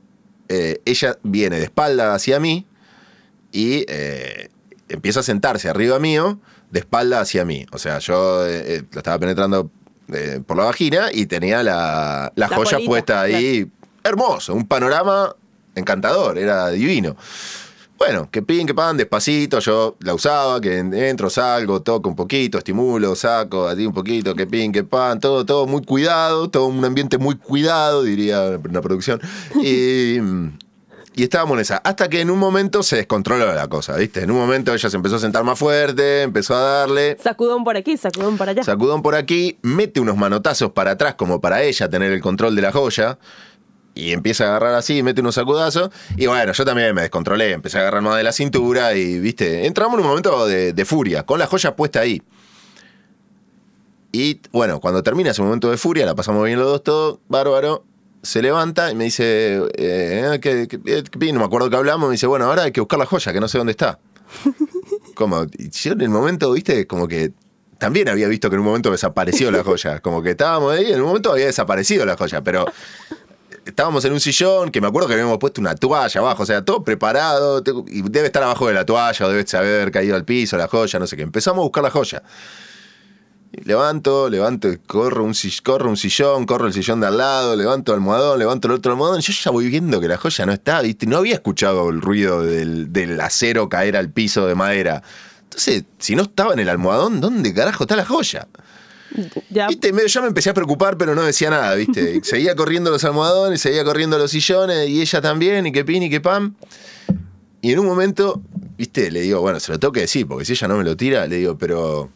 eh, 0.49 0.81
ella 0.85 1.19
viene 1.25 1.57
de 1.57 1.65
espalda 1.65 2.15
hacia 2.15 2.39
mí 2.39 2.67
y 3.51 3.85
eh, 3.89 4.49
empieza 4.91 5.21
a 5.21 5.23
sentarse 5.23 5.69
arriba 5.69 5.99
mío, 5.99 6.39
de 6.71 6.81
espalda 6.81 7.21
hacia 7.21 7.45
mí. 7.45 7.67
O 7.73 7.79
sea, 7.79 7.99
yo 7.99 8.47
eh, 8.47 8.77
eh, 8.77 8.83
la 8.93 8.99
estaba 8.99 9.19
penetrando 9.19 9.71
eh, 10.13 10.41
por 10.47 10.57
la 10.57 10.65
vagina 10.65 11.09
y 11.13 11.27
tenía 11.27 11.63
la, 11.63 12.33
la 12.35 12.49
La 12.49 12.57
joya 12.57 12.79
puesta 12.85 13.23
ahí. 13.23 13.71
Hermoso, 14.03 14.55
un 14.55 14.67
panorama 14.67 15.35
encantador, 15.75 16.39
era 16.39 16.71
divino. 16.71 17.17
Bueno, 18.01 18.31
que 18.31 18.41
pin, 18.41 18.67
que 18.67 18.73
pan, 18.73 18.97
despacito, 18.97 19.59
yo 19.59 19.97
la 20.01 20.15
usaba, 20.15 20.59
que 20.59 20.79
entro, 20.79 21.29
salgo, 21.29 21.83
toco 21.83 22.09
un 22.09 22.17
poquito, 22.17 22.57
estimulo, 22.57 23.15
saco, 23.15 23.69
a 23.69 23.77
ti 23.77 23.85
un 23.85 23.93
poquito, 23.93 24.35
que 24.35 24.47
pin, 24.47 24.73
que 24.73 24.85
pan, 24.85 25.21
todo, 25.21 25.45
todo 25.45 25.67
muy 25.67 25.85
cuidado, 25.85 26.49
todo 26.49 26.65
un 26.65 26.83
ambiente 26.83 27.19
muy 27.19 27.35
cuidado, 27.35 28.03
diría 28.03 28.59
una 28.67 28.81
producción. 28.81 29.21
Y, 29.63 30.19
y 31.15 31.25
estábamos 31.25 31.55
en 31.57 31.61
esa. 31.61 31.77
Hasta 31.79 32.09
que 32.09 32.21
en 32.21 32.31
un 32.31 32.39
momento 32.39 32.83
se 32.83 32.97
descontroló 32.97 33.53
la 33.53 33.69
cosa, 33.69 33.97
¿viste? 33.97 34.23
En 34.23 34.31
un 34.31 34.39
momento 34.39 34.73
ella 34.73 34.89
se 34.91 34.97
empezó 34.97 35.17
a 35.17 35.19
sentar 35.19 35.45
más 35.45 35.59
fuerte, 35.59 36.23
empezó 36.23 36.55
a 36.55 36.61
darle. 36.61 37.17
Sacudón 37.23 37.65
por 37.65 37.77
aquí, 37.77 37.97
sacudón 37.97 38.37
por 38.37 38.49
allá. 38.49 38.63
Sacudón 38.63 39.03
por 39.03 39.15
aquí, 39.15 39.59
mete 39.63 40.01
unos 40.01 40.17
manotazos 40.17 40.71
para 40.73 40.93
atrás 40.93 41.17
como 41.17 41.41
para 41.41 41.63
ella 41.63 41.89
tener 41.89 42.13
el 42.13 42.21
control 42.21 42.55
de 42.55 42.63
la 42.63 42.73
joya. 42.73 43.19
Y 43.93 44.13
empieza 44.13 44.45
a 44.45 44.49
agarrar 44.51 44.75
así, 44.75 45.03
mete 45.03 45.21
unos 45.21 45.35
sacudazos. 45.35 45.91
Y 46.17 46.27
bueno, 46.27 46.53
yo 46.53 46.65
también 46.65 46.95
me 46.95 47.03
descontrolé, 47.03 47.53
empecé 47.53 47.79
a 47.79 47.81
agarrar 47.83 48.03
más 48.03 48.17
de 48.17 48.23
la 48.23 48.33
cintura 48.33 48.95
y, 48.95 49.19
viste, 49.19 49.67
entramos 49.67 49.95
en 49.95 50.05
un 50.05 50.09
momento 50.09 50.47
de, 50.47 50.73
de 50.73 50.85
furia, 50.85 51.25
con 51.25 51.41
la 51.41 51.47
joya 51.47 51.75
puesta 51.75 52.01
ahí. 52.01 52.23
Y 54.13 54.41
bueno, 54.53 54.81
cuando 54.81 55.03
termina 55.03 55.31
ese 55.31 55.43
momento 55.43 55.71
de 55.71 55.77
furia, 55.77 56.07
la 56.07 56.15
pasamos 56.15 56.45
bien 56.45 56.59
los 56.59 56.69
dos, 56.69 56.85
todo, 56.85 57.21
bárbaro. 57.29 57.85
Se 58.23 58.43
levanta 58.43 58.91
y 58.91 58.95
me 58.95 59.05
dice, 59.05 59.61
eh, 59.77 60.39
¿qué, 60.43 60.69
qué- 60.69 61.05
qué- 61.05 61.33
no 61.33 61.41
me 61.41 61.47
acuerdo 61.47 61.71
que 61.71 61.77
hablamos, 61.77 62.09
me 62.09 62.13
dice, 62.13 62.27
bueno, 62.27 62.45
ahora 62.47 62.65
hay 62.65 62.73
que 62.73 62.81
buscar 62.81 62.99
la 62.99 63.07
joya, 63.07 63.33
que 63.33 63.41
no 63.41 63.49
sé 63.49 63.59
dónde 63.59 63.71
está. 63.73 63.99
Como, 65.15 65.47
yo 65.47 65.93
en 65.93 66.01
el 66.03 66.09
momento, 66.09 66.53
viste, 66.53 66.87
como 66.87 67.07
que 67.09 67.33
también 67.79 68.09
había 68.09 68.29
visto 68.29 68.49
que 68.51 68.55
en 68.57 68.61
un 68.61 68.67
momento 68.67 68.91
desapareció 68.91 69.51
la 69.51 69.63
joya. 69.65 70.01
Como 70.01 70.23
que 70.23 70.31
estábamos 70.31 70.73
ahí, 70.73 70.93
en 70.93 71.01
un 71.01 71.09
momento 71.09 71.33
había 71.33 71.47
desaparecido 71.47 72.05
la 72.07 72.17
joya, 72.17 72.43
pero 72.43 72.67
estábamos 73.65 74.05
en 74.05 74.13
un 74.13 74.21
sillón 74.21 74.71
que 74.71 74.81
me 74.81 74.87
acuerdo 74.87 75.09
que 75.09 75.15
habíamos 75.15 75.39
puesto 75.39 75.61
una 75.61 75.75
toalla 75.75 76.21
abajo, 76.21 76.43
o 76.43 76.47
sea, 76.47 76.65
todo 76.65 76.85
preparado, 76.85 77.63
y 77.89 78.03
debe 78.03 78.27
estar 78.27 78.43
abajo 78.43 78.67
de 78.69 78.75
la 78.75 78.85
toalla, 78.87 79.27
o 79.27 79.29
debe 79.31 79.45
haber 79.57 79.91
caído 79.91 80.17
al 80.17 80.25
piso 80.25 80.57
la 80.57 80.69
joya, 80.69 80.99
no 80.99 81.07
sé 81.07 81.17
qué. 81.17 81.23
Empezamos 81.23 81.59
a 81.59 81.63
buscar 81.63 81.83
la 81.83 81.91
joya. 81.91 82.23
Levanto, 83.53 84.29
levanto, 84.29 84.69
corro 84.87 85.25
un, 85.25 85.35
corro 85.65 85.91
un 85.91 85.97
sillón, 85.97 86.47
corro 86.47 86.69
el 86.69 86.73
sillón 86.73 87.01
de 87.01 87.09
al 87.09 87.19
lado, 87.19 87.57
levanto 87.57 87.93
el 87.93 87.97
almohadón, 87.97 88.39
levanto 88.39 88.69
el 88.69 88.75
otro 88.75 88.93
almohadón. 88.93 89.21
Yo 89.21 89.33
ya 89.33 89.51
voy 89.51 89.69
viendo 89.69 90.01
que 90.01 90.07
la 90.07 90.17
joya 90.17 90.47
no 90.47 90.53
está, 90.53 90.81
¿viste? 90.83 91.07
No 91.07 91.17
había 91.17 91.35
escuchado 91.35 91.91
el 91.91 92.01
ruido 92.01 92.43
del, 92.45 92.93
del 92.93 93.21
acero 93.21 93.69
caer 93.69 93.97
al 93.97 94.11
piso 94.11 94.47
de 94.47 94.55
madera. 94.55 95.03
Entonces, 95.43 95.85
si 95.99 96.15
no 96.15 96.23
estaba 96.23 96.53
en 96.53 96.61
el 96.61 96.69
almohadón, 96.69 97.21
¿dónde 97.21 97.53
carajo 97.53 97.85
está 97.85 97.97
la 97.97 98.05
joya? 98.05 98.47
Ya, 99.51 99.67
¿Viste? 99.67 99.93
Ya 100.07 100.21
me 100.21 100.29
empecé 100.29 100.51
a 100.51 100.55
preocupar, 100.55 100.97
pero 100.97 101.17
no 101.17 101.23
decía 101.23 101.51
nada, 101.51 101.75
¿viste? 101.75 102.21
Seguía 102.23 102.55
corriendo 102.55 102.91
los 102.91 103.05
almohadones, 103.05 103.61
seguía 103.61 103.85
corriendo 103.85 104.17
los 104.19 104.31
sillones, 104.31 104.89
y 104.89 105.01
ella 105.01 105.21
también, 105.21 105.67
y 105.67 105.73
que 105.73 105.85
pin 105.85 106.05
y 106.05 106.11
que 106.11 106.21
pam. 106.21 106.55
Y 107.61 107.73
en 107.73 107.81
un 107.81 107.87
momento, 107.87 108.41
¿viste? 108.79 109.11
Le 109.11 109.23
digo, 109.23 109.41
bueno, 109.41 109.59
se 109.59 109.73
lo 109.73 109.79
tengo 109.79 109.93
que 109.93 110.01
decir, 110.03 110.27
porque 110.27 110.45
si 110.45 110.53
ella 110.53 110.69
no 110.69 110.77
me 110.77 110.85
lo 110.85 110.97
tira, 110.97 111.27
le 111.27 111.37
digo, 111.37 111.59
pero. 111.59 112.11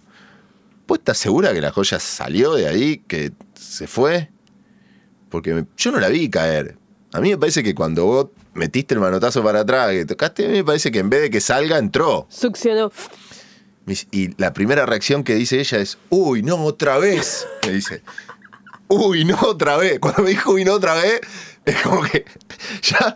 ¿Vos 0.86 0.98
estás 0.98 1.18
segura 1.18 1.52
que 1.52 1.60
la 1.60 1.70
joya 1.70 1.98
salió 1.98 2.54
de 2.54 2.68
ahí, 2.68 2.98
que 3.06 3.32
se 3.54 3.86
fue? 3.86 4.30
Porque 5.30 5.64
yo 5.76 5.92
no 5.92 5.98
la 5.98 6.08
vi 6.08 6.28
caer. 6.28 6.76
A 7.12 7.20
mí 7.20 7.30
me 7.30 7.38
parece 7.38 7.62
que 7.62 7.74
cuando 7.74 8.04
vos 8.04 8.26
metiste 8.54 8.94
el 8.94 9.00
manotazo 9.00 9.42
para 9.42 9.60
atrás, 9.60 9.90
que 9.90 10.04
tocaste, 10.04 10.46
a 10.46 10.48
mí 10.48 10.56
me 10.56 10.64
parece 10.64 10.90
que 10.90 10.98
en 10.98 11.10
vez 11.10 11.22
de 11.22 11.30
que 11.30 11.40
salga, 11.40 11.78
entró. 11.78 12.26
succionó. 12.28 12.92
Y 14.10 14.34
la 14.40 14.52
primera 14.52 14.86
reacción 14.86 15.24
que 15.24 15.34
dice 15.34 15.60
ella 15.60 15.78
es, 15.78 15.98
uy, 16.08 16.42
no, 16.42 16.62
otra 16.64 16.98
vez. 16.98 17.46
Me 17.66 17.72
dice, 17.72 18.02
uy, 18.88 19.24
no, 19.24 19.38
otra 19.42 19.76
vez. 19.76 19.98
Cuando 20.00 20.22
me 20.22 20.30
dijo, 20.30 20.52
uy, 20.52 20.64
no, 20.64 20.74
otra 20.74 20.94
vez, 20.94 21.20
es 21.64 21.82
como 21.82 22.02
que 22.02 22.24
ya, 22.82 23.14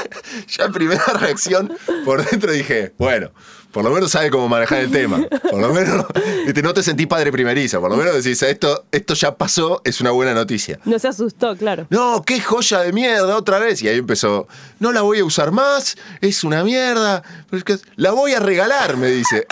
ya 0.48 0.68
primera 0.70 1.04
reacción 1.18 1.72
por 2.04 2.28
dentro 2.28 2.52
dije, 2.52 2.92
bueno, 2.98 3.30
por 3.74 3.82
lo 3.82 3.90
menos 3.90 4.12
sabe 4.12 4.30
cómo 4.30 4.48
manejar 4.48 4.78
el 4.78 4.90
tema. 4.92 5.26
Por 5.50 5.60
lo 5.60 5.74
menos 5.74 6.06
no 6.62 6.74
te 6.74 6.82
sentí 6.84 7.06
padre 7.06 7.32
primeriza. 7.32 7.80
Por 7.80 7.90
lo 7.90 7.96
menos 7.96 8.14
decís, 8.14 8.40
esto, 8.44 8.84
esto 8.92 9.14
ya 9.14 9.36
pasó, 9.36 9.82
es 9.84 10.00
una 10.00 10.12
buena 10.12 10.32
noticia. 10.32 10.78
No 10.84 10.96
se 11.00 11.08
asustó, 11.08 11.56
claro. 11.56 11.88
No, 11.90 12.22
qué 12.24 12.40
joya 12.40 12.82
de 12.82 12.92
mierda 12.92 13.36
otra 13.36 13.58
vez. 13.58 13.82
Y 13.82 13.88
ahí 13.88 13.98
empezó, 13.98 14.46
no 14.78 14.92
la 14.92 15.02
voy 15.02 15.18
a 15.18 15.24
usar 15.24 15.50
más, 15.50 15.96
es 16.20 16.44
una 16.44 16.62
mierda, 16.62 17.24
pero 17.50 17.58
es 17.58 17.64
que 17.64 17.76
la 17.96 18.12
voy 18.12 18.32
a 18.32 18.38
regalar, 18.38 18.96
me 18.96 19.08
dice. 19.08 19.44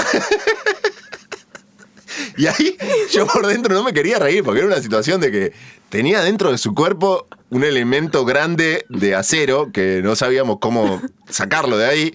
y 2.36 2.46
ahí 2.46 2.76
yo 3.10 3.26
por 3.26 3.44
dentro 3.48 3.74
no 3.74 3.82
me 3.82 3.92
quería 3.92 4.20
reír 4.20 4.44
porque 4.44 4.60
era 4.60 4.68
una 4.68 4.80
situación 4.80 5.20
de 5.20 5.32
que 5.32 5.52
tenía 5.88 6.22
dentro 6.22 6.52
de 6.52 6.58
su 6.58 6.74
cuerpo 6.74 7.26
un 7.50 7.64
elemento 7.64 8.24
grande 8.24 8.86
de 8.88 9.16
acero 9.16 9.72
que 9.72 10.00
no 10.00 10.14
sabíamos 10.14 10.58
cómo 10.60 11.02
sacarlo 11.28 11.76
de 11.76 11.86
ahí. 11.86 12.12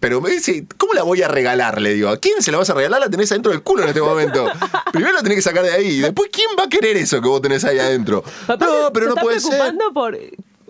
Pero 0.00 0.20
me 0.20 0.30
dice, 0.30 0.64
¿cómo 0.76 0.94
la 0.94 1.02
voy 1.02 1.22
a 1.22 1.28
regalar? 1.28 1.80
Le 1.80 1.94
digo, 1.94 2.08
¿a 2.08 2.18
quién 2.18 2.40
se 2.40 2.52
la 2.52 2.58
vas 2.58 2.70
a 2.70 2.74
regalar? 2.74 3.00
La 3.00 3.10
tenés 3.10 3.30
adentro 3.32 3.50
del 3.50 3.62
culo 3.62 3.82
en 3.82 3.88
este 3.88 4.00
momento. 4.00 4.46
Primero 4.92 5.12
la 5.12 5.22
tenés 5.22 5.36
que 5.36 5.42
sacar 5.42 5.64
de 5.64 5.72
ahí. 5.72 5.88
Y 5.88 6.00
después, 6.00 6.30
¿quién 6.32 6.48
va 6.58 6.64
a 6.64 6.68
querer 6.68 6.96
eso 6.96 7.20
que 7.20 7.28
vos 7.28 7.42
tenés 7.42 7.64
ahí 7.64 7.78
adentro? 7.78 8.22
Aparte, 8.44 8.64
no, 8.64 8.92
pero 8.92 9.06
se 9.06 9.08
no 9.08 9.14
está 9.14 9.22
puede 9.22 9.40
ser. 9.40 9.50
preocupando 9.50 9.92
por. 9.92 10.18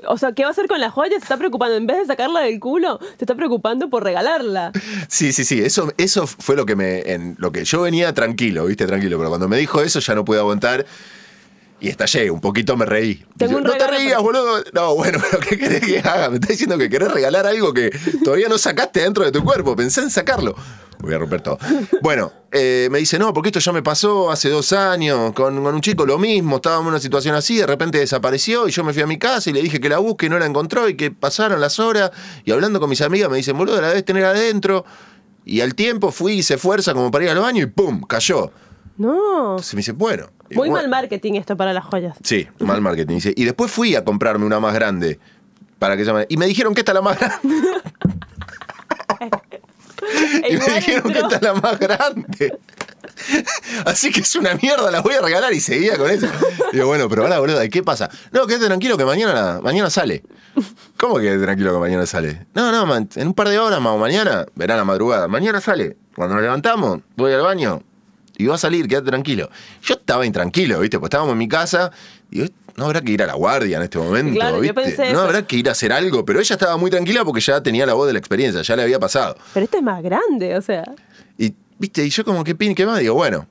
O 0.06 0.16
sea, 0.16 0.32
¿qué 0.32 0.44
va 0.44 0.48
a 0.48 0.52
hacer 0.52 0.68
con 0.68 0.80
la 0.80 0.90
joya? 0.90 1.10
Se 1.18 1.24
está 1.24 1.36
preocupando. 1.36 1.76
En 1.76 1.86
vez 1.86 1.98
de 1.98 2.06
sacarla 2.06 2.40
del 2.40 2.60
culo, 2.60 3.00
se 3.18 3.24
está 3.24 3.34
preocupando 3.34 3.90
por 3.90 4.04
regalarla. 4.04 4.72
Sí, 5.08 5.32
sí, 5.32 5.44
sí. 5.44 5.60
Eso, 5.60 5.92
eso 5.98 6.26
fue 6.26 6.56
lo 6.56 6.64
que 6.64 6.76
me. 6.76 7.00
En, 7.12 7.34
lo 7.38 7.52
que 7.52 7.64
yo 7.64 7.82
venía 7.82 8.14
tranquilo, 8.14 8.64
viste, 8.66 8.86
tranquilo. 8.86 9.18
Pero 9.18 9.28
cuando 9.28 9.48
me 9.48 9.58
dijo 9.58 9.82
eso 9.82 10.00
ya 10.00 10.14
no 10.14 10.24
pude 10.24 10.38
aguantar. 10.38 10.86
Y 11.80 11.88
estallé, 11.88 12.28
un 12.30 12.40
poquito 12.40 12.76
me 12.76 12.84
reí. 12.86 13.24
Dice, 13.36 13.52
no 13.52 13.62
te 13.62 13.68
regalo 13.72 13.92
rías, 13.98 14.10
para- 14.14 14.20
boludo. 14.22 14.64
No, 14.72 14.94
bueno, 14.96 15.18
pero 15.30 15.40
¿qué 15.40 15.56
querés 15.56 15.80
que 15.80 15.98
haga? 16.00 16.28
Me 16.28 16.36
estás 16.36 16.50
diciendo 16.50 16.76
que 16.76 16.88
querés 16.90 17.10
regalar 17.12 17.46
algo 17.46 17.72
que 17.72 17.90
todavía 18.24 18.48
no 18.48 18.58
sacaste 18.58 19.00
dentro 19.00 19.24
de 19.24 19.30
tu 19.30 19.44
cuerpo. 19.44 19.76
Pensé 19.76 20.00
en 20.00 20.10
sacarlo. 20.10 20.56
Voy 21.00 21.14
a 21.14 21.18
romper 21.18 21.40
todo. 21.40 21.56
Bueno, 22.02 22.32
eh, 22.50 22.88
me 22.90 22.98
dice, 22.98 23.20
no, 23.20 23.32
porque 23.32 23.50
esto 23.50 23.60
ya 23.60 23.70
me 23.70 23.84
pasó 23.84 24.32
hace 24.32 24.48
dos 24.48 24.72
años 24.72 25.32
con, 25.32 25.62
con 25.62 25.72
un 25.76 25.80
chico, 25.80 26.04
lo 26.04 26.18
mismo. 26.18 26.56
Estábamos 26.56 26.86
en 26.86 26.94
una 26.94 26.98
situación 27.00 27.36
así, 27.36 27.56
de 27.56 27.68
repente 27.68 27.98
desapareció 27.98 28.66
y 28.66 28.72
yo 28.72 28.82
me 28.82 28.92
fui 28.92 29.02
a 29.02 29.06
mi 29.06 29.16
casa 29.16 29.48
y 29.48 29.52
le 29.52 29.62
dije 29.62 29.78
que 29.78 29.88
la 29.88 29.98
busque 29.98 30.26
y 30.26 30.28
no 30.28 30.40
la 30.40 30.46
encontró 30.46 30.88
y 30.88 30.96
que 30.96 31.12
pasaron 31.12 31.60
las 31.60 31.78
horas. 31.78 32.10
Y 32.44 32.50
hablando 32.50 32.80
con 32.80 32.90
mis 32.90 33.00
amigas 33.02 33.30
me 33.30 33.36
dicen, 33.36 33.56
boludo, 33.56 33.80
la 33.80 33.90
debes 33.90 34.04
tener 34.04 34.24
adentro. 34.24 34.84
Y 35.44 35.60
al 35.60 35.76
tiempo 35.76 36.10
fui 36.10 36.32
y 36.32 36.38
hice 36.38 36.58
fuerza 36.58 36.92
como 36.94 37.12
para 37.12 37.26
ir 37.26 37.30
al 37.30 37.38
baño 37.38 37.62
y 37.62 37.66
¡pum! 37.66 38.02
cayó. 38.02 38.50
No. 38.98 39.52
Entonces 39.52 39.74
me 39.74 39.78
dice, 39.78 39.92
bueno. 39.92 40.26
Muy 40.50 40.68
bueno. 40.68 40.74
mal 40.74 40.88
marketing 40.88 41.34
esto 41.34 41.56
para 41.56 41.72
las 41.72 41.84
joyas. 41.84 42.16
Sí, 42.22 42.46
mal 42.60 42.80
marketing. 42.80 43.14
Dice, 43.14 43.34
y 43.36 43.44
después 43.44 43.70
fui 43.70 43.94
a 43.94 44.04
comprarme 44.04 44.44
una 44.44 44.60
más 44.60 44.74
grande. 44.74 45.18
Para 45.78 45.96
que. 45.96 46.26
Y 46.28 46.36
me 46.36 46.46
dijeron 46.46 46.74
que 46.74 46.80
esta 46.80 46.92
es 46.92 46.96
la 46.96 47.02
más 47.02 47.18
grande. 47.18 47.48
Y 50.48 50.56
me 50.56 50.74
dijeron 50.76 51.12
que 51.12 51.18
esta 51.18 51.36
es 51.36 51.42
la 51.42 51.54
más 51.54 51.78
grande. 51.78 52.58
Así 53.84 54.10
que 54.10 54.20
es 54.20 54.36
una 54.36 54.54
mierda, 54.54 54.90
la 54.90 55.00
voy 55.00 55.14
a 55.14 55.20
regalar 55.20 55.52
y 55.52 55.60
seguía 55.60 55.98
con 55.98 56.10
eso. 56.10 56.26
Digo, 56.72 56.86
bueno, 56.86 57.08
pero 57.08 57.22
ahora, 57.22 57.40
boludo, 57.40 57.62
¿y 57.62 57.68
qué 57.68 57.82
pasa? 57.82 58.08
No, 58.32 58.46
quédate 58.46 58.66
tranquilo 58.66 58.96
que 58.96 59.04
mañana, 59.04 59.60
mañana 59.62 59.90
sale. 59.90 60.22
¿Cómo 60.96 61.16
que 61.16 61.22
quédate 61.22 61.42
tranquilo 61.42 61.72
que 61.72 61.78
mañana 61.78 62.06
sale? 62.06 62.46
No, 62.54 62.72
no, 62.72 62.86
man, 62.86 63.08
en 63.16 63.26
un 63.26 63.34
par 63.34 63.48
de 63.48 63.58
horas 63.58 63.80
más 63.80 63.92
o 63.92 63.98
mañana, 63.98 64.46
verá 64.54 64.76
la 64.76 64.84
madrugada. 64.84 65.28
Mañana 65.28 65.60
sale. 65.60 65.96
Cuando 66.14 66.36
nos 66.36 66.42
levantamos, 66.42 67.00
voy 67.16 67.32
al 67.32 67.42
baño 67.42 67.82
y 68.38 68.46
va 68.46 68.54
a 68.54 68.58
salir, 68.58 68.88
quédate 68.88 69.08
tranquilo. 69.08 69.50
Yo 69.82 69.94
estaba 69.94 70.24
intranquilo, 70.24 70.80
¿viste? 70.80 70.98
Pues 70.98 71.08
estábamos 71.08 71.32
en 71.32 71.38
mi 71.38 71.48
casa. 71.48 71.90
Digo, 72.30 72.46
no 72.76 72.84
habrá 72.86 73.00
que 73.02 73.12
ir 73.12 73.22
a 73.22 73.26
la 73.26 73.34
guardia 73.34 73.76
en 73.78 73.82
este 73.82 73.98
momento, 73.98 74.34
Claro, 74.34 74.56
yo 74.56 74.60
¿viste? 74.62 74.74
pensé 74.74 75.02
no 75.06 75.08
eso. 75.18 75.20
habrá 75.22 75.46
que 75.46 75.56
ir 75.56 75.68
a 75.68 75.72
hacer 75.72 75.92
algo, 75.92 76.24
pero 76.24 76.40
ella 76.40 76.54
estaba 76.54 76.76
muy 76.76 76.90
tranquila 76.90 77.24
porque 77.24 77.40
ya 77.40 77.60
tenía 77.62 77.84
la 77.84 77.94
voz 77.94 78.06
de 78.06 78.12
la 78.14 78.18
experiencia, 78.20 78.62
ya 78.62 78.76
le 78.76 78.82
había 78.84 78.98
pasado. 79.00 79.36
Pero 79.52 79.64
este 79.64 79.78
es 79.78 79.82
más 79.82 80.02
grande, 80.02 80.56
o 80.56 80.62
sea. 80.62 80.84
Y, 81.36 81.52
viste, 81.78 82.04
y 82.06 82.10
yo 82.10 82.24
como 82.24 82.44
que 82.44 82.54
pin, 82.54 82.74
¿qué 82.76 82.86
más? 82.86 83.00
Digo, 83.00 83.14
bueno, 83.14 83.48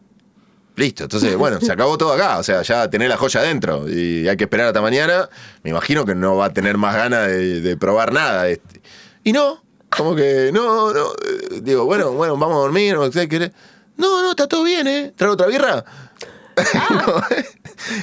listo. 0.78 1.04
Entonces, 1.04 1.36
bueno, 1.36 1.60
se 1.60 1.72
acabó 1.74 1.98
todo 1.98 2.14
acá. 2.14 2.38
O 2.38 2.44
sea, 2.44 2.62
ya 2.62 2.90
tenés 2.90 3.10
la 3.10 3.18
joya 3.18 3.42
adentro. 3.42 3.90
Y 3.90 4.28
hay 4.30 4.38
que 4.38 4.46
esperar 4.46 4.68
hasta 4.68 4.82
mañana. 4.82 5.28
Me 5.64 5.72
imagino 5.72 6.06
que 6.06 6.16
no 6.16 6.38
va 6.38 6.46
a 6.46 6.54
tener 6.54 6.78
más 6.78 6.96
ganas 6.96 7.28
de, 7.28 7.60
de 7.62 7.76
probar 7.78 8.14
nada. 8.14 8.48
este. 8.48 8.82
Y 9.26 9.34
no, 9.34 9.62
como 9.90 10.16
que, 10.16 10.52
no, 10.54 10.94
no. 10.94 11.08
eh, 11.26 11.60
Digo, 11.62 11.84
bueno, 11.86 12.12
bueno, 12.14 12.38
vamos 12.38 12.56
a 12.56 12.60
dormir. 12.60 12.96
No, 12.96 13.10
¿qué 13.10 13.28
querés? 13.28 13.52
No, 13.98 14.22
no, 14.22 14.30
está 14.32 14.48
todo 14.48 14.64
bien, 14.64 14.88
¿eh? 14.88 15.14
¿Traigo 15.16 15.34
otra 15.34 15.48
birra? 15.48 15.84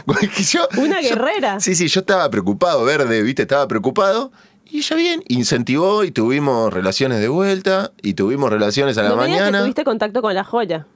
No, 0.06 0.14
yo- 0.38 0.68
Una 0.78 1.00
yo- 1.00 1.08
guerrera. 1.10 1.58
sí, 1.60 1.74
sí, 1.74 1.88
yo 1.88 2.00
estaba 2.00 2.30
preocupado, 2.30 2.84
verde, 2.84 3.22
viste, 3.22 3.42
estaba 3.42 3.66
preocupado. 3.66 4.30
Y 4.70 4.78
ella 4.78 4.96
bien, 4.96 5.22
incentivó 5.28 6.04
y 6.04 6.10
tuvimos 6.10 6.72
relaciones 6.72 7.20
de 7.20 7.28
vuelta 7.28 7.92
y 8.02 8.14
tuvimos 8.14 8.50
relaciones 8.50 8.96
a 8.98 9.02
la 9.02 9.08
no 9.10 9.14
digas 9.16 9.28
que 9.28 9.40
mañana. 9.40 9.60
tuviste 9.62 9.84
contacto 9.84 10.22
con 10.22 10.34
la 10.34 10.42
joya. 10.44 10.86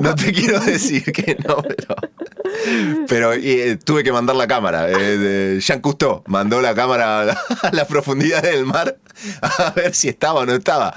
No 0.00 0.14
te 0.14 0.32
quiero 0.32 0.58
decir 0.60 1.04
que 1.12 1.36
no, 1.46 1.56
pero. 1.62 1.94
Pero 3.06 3.32
eh, 3.32 3.78
tuve 3.82 4.02
que 4.02 4.12
mandar 4.12 4.34
la 4.36 4.46
cámara. 4.46 4.86
Eh, 4.88 5.58
Jean 5.60 5.80
Cousteau 5.80 6.22
mandó 6.26 6.60
la 6.60 6.74
cámara 6.74 7.20
a 7.20 7.24
la, 7.24 7.40
a 7.62 7.72
la 7.72 7.86
profundidad 7.86 8.42
del 8.42 8.66
mar 8.66 8.98
a 9.42 9.70
ver 9.70 9.94
si 9.94 10.08
estaba 10.08 10.40
o 10.40 10.46
no 10.46 10.52
estaba. 10.54 10.94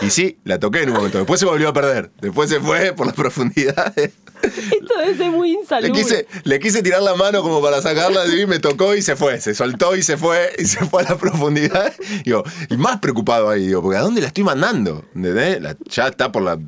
Y 0.00 0.10
sí, 0.10 0.38
la 0.44 0.58
toqué 0.58 0.82
en 0.82 0.90
un 0.90 0.96
momento. 0.96 1.18
Después 1.18 1.38
se 1.40 1.46
volvió 1.46 1.68
a 1.68 1.72
perder. 1.72 2.10
Después 2.20 2.48
se 2.50 2.60
fue 2.60 2.92
por 2.92 3.06
las 3.06 3.14
profundidades. 3.14 4.12
Esto 4.42 4.98
debe 5.00 5.16
ser 5.16 5.30
muy 5.30 5.52
Le 5.52 5.60
insalubre. 5.60 5.92
quise, 6.02 6.26
le 6.44 6.60
quise 6.60 6.82
tirar 6.82 7.02
la 7.02 7.14
mano 7.14 7.42
como 7.42 7.62
para 7.62 7.80
sacarla 7.80 8.24
de 8.24 8.36
mí, 8.36 8.46
me 8.46 8.58
tocó 8.58 8.94
y 8.94 9.00
se 9.02 9.16
fue. 9.16 9.40
Se 9.40 9.54
soltó 9.54 9.96
y 9.96 10.02
se 10.02 10.16
fue, 10.18 10.52
y 10.58 10.64
se 10.66 10.84
fue 10.84 11.02
a 11.02 11.10
la 11.10 11.16
profundidad. 11.18 11.92
Digo, 12.24 12.44
y 12.68 12.76
más 12.76 12.98
preocupado 13.00 13.48
ahí, 13.48 13.66
digo, 13.68 13.80
porque 13.82 13.98
¿a 13.98 14.02
dónde 14.02 14.20
la 14.20 14.26
estoy 14.28 14.44
mandando? 14.44 15.04
¿Entendés? 15.14 15.60
La- 15.62 15.76
ya 15.88 16.08
está 16.08 16.30
por 16.32 16.42
la. 16.42 16.58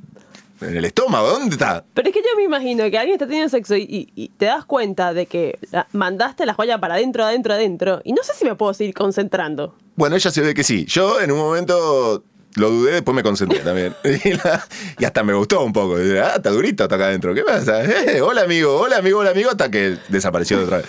En 0.61 0.77
el 0.77 0.85
estómago, 0.85 1.29
¿dónde 1.31 1.55
está? 1.55 1.85
Pero 1.95 2.09
es 2.09 2.15
que 2.15 2.21
yo 2.21 2.37
me 2.37 2.45
imagino 2.45 2.89
que 2.91 2.99
alguien 2.99 3.15
está 3.15 3.27
teniendo 3.27 3.49
sexo 3.51 3.77
y, 3.77 3.83
y- 3.83 4.13
y 4.15 4.29
te 4.31 4.47
das 4.47 4.65
cuenta 4.65 5.13
de 5.13 5.27
que 5.27 5.59
la- 5.71 5.87
mandaste 5.93 6.47
la 6.47 6.55
joya 6.55 6.79
para 6.79 6.95
adentro, 6.95 7.25
adentro, 7.25 7.55
adentro. 7.55 8.01
Y 8.05 8.13
no 8.13 8.23
sé 8.23 8.33
si 8.35 8.45
me 8.45 8.55
puedo 8.55 8.73
seguir 8.75 8.95
concentrando. 8.95 9.75
Bueno, 9.97 10.17
ella 10.17 10.31
se 10.31 10.41
ve 10.41 10.55
que 10.55 10.65
sí. 10.65 10.85
Yo 10.87 11.21
en 11.21 11.31
un 11.33 11.39
momento 11.39 12.23
lo 12.57 12.71
dudé, 12.71 12.93
después 12.93 13.15
me 13.15 13.23
concentré 13.23 13.59
también. 13.61 13.95
Y, 14.25 14.33
la- 14.33 14.65
y 14.99 15.05
hasta 15.05 15.23
me 15.23 15.35
gustó 15.35 15.63
un 15.65 15.73
poco. 15.73 15.97
Ah, 15.97 16.35
está 16.37 16.51
durito 16.51 16.85
hasta 16.85 16.95
acá 16.97 17.07
adentro. 17.07 17.35
¿Qué 17.35 17.43
pasa? 17.43 17.83
Eh, 17.85 18.21
hola 18.21 18.43
amigo, 18.43 18.77
hola 18.79 18.97
amigo, 18.99 19.19
hola 19.21 19.31
amigo, 19.31 19.51
hasta 19.51 19.71
que 19.71 19.97
desapareció 20.09 20.59
de 20.59 20.65
otra 20.65 20.77
vez. 20.79 20.87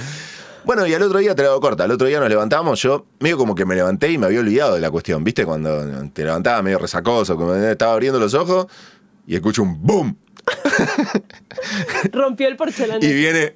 Bueno, 0.66 0.86
y 0.86 0.94
al 0.94 1.02
otro 1.02 1.20
día 1.20 1.34
te 1.34 1.44
la 1.44 1.50
hago 1.50 1.62
corta. 1.62 1.86
Al 1.86 1.92
otro 1.92 2.08
día 2.08 2.20
nos 2.20 2.28
levantamos. 2.28 2.82
Yo 2.82 3.06
medio 3.22 3.38
como 3.38 3.56
que 3.56 3.64
me 3.66 3.74
levanté 3.74 4.12
y 4.12 4.18
me 4.18 4.26
había 4.26 4.42
olvidado 4.42 4.76
de 4.76 4.82
la 4.82 4.92
cuestión. 4.92 5.24
¿Viste? 5.24 5.46
Cuando 5.46 5.82
te 6.12 6.26
levantaba 6.26 6.62
medio 6.62 6.78
resacoso, 6.78 7.38
como 7.38 7.56
estaba 7.56 7.94
abriendo 7.94 8.20
los 8.20 8.34
ojos 8.34 8.68
y 9.28 9.36
escucho 9.36 9.62
un 9.62 9.86
boom. 9.86 10.18
Rompió 12.12 12.48
el 12.48 12.56
porcelanato. 12.56 13.06
Y 13.06 13.14
viene. 13.14 13.56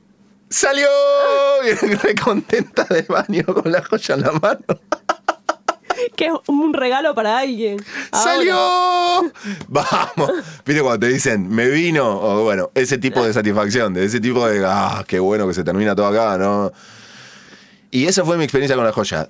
¡Salió! 0.49 0.87
Viene 1.63 1.95
re 1.95 2.13
contenta 2.13 2.83
del 2.83 3.05
baño 3.07 3.45
con 3.45 3.71
la 3.71 3.81
joya 3.81 4.15
en 4.15 4.21
la 4.21 4.31
mano. 4.33 4.59
Que 6.17 6.25
es 6.25 6.33
un 6.47 6.73
regalo 6.73 7.15
para 7.15 7.39
alguien. 7.39 7.77
Ahora. 8.11 8.33
¡Salió! 8.33 9.31
Vamos. 9.69 10.31
Viste 10.65 10.81
cuando 10.81 10.99
te 10.99 11.13
dicen, 11.13 11.47
me 11.47 11.69
vino, 11.69 12.19
o 12.19 12.43
bueno, 12.43 12.69
ese 12.75 12.97
tipo 12.97 13.23
de 13.25 13.31
satisfacción, 13.31 13.93
de 13.93 14.03
ese 14.03 14.19
tipo 14.19 14.45
de, 14.45 14.65
ah, 14.65 15.05
qué 15.07 15.19
bueno 15.19 15.47
que 15.47 15.53
se 15.53 15.63
termina 15.63 15.95
todo 15.95 16.07
acá, 16.07 16.37
¿no? 16.37 16.73
Y 17.91 18.07
esa 18.07 18.25
fue 18.25 18.35
mi 18.37 18.43
experiencia 18.43 18.75
con 18.75 18.83
la 18.83 18.91
joya. 18.91 19.29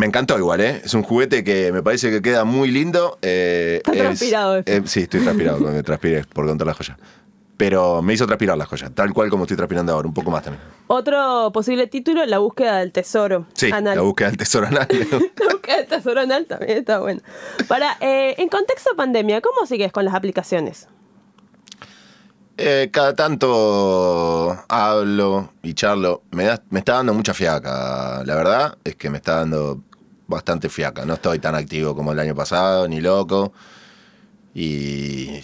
Me 0.00 0.06
encantó 0.06 0.38
igual, 0.38 0.62
¿eh? 0.62 0.80
Es 0.82 0.94
un 0.94 1.02
juguete 1.02 1.44
que 1.44 1.70
me 1.72 1.82
parece 1.82 2.10
que 2.10 2.22
queda 2.22 2.44
muy 2.44 2.70
lindo. 2.70 3.18
Eh, 3.20 3.76
Está 3.84 3.92
es- 3.92 3.98
transpirado, 3.98 4.56
eh, 4.64 4.82
sí, 4.86 5.00
estoy 5.00 5.20
transpirado, 5.20 5.58
cuando 5.58 5.76
me 5.76 5.82
transpiré 5.82 6.24
por 6.24 6.46
contar 6.46 6.66
la 6.66 6.72
joya. 6.72 6.96
Pero 7.58 8.00
me 8.00 8.14
hizo 8.14 8.24
transpirar 8.26 8.56
la 8.56 8.64
joya, 8.64 8.88
tal 8.88 9.12
cual 9.12 9.28
como 9.28 9.44
estoy 9.44 9.58
transpirando 9.58 9.92
ahora, 9.92 10.08
un 10.08 10.14
poco 10.14 10.30
más 10.30 10.42
también. 10.42 10.64
Otro 10.86 11.50
posible 11.52 11.86
título, 11.86 12.24
La 12.24 12.38
búsqueda 12.38 12.78
del 12.78 12.92
tesoro. 12.92 13.44
Sí, 13.52 13.70
anal. 13.70 13.96
la 13.96 14.00
búsqueda 14.02 14.28
del 14.28 14.38
tesoro 14.38 14.68
anal. 14.68 14.88
La 15.38 15.52
búsqueda 15.52 15.76
del 15.76 15.86
tesoro 15.86 16.20
anal 16.22 16.46
también 16.46 16.78
está 16.78 17.00
bueno. 17.00 17.20
Para, 17.68 17.98
eh, 18.00 18.36
en 18.38 18.48
contexto 18.48 18.96
pandemia, 18.96 19.42
¿cómo 19.42 19.66
sigues 19.66 19.92
con 19.92 20.06
las 20.06 20.14
aplicaciones? 20.14 20.88
Eh, 22.56 22.88
cada 22.92 23.14
tanto 23.14 24.58
hablo 24.68 25.52
y 25.62 25.74
charlo. 25.74 26.22
Me, 26.30 26.44
da- 26.44 26.62
me 26.70 26.78
está 26.78 26.94
dando 26.94 27.12
mucha 27.12 27.34
fiaca. 27.34 28.22
La 28.24 28.34
verdad 28.34 28.78
es 28.84 28.96
que 28.96 29.10
me 29.10 29.18
está 29.18 29.36
dando 29.36 29.82
bastante 30.30 30.68
fiaca. 30.70 31.04
No 31.04 31.14
estoy 31.14 31.38
tan 31.38 31.54
activo 31.54 31.94
como 31.94 32.12
el 32.12 32.18
año 32.18 32.34
pasado, 32.34 32.88
ni 32.88 33.00
loco. 33.00 33.52
Y 34.54 35.40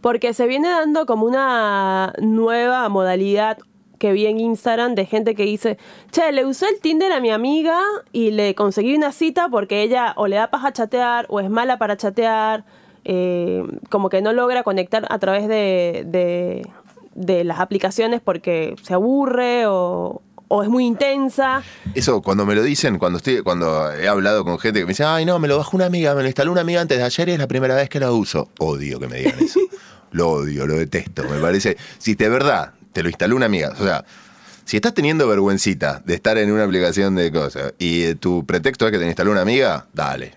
Porque 0.00 0.34
se 0.34 0.46
viene 0.46 0.68
dando 0.68 1.06
como 1.06 1.24
una 1.26 2.12
nueva 2.20 2.88
modalidad 2.90 3.58
que 3.98 4.12
vi 4.12 4.26
en 4.26 4.38
Instagram 4.38 4.94
de 4.94 5.06
gente 5.06 5.34
que 5.34 5.44
dice, 5.44 5.78
che, 6.10 6.30
le 6.32 6.44
usé 6.44 6.66
el 6.68 6.80
Tinder 6.80 7.10
a 7.12 7.20
mi 7.20 7.30
amiga 7.30 7.80
y 8.12 8.32
le 8.32 8.54
conseguí 8.54 8.94
una 8.94 9.12
cita 9.12 9.48
porque 9.48 9.82
ella 9.82 10.12
o 10.16 10.26
le 10.26 10.36
da 10.36 10.50
paja 10.50 10.72
chatear 10.72 11.26
o 11.30 11.40
es 11.40 11.48
mala 11.48 11.78
para 11.78 11.96
chatear, 11.96 12.64
eh, 13.04 13.62
como 13.90 14.08
que 14.10 14.20
no 14.20 14.32
logra 14.34 14.62
conectar 14.62 15.06
a 15.08 15.18
través 15.18 15.48
de- 15.48 16.66
de 17.14 17.44
las 17.44 17.60
aplicaciones 17.60 18.20
porque 18.20 18.74
se 18.82 18.92
aburre 18.92 19.66
o, 19.68 20.20
o 20.48 20.62
es 20.62 20.68
muy 20.68 20.84
intensa. 20.86 21.62
eso 21.94 22.22
cuando 22.22 22.46
me 22.46 22.54
lo 22.54 22.62
dicen, 22.62 22.98
cuando 22.98 23.18
estoy, 23.18 23.42
cuando 23.42 23.92
he 23.92 24.08
hablado 24.08 24.44
con 24.44 24.58
gente 24.58 24.80
que 24.80 24.86
me 24.86 24.90
dice, 24.90 25.04
ay 25.04 25.24
no, 25.24 25.38
me 25.38 25.48
lo 25.48 25.58
bajó 25.58 25.76
una 25.76 25.86
amiga, 25.86 26.14
me 26.14 26.22
lo 26.22 26.28
instaló 26.28 26.52
una 26.52 26.60
amiga 26.60 26.80
antes 26.80 26.98
de 26.98 27.04
ayer 27.04 27.28
y 27.28 27.32
es 27.32 27.38
la 27.38 27.48
primera 27.48 27.74
vez 27.74 27.88
que 27.88 28.00
lo 28.00 28.14
uso. 28.14 28.50
Odio 28.58 29.00
que 29.00 29.08
me 29.08 29.18
digan 29.18 29.38
eso. 29.40 29.60
lo 30.12 30.30
odio, 30.30 30.66
lo 30.66 30.74
detesto. 30.74 31.24
Me 31.24 31.40
parece, 31.40 31.76
si 31.98 32.14
de 32.14 32.28
verdad 32.28 32.72
te 32.92 33.02
lo 33.02 33.08
instaló 33.08 33.36
una 33.36 33.46
amiga, 33.46 33.72
o 33.78 33.82
sea, 33.82 34.04
si 34.64 34.76
estás 34.76 34.94
teniendo 34.94 35.28
vergüencita 35.28 36.02
de 36.04 36.14
estar 36.14 36.38
en 36.38 36.50
una 36.50 36.64
aplicación 36.64 37.14
de 37.16 37.30
cosas 37.30 37.74
y 37.78 38.02
eh, 38.02 38.14
tu 38.14 38.46
pretexto 38.46 38.86
es 38.86 38.92
que 38.92 38.98
te 38.98 39.06
instaló 39.06 39.32
una 39.32 39.42
amiga, 39.42 39.86
dale. 39.92 40.34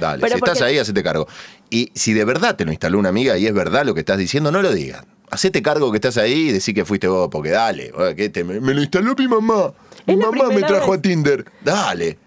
Dale, 0.00 0.20
Pero 0.20 0.32
si 0.32 0.38
estás 0.38 0.60
ahí, 0.62 0.78
hacete 0.78 1.02
cargo. 1.02 1.26
Y 1.70 1.90
si 1.94 2.12
de 2.12 2.24
verdad 2.24 2.56
te 2.56 2.64
lo 2.64 2.70
instaló 2.70 2.98
una 2.98 3.08
amiga 3.08 3.38
y 3.38 3.46
es 3.46 3.54
verdad 3.54 3.84
lo 3.86 3.94
que 3.94 4.00
estás 4.00 4.18
diciendo, 4.18 4.50
no 4.50 4.62
lo 4.62 4.72
digas. 4.72 5.04
Hacete 5.30 5.60
cargo 5.62 5.90
que 5.90 5.96
estás 5.96 6.16
ahí 6.18 6.48
y 6.48 6.52
decí 6.52 6.72
que 6.72 6.84
fuiste 6.84 7.08
vos, 7.08 7.28
porque 7.30 7.50
dale. 7.50 7.92
oye, 7.94 8.14
¿qué 8.14 8.28
te- 8.28 8.44
me, 8.44 8.60
me 8.60 8.74
lo 8.74 8.80
instaló 8.80 9.14
mi 9.18 9.26
mamá. 9.28 9.72
Mi 10.06 10.16
mamá 10.16 10.48
me 10.48 10.62
trajo 10.62 10.92
vez. 10.92 10.98
a 10.98 11.02
Tinder. 11.02 11.44
Dale. 11.64 12.18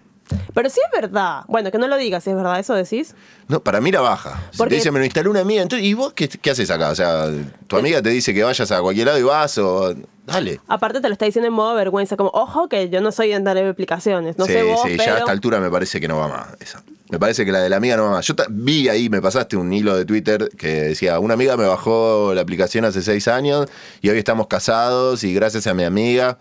Pero 0.54 0.70
si 0.70 0.78
es 0.78 1.00
verdad, 1.00 1.40
bueno, 1.48 1.72
que 1.72 1.78
no 1.78 1.88
lo 1.88 1.96
digas, 1.96 2.22
si 2.22 2.30
es 2.30 2.36
verdad, 2.36 2.60
eso 2.60 2.74
decís. 2.74 3.16
No, 3.48 3.60
para 3.64 3.80
mí 3.80 3.90
la 3.90 4.00
baja. 4.00 4.40
Si 4.52 4.58
Porque- 4.58 4.70
te 4.70 4.74
dice, 4.76 4.90
me 4.92 5.00
lo 5.00 5.04
instaló 5.04 5.30
una 5.30 5.40
amiga, 5.40 5.60
entonces, 5.62 5.84
¿y 5.88 5.94
vos 5.94 6.12
qué, 6.12 6.28
qué 6.28 6.50
haces 6.50 6.70
acá? 6.70 6.90
O 6.90 6.94
sea, 6.94 7.26
tu 7.66 7.76
amiga 7.76 8.00
te 8.00 8.10
dice 8.10 8.32
que 8.32 8.44
vayas 8.44 8.70
a 8.70 8.80
cualquier 8.80 9.06
lado 9.08 9.18
y 9.18 9.22
vas 9.22 9.58
o... 9.58 9.92
Dale. 10.26 10.60
Aparte 10.68 11.00
te 11.00 11.08
lo 11.08 11.12
está 11.14 11.24
diciendo 11.24 11.48
en 11.48 11.54
modo 11.54 11.74
vergüenza, 11.74 12.16
como, 12.16 12.30
ojo 12.32 12.68
que 12.68 12.88
yo 12.90 13.00
no 13.00 13.10
soy 13.10 13.28
de 13.30 13.34
andar 13.34 13.56
en 13.56 13.66
aplicaciones, 13.66 14.38
no 14.38 14.44
sí, 14.46 14.52
sé 14.52 14.62
vos, 14.62 14.82
sí, 14.84 14.94
pero... 14.96 15.04
ya 15.04 15.14
a 15.16 15.18
esta 15.20 15.32
altura 15.32 15.58
me 15.58 15.68
parece 15.70 16.00
que 16.00 16.06
no 16.06 16.18
va 16.18 16.28
más. 16.28 16.46
esa. 16.60 16.84
Me 17.10 17.18
parece 17.18 17.44
que 17.44 17.52
la 17.52 17.60
de 17.60 17.68
la 17.68 17.76
amiga 17.76 17.96
no 17.96 18.04
va 18.04 18.10
más. 18.12 18.26
Yo 18.26 18.34
vi 18.50 18.88
ahí, 18.88 19.08
me 19.08 19.20
pasaste 19.20 19.56
un 19.56 19.72
hilo 19.72 19.96
de 19.96 20.04
Twitter 20.04 20.48
que 20.56 20.82
decía, 20.82 21.18
una 21.18 21.34
amiga 21.34 21.56
me 21.56 21.66
bajó 21.66 22.32
la 22.34 22.40
aplicación 22.42 22.84
hace 22.84 23.02
seis 23.02 23.26
años 23.28 23.66
y 24.00 24.08
hoy 24.10 24.18
estamos 24.18 24.46
casados 24.46 25.24
y 25.24 25.34
gracias 25.34 25.66
a 25.66 25.74
mi 25.74 25.84
amiga. 25.84 26.38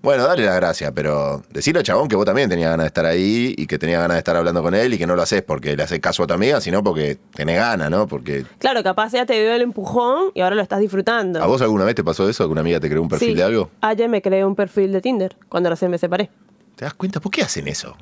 Bueno, 0.00 0.22
dale 0.28 0.44
la 0.46 0.54
gracia, 0.54 0.92
pero 0.92 1.42
decirle 1.50 1.80
a 1.80 1.82
chabón 1.82 2.06
que 2.06 2.14
vos 2.14 2.24
también 2.24 2.48
tenías 2.48 2.70
ganas 2.70 2.84
de 2.84 2.86
estar 2.86 3.04
ahí 3.04 3.52
y 3.58 3.66
que 3.66 3.78
tenías 3.78 4.00
ganas 4.00 4.14
de 4.14 4.18
estar 4.18 4.36
hablando 4.36 4.62
con 4.62 4.72
él 4.76 4.94
y 4.94 4.98
que 4.98 5.08
no 5.08 5.16
lo 5.16 5.22
haces 5.22 5.42
porque 5.42 5.76
le 5.76 5.82
haces 5.82 5.98
caso 5.98 6.22
a 6.22 6.28
tu 6.28 6.34
amiga, 6.34 6.60
sino 6.60 6.84
porque 6.84 7.18
tenés 7.34 7.56
ganas, 7.56 7.90
¿no? 7.90 8.06
Porque 8.06 8.44
Claro, 8.60 8.84
capaz 8.84 9.10
ya 9.10 9.26
te 9.26 9.32
dio 9.34 9.52
el 9.52 9.62
empujón 9.62 10.30
y 10.34 10.40
ahora 10.42 10.54
lo 10.54 10.62
estás 10.62 10.78
disfrutando. 10.78 11.42
¿A 11.42 11.46
vos 11.48 11.60
alguna 11.62 11.84
vez 11.84 11.96
te 11.96 12.04
pasó 12.04 12.28
eso? 12.28 12.46
¿Que 12.46 12.52
una 12.52 12.60
amiga 12.60 12.78
te 12.78 12.88
creó 12.88 13.02
un 13.02 13.08
perfil 13.08 13.30
Sí. 13.30 13.34
de 13.34 13.42
algo? 13.42 13.70
Ayer 13.80 14.08
me 14.08 14.22
creé 14.22 14.44
un 14.44 14.54
perfil 14.54 14.92
de 14.92 15.00
Tinder 15.00 15.36
cuando 15.48 15.68
recién 15.68 15.90
me 15.90 15.98
separé. 15.98 16.30
¿Te 16.76 16.84
das 16.84 16.94
cuenta? 16.94 17.18
¿Por 17.18 17.32
qué 17.32 17.42
hacen 17.42 17.66
eso? 17.66 17.96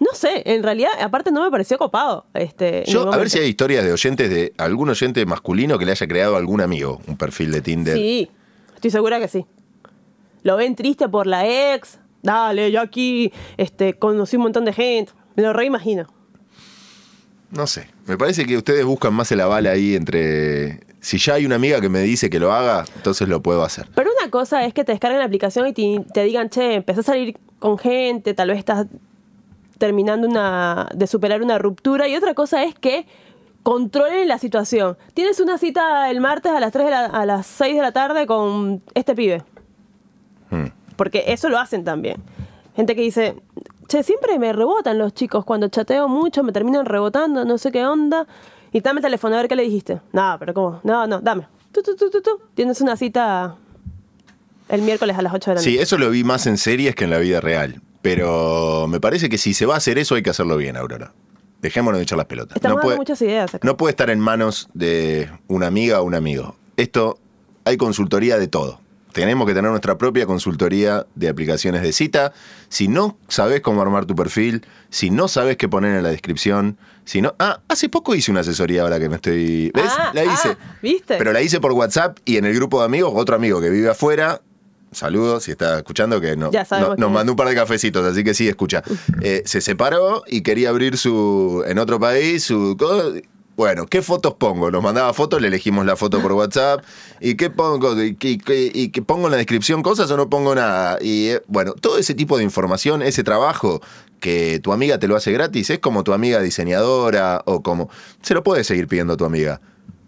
No 0.00 0.14
sé, 0.14 0.42
en 0.46 0.62
realidad, 0.62 0.90
aparte 1.00 1.30
no 1.30 1.44
me 1.44 1.50
pareció 1.50 1.76
copado. 1.76 2.24
Este, 2.32 2.84
Yo, 2.86 3.12
a 3.12 3.16
ver 3.18 3.28
si 3.28 3.38
hay 3.38 3.48
historias 3.48 3.84
de 3.84 3.92
oyentes, 3.92 4.30
de 4.30 4.54
algún 4.56 4.88
oyente 4.88 5.24
masculino 5.26 5.78
que 5.78 5.84
le 5.84 5.92
haya 5.92 6.08
creado 6.08 6.36
a 6.36 6.38
algún 6.38 6.62
amigo 6.62 7.02
un 7.06 7.18
perfil 7.18 7.52
de 7.52 7.60
Tinder. 7.60 7.96
Sí, 7.96 8.30
estoy 8.74 8.90
segura 8.90 9.20
que 9.20 9.28
sí. 9.28 9.44
Lo 10.42 10.56
ven 10.56 10.74
triste 10.74 11.08
por 11.08 11.26
la 11.26 11.74
ex. 11.74 11.98
Dale, 12.22 12.72
yo 12.72 12.80
aquí 12.80 13.30
este, 13.58 13.94
conocí 13.94 14.36
un 14.36 14.44
montón 14.44 14.64
de 14.64 14.72
gente. 14.72 15.12
Me 15.36 15.42
lo 15.42 15.52
reimagino. 15.52 16.06
No 17.50 17.66
sé. 17.66 17.88
Me 18.06 18.16
parece 18.16 18.46
que 18.46 18.56
ustedes 18.56 18.84
buscan 18.84 19.12
más 19.12 19.30
el 19.32 19.40
aval 19.40 19.66
ahí 19.66 19.96
entre. 19.96 20.80
Si 21.00 21.18
ya 21.18 21.34
hay 21.34 21.46
una 21.46 21.56
amiga 21.56 21.80
que 21.80 21.88
me 21.88 22.00
dice 22.00 22.30
que 22.30 22.38
lo 22.38 22.52
haga, 22.52 22.84
entonces 22.96 23.28
lo 23.28 23.42
puedo 23.42 23.64
hacer. 23.64 23.88
Pero 23.94 24.10
una 24.18 24.30
cosa 24.30 24.64
es 24.64 24.72
que 24.72 24.84
te 24.84 24.92
descarguen 24.92 25.18
la 25.18 25.24
aplicación 25.24 25.66
y 25.66 25.72
te, 25.72 26.04
te 26.12 26.24
digan, 26.24 26.48
che, 26.50 26.74
empecé 26.74 27.00
a 27.00 27.02
salir 27.02 27.36
con 27.58 27.78
gente, 27.78 28.34
tal 28.34 28.48
vez 28.48 28.58
estás 28.58 28.86
terminando 29.80 30.28
una, 30.28 30.88
de 30.94 31.06
superar 31.08 31.42
una 31.42 31.58
ruptura. 31.58 32.06
Y 32.06 32.14
otra 32.14 32.34
cosa 32.34 32.62
es 32.62 32.74
que 32.76 33.06
controlen 33.64 34.28
la 34.28 34.38
situación. 34.38 34.96
Tienes 35.14 35.40
una 35.40 35.56
cita 35.58 36.10
el 36.10 36.20
martes 36.20 36.52
a 36.52 36.60
las 36.60 36.70
3 36.70 36.84
de 36.84 36.90
la- 36.92 37.06
a 37.06 37.26
las 37.26 37.46
6 37.46 37.74
de 37.74 37.82
la 37.82 37.90
tarde 37.92 38.26
con 38.26 38.82
este 38.94 39.14
pibe. 39.16 39.42
Hmm. 40.50 40.66
Porque 40.96 41.24
eso 41.28 41.48
lo 41.48 41.58
hacen 41.58 41.82
también. 41.82 42.16
Gente 42.76 42.94
que 42.94 43.00
dice, 43.02 43.36
che, 43.88 44.02
siempre 44.02 44.38
me 44.38 44.52
rebotan 44.52 44.98
los 44.98 45.14
chicos. 45.14 45.44
Cuando 45.44 45.68
chateo 45.68 46.08
mucho 46.08 46.42
me 46.42 46.52
terminan 46.52 46.84
rebotando, 46.86 47.44
no 47.44 47.56
sé 47.58 47.72
qué 47.72 47.84
onda. 47.86 48.26
Y 48.72 48.80
dame 48.80 48.98
el 49.00 49.04
teléfono 49.04 49.34
a 49.34 49.38
ver 49.38 49.48
qué 49.48 49.56
le 49.56 49.62
dijiste. 49.64 50.00
No, 50.12 50.36
pero 50.38 50.52
¿cómo? 50.54 50.80
No, 50.84 51.06
no, 51.06 51.20
dame. 51.20 51.46
Tú, 51.72 51.82
tú, 51.82 51.96
tú, 51.96 52.10
tú, 52.10 52.20
tú. 52.20 52.30
Tienes 52.54 52.80
una 52.82 52.96
cita 52.96 53.56
el 54.68 54.82
miércoles 54.82 55.16
a 55.18 55.22
las 55.22 55.32
8 55.34 55.50
de 55.50 55.54
la 55.56 55.60
noche. 55.60 55.70
Sí, 55.70 55.78
eso 55.78 55.98
lo 55.98 56.10
vi 56.10 56.22
más 56.22 56.46
en 56.46 56.56
series 56.58 56.94
que 56.94 57.04
en 57.04 57.10
la 57.10 57.18
vida 57.18 57.40
real. 57.40 57.80
Pero 58.02 58.86
me 58.88 59.00
parece 59.00 59.28
que 59.28 59.38
si 59.38 59.54
se 59.54 59.66
va 59.66 59.74
a 59.74 59.76
hacer 59.78 59.98
eso 59.98 60.14
hay 60.14 60.22
que 60.22 60.30
hacerlo 60.30 60.56
bien, 60.56 60.76
Aurora. 60.76 61.12
Dejémonos 61.60 61.98
de 61.98 62.04
echar 62.04 62.16
las 62.16 62.26
pelotas. 62.26 62.56
Estamos 62.56 62.76
No 62.76 62.78
dando 62.78 62.86
puede- 62.86 62.96
muchas 62.98 63.20
ideas 63.22 63.54
acá. 63.54 63.66
No 63.66 63.76
puede 63.76 63.90
estar 63.90 64.08
en 64.08 64.18
manos 64.20 64.68
de 64.72 65.30
una 65.48 65.66
amiga 65.66 66.00
o 66.00 66.04
un 66.04 66.14
amigo. 66.14 66.56
Esto, 66.78 67.18
hay 67.64 67.76
consultoría 67.76 68.38
de 68.38 68.48
todo. 68.48 68.80
Tenemos 69.12 69.46
que 69.46 69.54
tener 69.54 69.70
nuestra 69.70 69.98
propia 69.98 70.24
consultoría 70.24 71.04
de 71.16 71.28
aplicaciones 71.28 71.82
de 71.82 71.92
cita. 71.92 72.32
Si 72.68 72.86
no 72.88 73.18
sabes 73.28 73.60
cómo 73.60 73.82
armar 73.82 74.06
tu 74.06 74.14
perfil, 74.14 74.64
si 74.88 75.10
no 75.10 75.26
sabes 75.28 75.56
qué 75.56 75.68
poner 75.68 75.96
en 75.96 76.02
la 76.04 76.10
descripción, 76.10 76.78
si 77.04 77.20
no... 77.20 77.34
Ah, 77.40 77.60
hace 77.68 77.88
poco 77.88 78.14
hice 78.14 78.30
una 78.30 78.40
asesoría 78.40 78.82
ahora 78.82 79.00
que 79.00 79.08
me 79.08 79.16
estoy... 79.16 79.72
¿Ves? 79.74 79.90
Ah, 79.98 80.12
la 80.14 80.24
hice. 80.24 80.50
ah, 80.58 80.76
¿viste? 80.80 81.16
Pero 81.18 81.32
la 81.32 81.42
hice 81.42 81.60
por 81.60 81.72
WhatsApp 81.72 82.18
y 82.24 82.36
en 82.36 82.44
el 82.44 82.54
grupo 82.54 82.78
de 82.78 82.86
amigos, 82.86 83.12
otro 83.14 83.34
amigo 83.34 83.60
que 83.60 83.68
vive 83.68 83.90
afuera. 83.90 84.40
Saludos, 84.92 85.44
si 85.44 85.52
está 85.52 85.76
escuchando, 85.78 86.20
que 86.20 86.36
no, 86.36 86.50
no- 86.80 86.88
nos 86.96 87.10
mandó 87.12 87.32
un 87.32 87.36
par 87.36 87.48
de 87.48 87.54
cafecitos, 87.54 88.04
así 88.04 88.24
que 88.24 88.34
sí, 88.34 88.48
escucha. 88.48 88.82
Eh, 89.22 89.42
se 89.46 89.60
separó 89.60 90.24
y 90.26 90.40
quería 90.42 90.68
abrir 90.70 90.96
su 90.98 91.62
en 91.66 91.78
otro 91.78 92.00
país 92.00 92.42
su 92.44 92.76
bueno, 93.56 93.84
¿qué 93.86 94.00
fotos 94.00 94.34
pongo? 94.34 94.70
Nos 94.70 94.82
mandaba 94.82 95.12
fotos, 95.12 95.42
le 95.42 95.48
elegimos 95.48 95.84
la 95.84 95.94
foto 95.94 96.20
por 96.22 96.32
WhatsApp. 96.32 96.82
¿Y 97.20 97.34
qué 97.34 97.50
pongo? 97.50 98.00
¿Y, 98.02 98.14
qué- 98.16 98.38
qué- 98.38 98.70
y 98.72 98.88
qué 98.88 99.02
pongo 99.02 99.26
en 99.26 99.32
la 99.32 99.36
descripción 99.36 99.82
cosas 99.82 100.10
o 100.10 100.16
no 100.16 100.30
pongo 100.30 100.54
nada? 100.54 100.96
Y 101.02 101.26
eh, 101.28 101.42
bueno, 101.46 101.74
todo 101.74 101.98
ese 101.98 102.14
tipo 102.14 102.38
de 102.38 102.44
información, 102.44 103.02
ese 103.02 103.22
trabajo 103.22 103.82
que 104.18 104.60
tu 104.60 104.72
amiga 104.72 104.98
te 104.98 105.08
lo 105.08 105.16
hace 105.16 105.30
gratis, 105.32 105.68
es 105.70 105.78
como 105.78 106.04
tu 106.04 106.12
amiga 106.14 106.40
diseñadora 106.40 107.42
o 107.44 107.62
como... 107.62 107.90
Se 108.22 108.32
lo 108.34 108.42
puedes 108.42 108.66
seguir 108.66 108.88
pidiendo 108.88 109.12
a 109.12 109.16
tu 109.18 109.24
amiga, 109.26 109.60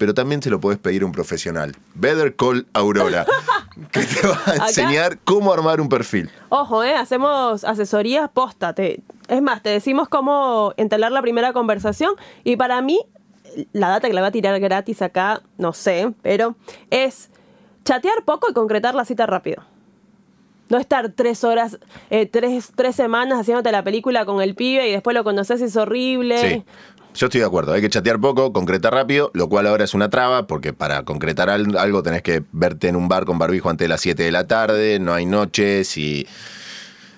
pero 0.03 0.15
también 0.15 0.43
se 0.43 0.51
lo 0.51 0.59
puedes 0.61 0.81
pedir 0.81 1.03
a 1.03 1.07
un 1.07 1.13
profesional. 1.13 1.77
Better 1.95 2.35
Call 2.35 2.67
Aurora, 2.73 3.25
que 3.93 4.01
te 4.01 4.27
va 4.27 4.35
a 4.35 4.51
Acá- 4.51 4.67
enseñar 4.67 5.19
cómo 5.23 5.53
armar 5.53 5.81
un 5.81 5.89
perfil. 5.89 6.29
Ojo, 6.49 6.83
¿eh? 6.83 6.97
hacemos 6.97 7.63
asesorías 7.63 8.29
posta. 8.29 8.73
te- 8.75 9.01
es 9.29 9.41
más, 9.41 9.63
te 9.63 9.71
decimos 9.71 10.09
cómo 10.09 10.75
entablar 10.77 11.13
la 11.13 11.23
primera 11.23 11.53
conversación. 11.53 12.15
Y 12.43 12.57
para 12.57 12.83
mí, 12.83 12.99
la 13.73 13.91
data 13.91 14.09
que 14.09 14.15
la 14.15 14.23
va 14.23 14.27
a 14.27 14.33
tirar 14.33 14.59
gratis 14.59 15.03
acá, 15.03 15.41
no 15.57 15.73
sé, 15.73 16.13
pero 16.21 16.57
es 16.91 17.31
chatear 17.85 18.25
poco 18.25 18.51
y 18.51 18.55
concretar 18.55 18.97
la 18.97 19.05
cita 19.05 19.27
rápido. 19.27 19.63
No 20.69 20.79
estar 20.79 21.11
tres 21.11 21.45
horas, 21.45 21.79
eh, 22.09 22.25
tres, 22.27 22.73
tres 22.75 22.97
semanas 22.97 23.39
haciéndote 23.41 23.71
la 23.71 23.85
película 23.85 24.25
con 24.25 24.41
el 24.41 24.55
pibe 24.55 24.89
y 24.89 24.93
después 24.93 25.15
lo 25.15 25.23
conoces 25.23 25.61
y 25.61 25.65
es 25.65 25.77
horrible. 25.77 26.39
Sí. 26.39 26.65
Yo 27.15 27.27
estoy 27.27 27.41
de 27.41 27.47
acuerdo, 27.47 27.73
hay 27.75 27.83
que 27.83 27.91
chatear 27.91 28.19
poco, 28.21 28.53
concretar 28.55 28.95
rápido, 28.95 29.31
lo 29.35 29.49
cual 29.49 29.67
ahora 29.67 29.85
es 29.85 29.93
una 29.93 30.09
traba, 30.09 30.47
porque 30.47 30.73
para 30.73 31.05
concretar 31.05 31.51
al- 31.51 31.77
algo 31.77 32.03
tenés 32.03 32.23
que 32.23 32.43
verte 32.53 32.89
en 32.89 32.97
un 32.97 33.07
bar 33.09 33.27
con 33.27 33.39
barbijo 33.39 33.69
antes 33.69 33.85
de 33.85 33.89
las 33.91 34.01
7 34.01 34.23
de 34.23 34.33
la 34.33 34.47
tarde, 34.47 34.99
no 34.99 35.13
hay 35.13 35.27
noches 35.27 35.99
y 35.99 36.27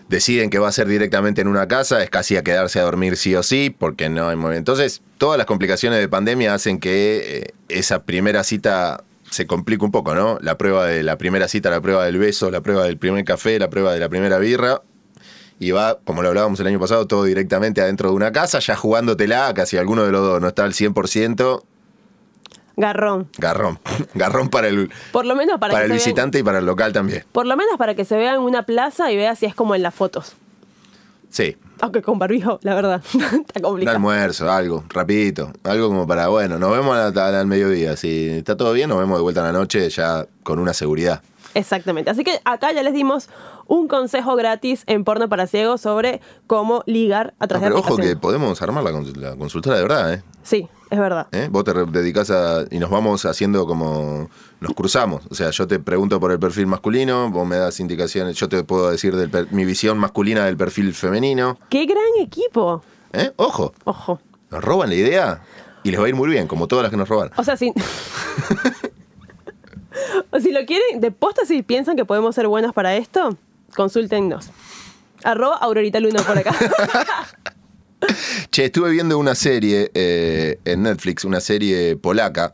deciden 0.09 0.51
que 0.51 0.59
va 0.59 0.69
a 0.69 0.73
ser 0.73 0.89
directamente 0.89 1.41
en 1.43 1.49
una 1.49 1.69
casa, 1.69 2.03
es 2.03 2.11
casi 2.11 2.37
a 2.37 2.43
quedarse 2.43 2.81
a 2.81 2.83
dormir 2.83 3.17
sí 3.17 3.35
o 3.37 3.43
sí, 3.45 3.75
porque 3.77 4.09
no 4.09 4.29
hay 4.29 4.37
movimiento. 4.37 4.73
Entonces, 4.73 5.01
todas 5.17 5.39
las 5.39 5.47
complicaciones 5.47 6.01
de 6.01 6.09
pandemia 6.09 6.55
hacen 6.55 6.79
que 6.81 7.23
eh, 7.25 7.55
esa 7.69 8.03
primera 8.03 8.43
cita 8.43 9.05
se 9.31 9.47
complique 9.47 9.85
un 9.85 9.91
poco, 9.93 10.15
¿no? 10.15 10.39
La 10.43 10.59
prueba 10.59 10.87
de 10.87 11.03
la 11.05 11.19
primera 11.19 11.47
cita, 11.49 11.71
la 11.71 11.81
prueba 11.81 12.05
del 12.05 12.19
beso, 12.19 12.51
la 12.51 12.61
prueba 12.61 12.85
del 12.85 12.99
primer 12.99 13.25
café, 13.25 13.59
la 13.59 13.71
prueba 13.71 13.93
de 13.93 14.01
la 14.01 14.09
primera 14.09 14.39
birra, 14.39 14.83
y 15.59 15.71
va, 15.71 15.99
como 16.05 16.23
lo 16.23 16.29
hablábamos 16.29 16.59
el 16.61 16.67
año 16.67 16.81
pasado, 16.81 17.07
todo 17.07 17.25
directamente 17.25 17.81
adentro 17.81 18.11
de 18.11 18.15
una 18.17 18.33
casa, 18.33 18.59
ya 18.59 18.77
jugándotela, 18.77 19.53
casi 19.55 19.77
alguno 19.77 20.05
de 20.05 20.13
los 20.13 20.21
dos 20.23 20.41
no 20.41 20.49
está 20.49 20.65
al 20.65 20.73
100%, 20.73 21.63
Garrón. 22.77 23.29
garrón. 23.39 23.79
Garrón 24.15 24.49
para 24.49 24.67
el, 24.69 24.91
Por 25.13 25.27
lo 25.27 25.37
menos 25.37 25.61
para, 25.61 25.73
para 25.73 25.87
que 25.87 25.93
el 25.93 26.01
se 26.01 26.07
vean- 26.11 26.15
visitante 26.15 26.39
y 26.41 26.43
para 26.43 26.59
el 26.59 26.67
local 26.67 26.93
también. 26.93 27.25
por 27.31 27.47
lo 27.47 27.57
menos 27.57 27.77
para 27.79 27.95
que 27.95 28.05
se 28.05 28.17
vea 28.17 28.35
en 28.35 28.41
una 28.41 28.65
plaza 28.65 29.13
y 29.13 29.17
vea 29.17 29.37
si 29.37 29.47
es 29.47 29.55
como 29.55 29.75
en 29.77 29.83
las 29.83 29.95
fotos. 29.95 30.35
Sí, 31.31 31.57
Aunque 31.81 32.01
con 32.03 32.19
barbijo, 32.21 32.61
la 32.63 32.75
verdad, 32.77 33.03
está 33.13 33.59
un 33.59 33.63
complicado. 33.63 33.97
almuerzo, 33.97 34.51
algo, 34.51 34.85
rapidito. 34.89 35.53
Algo 35.65 35.89
como 35.89 36.07
para, 36.07 36.29
bueno, 36.29 36.59
nos 36.61 36.71
vemos 36.71 36.97
al 36.97 37.47
mediodía. 37.49 37.97
Si 37.97 38.29
está 38.31 38.57
todo 38.57 38.73
bien, 38.73 38.89
nos 38.89 38.99
vemos 38.99 39.19
de 39.19 39.23
vuelta 39.23 39.41
en 39.41 39.47
la 39.47 39.53
noche 39.53 39.89
ya 39.91 40.27
con 40.45 40.59
una 40.61 40.73
seguridad. 40.75 41.23
Exactamente. 41.55 42.11
Así 42.11 42.23
que 42.25 42.41
acá 42.45 42.73
ya 42.73 42.83
les 42.85 42.93
dimos 42.95 43.29
un 43.67 43.89
consejo 43.89 44.37
gratis 44.37 44.85
en 44.87 45.05
porno 45.05 45.29
para 45.29 45.47
ciegos 45.47 45.81
sobre 45.81 46.21
cómo 46.47 46.83
ligar 46.87 47.35
a 47.39 47.45
No, 47.45 47.49
través 47.49 47.69
pero 47.69 47.75
de 47.77 47.81
ojo 47.81 47.97
que 47.97 48.17
podemos 48.17 48.61
armar 48.63 48.85
la, 48.85 48.93
cons- 48.93 49.17
la 49.17 49.37
consultora 49.37 49.77
de 49.77 49.83
verdad, 49.83 50.15
¿eh? 50.15 50.23
Sí, 50.43 50.69
es 50.91 50.99
verdad. 50.99 51.27
¿Eh? 51.33 51.49
Vos 51.51 51.65
te 51.65 51.73
dedicás 51.73 52.31
a. 52.31 52.65
y 52.71 52.79
nos 52.79 52.91
vamos 52.91 53.25
haciendo 53.25 53.67
como. 53.67 54.29
nos 54.61 54.75
cruzamos. 54.75 55.23
O 55.31 55.35
sea, 55.35 55.51
yo 55.51 55.67
te 55.67 55.79
pregunto 55.79 56.21
por 56.21 56.31
el 56.33 56.39
perfil 56.39 56.67
masculino, 56.67 57.31
vos 57.31 57.47
me 57.47 57.57
das 57.57 57.81
indicaciones, 57.81 58.37
yo 58.37 58.49
te 58.49 58.63
puedo 58.65 58.91
decir 58.91 59.17
del 59.17 59.49
mi 59.51 59.65
visión 59.65 59.97
masculina 59.99 60.45
del 60.45 60.57
perfil 60.57 60.93
femenino. 60.95 61.59
¡Qué 61.71 61.87
gran 61.87 62.05
equipo! 62.21 62.83
¿Eh? 63.13 63.33
Ojo, 63.37 63.73
Ojo. 63.85 64.21
nos 64.51 64.63
roban 64.63 64.89
la 64.91 64.97
idea 64.97 65.43
y 65.83 65.91
les 65.91 66.01
va 66.01 66.05
a 66.07 66.09
ir 66.09 66.15
muy 66.15 66.29
bien, 66.29 66.47
como 66.49 66.67
todas 66.69 66.83
las 66.83 66.91
que 66.91 66.97
nos 66.97 67.09
roban. 67.09 67.31
O 67.37 67.45
sea, 67.45 67.57
si. 67.57 67.73
o 70.31 70.41
si 70.41 70.53
lo 70.53 70.65
quieren, 70.67 71.01
de 71.01 71.11
posta, 71.11 71.45
si 71.47 71.63
piensan 71.63 71.97
que 71.97 72.05
podemos 72.05 72.35
ser 72.35 72.49
buenos 72.49 72.73
para 72.73 72.97
esto, 72.97 73.37
consúltennos. 73.75 74.51
Arroba 75.23 75.57
Aurorita 75.57 76.01
Luna 76.01 76.23
por 76.23 76.39
acá. 76.39 76.55
Che, 78.51 78.67
estuve 78.67 78.91
viendo 78.91 79.17
una 79.17 79.35
serie 79.35 79.91
eh, 79.95 80.59
en 80.67 80.83
Netflix, 80.83 81.25
una 81.25 81.41
serie 81.41 81.97
polaca. 81.97 82.53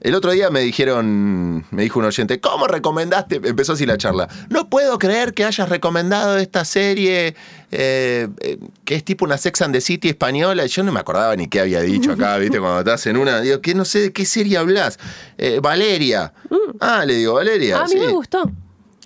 El 0.00 0.14
otro 0.14 0.30
día 0.30 0.48
me 0.50 0.60
dijeron, 0.60 1.66
me 1.72 1.82
dijo 1.82 1.98
un 1.98 2.04
oyente, 2.04 2.40
¿cómo 2.40 2.68
recomendaste? 2.68 3.40
Empezó 3.42 3.72
así 3.72 3.84
la 3.84 3.98
charla. 3.98 4.28
No 4.48 4.70
puedo 4.70 4.96
creer 4.96 5.34
que 5.34 5.44
hayas 5.44 5.68
recomendado 5.68 6.38
esta 6.38 6.64
serie 6.64 7.34
eh, 7.72 8.28
eh, 8.40 8.58
que 8.84 8.94
es 8.94 9.04
tipo 9.04 9.24
una 9.24 9.36
Sex 9.36 9.60
and 9.62 9.74
the 9.74 9.80
City 9.80 10.08
española. 10.08 10.64
Y 10.64 10.68
yo 10.68 10.84
no 10.84 10.92
me 10.92 11.00
acordaba 11.00 11.34
ni 11.34 11.48
qué 11.48 11.58
había 11.58 11.80
dicho 11.80 12.12
acá, 12.12 12.36
¿viste? 12.38 12.60
Cuando 12.60 12.78
estás 12.78 13.04
en 13.08 13.16
una. 13.16 13.40
Digo, 13.40 13.60
que 13.60 13.74
no 13.74 13.84
sé 13.84 14.00
de 14.00 14.12
qué 14.12 14.24
serie 14.24 14.56
hablas. 14.58 15.00
Eh, 15.36 15.58
Valeria. 15.60 16.32
Ah, 16.78 17.04
le 17.04 17.14
digo, 17.14 17.34
Valeria. 17.34 17.78
Mm. 17.78 17.80
a 17.80 17.84
mí 17.84 17.92
sí. 17.92 17.98
me 17.98 18.12
gustó. 18.12 18.52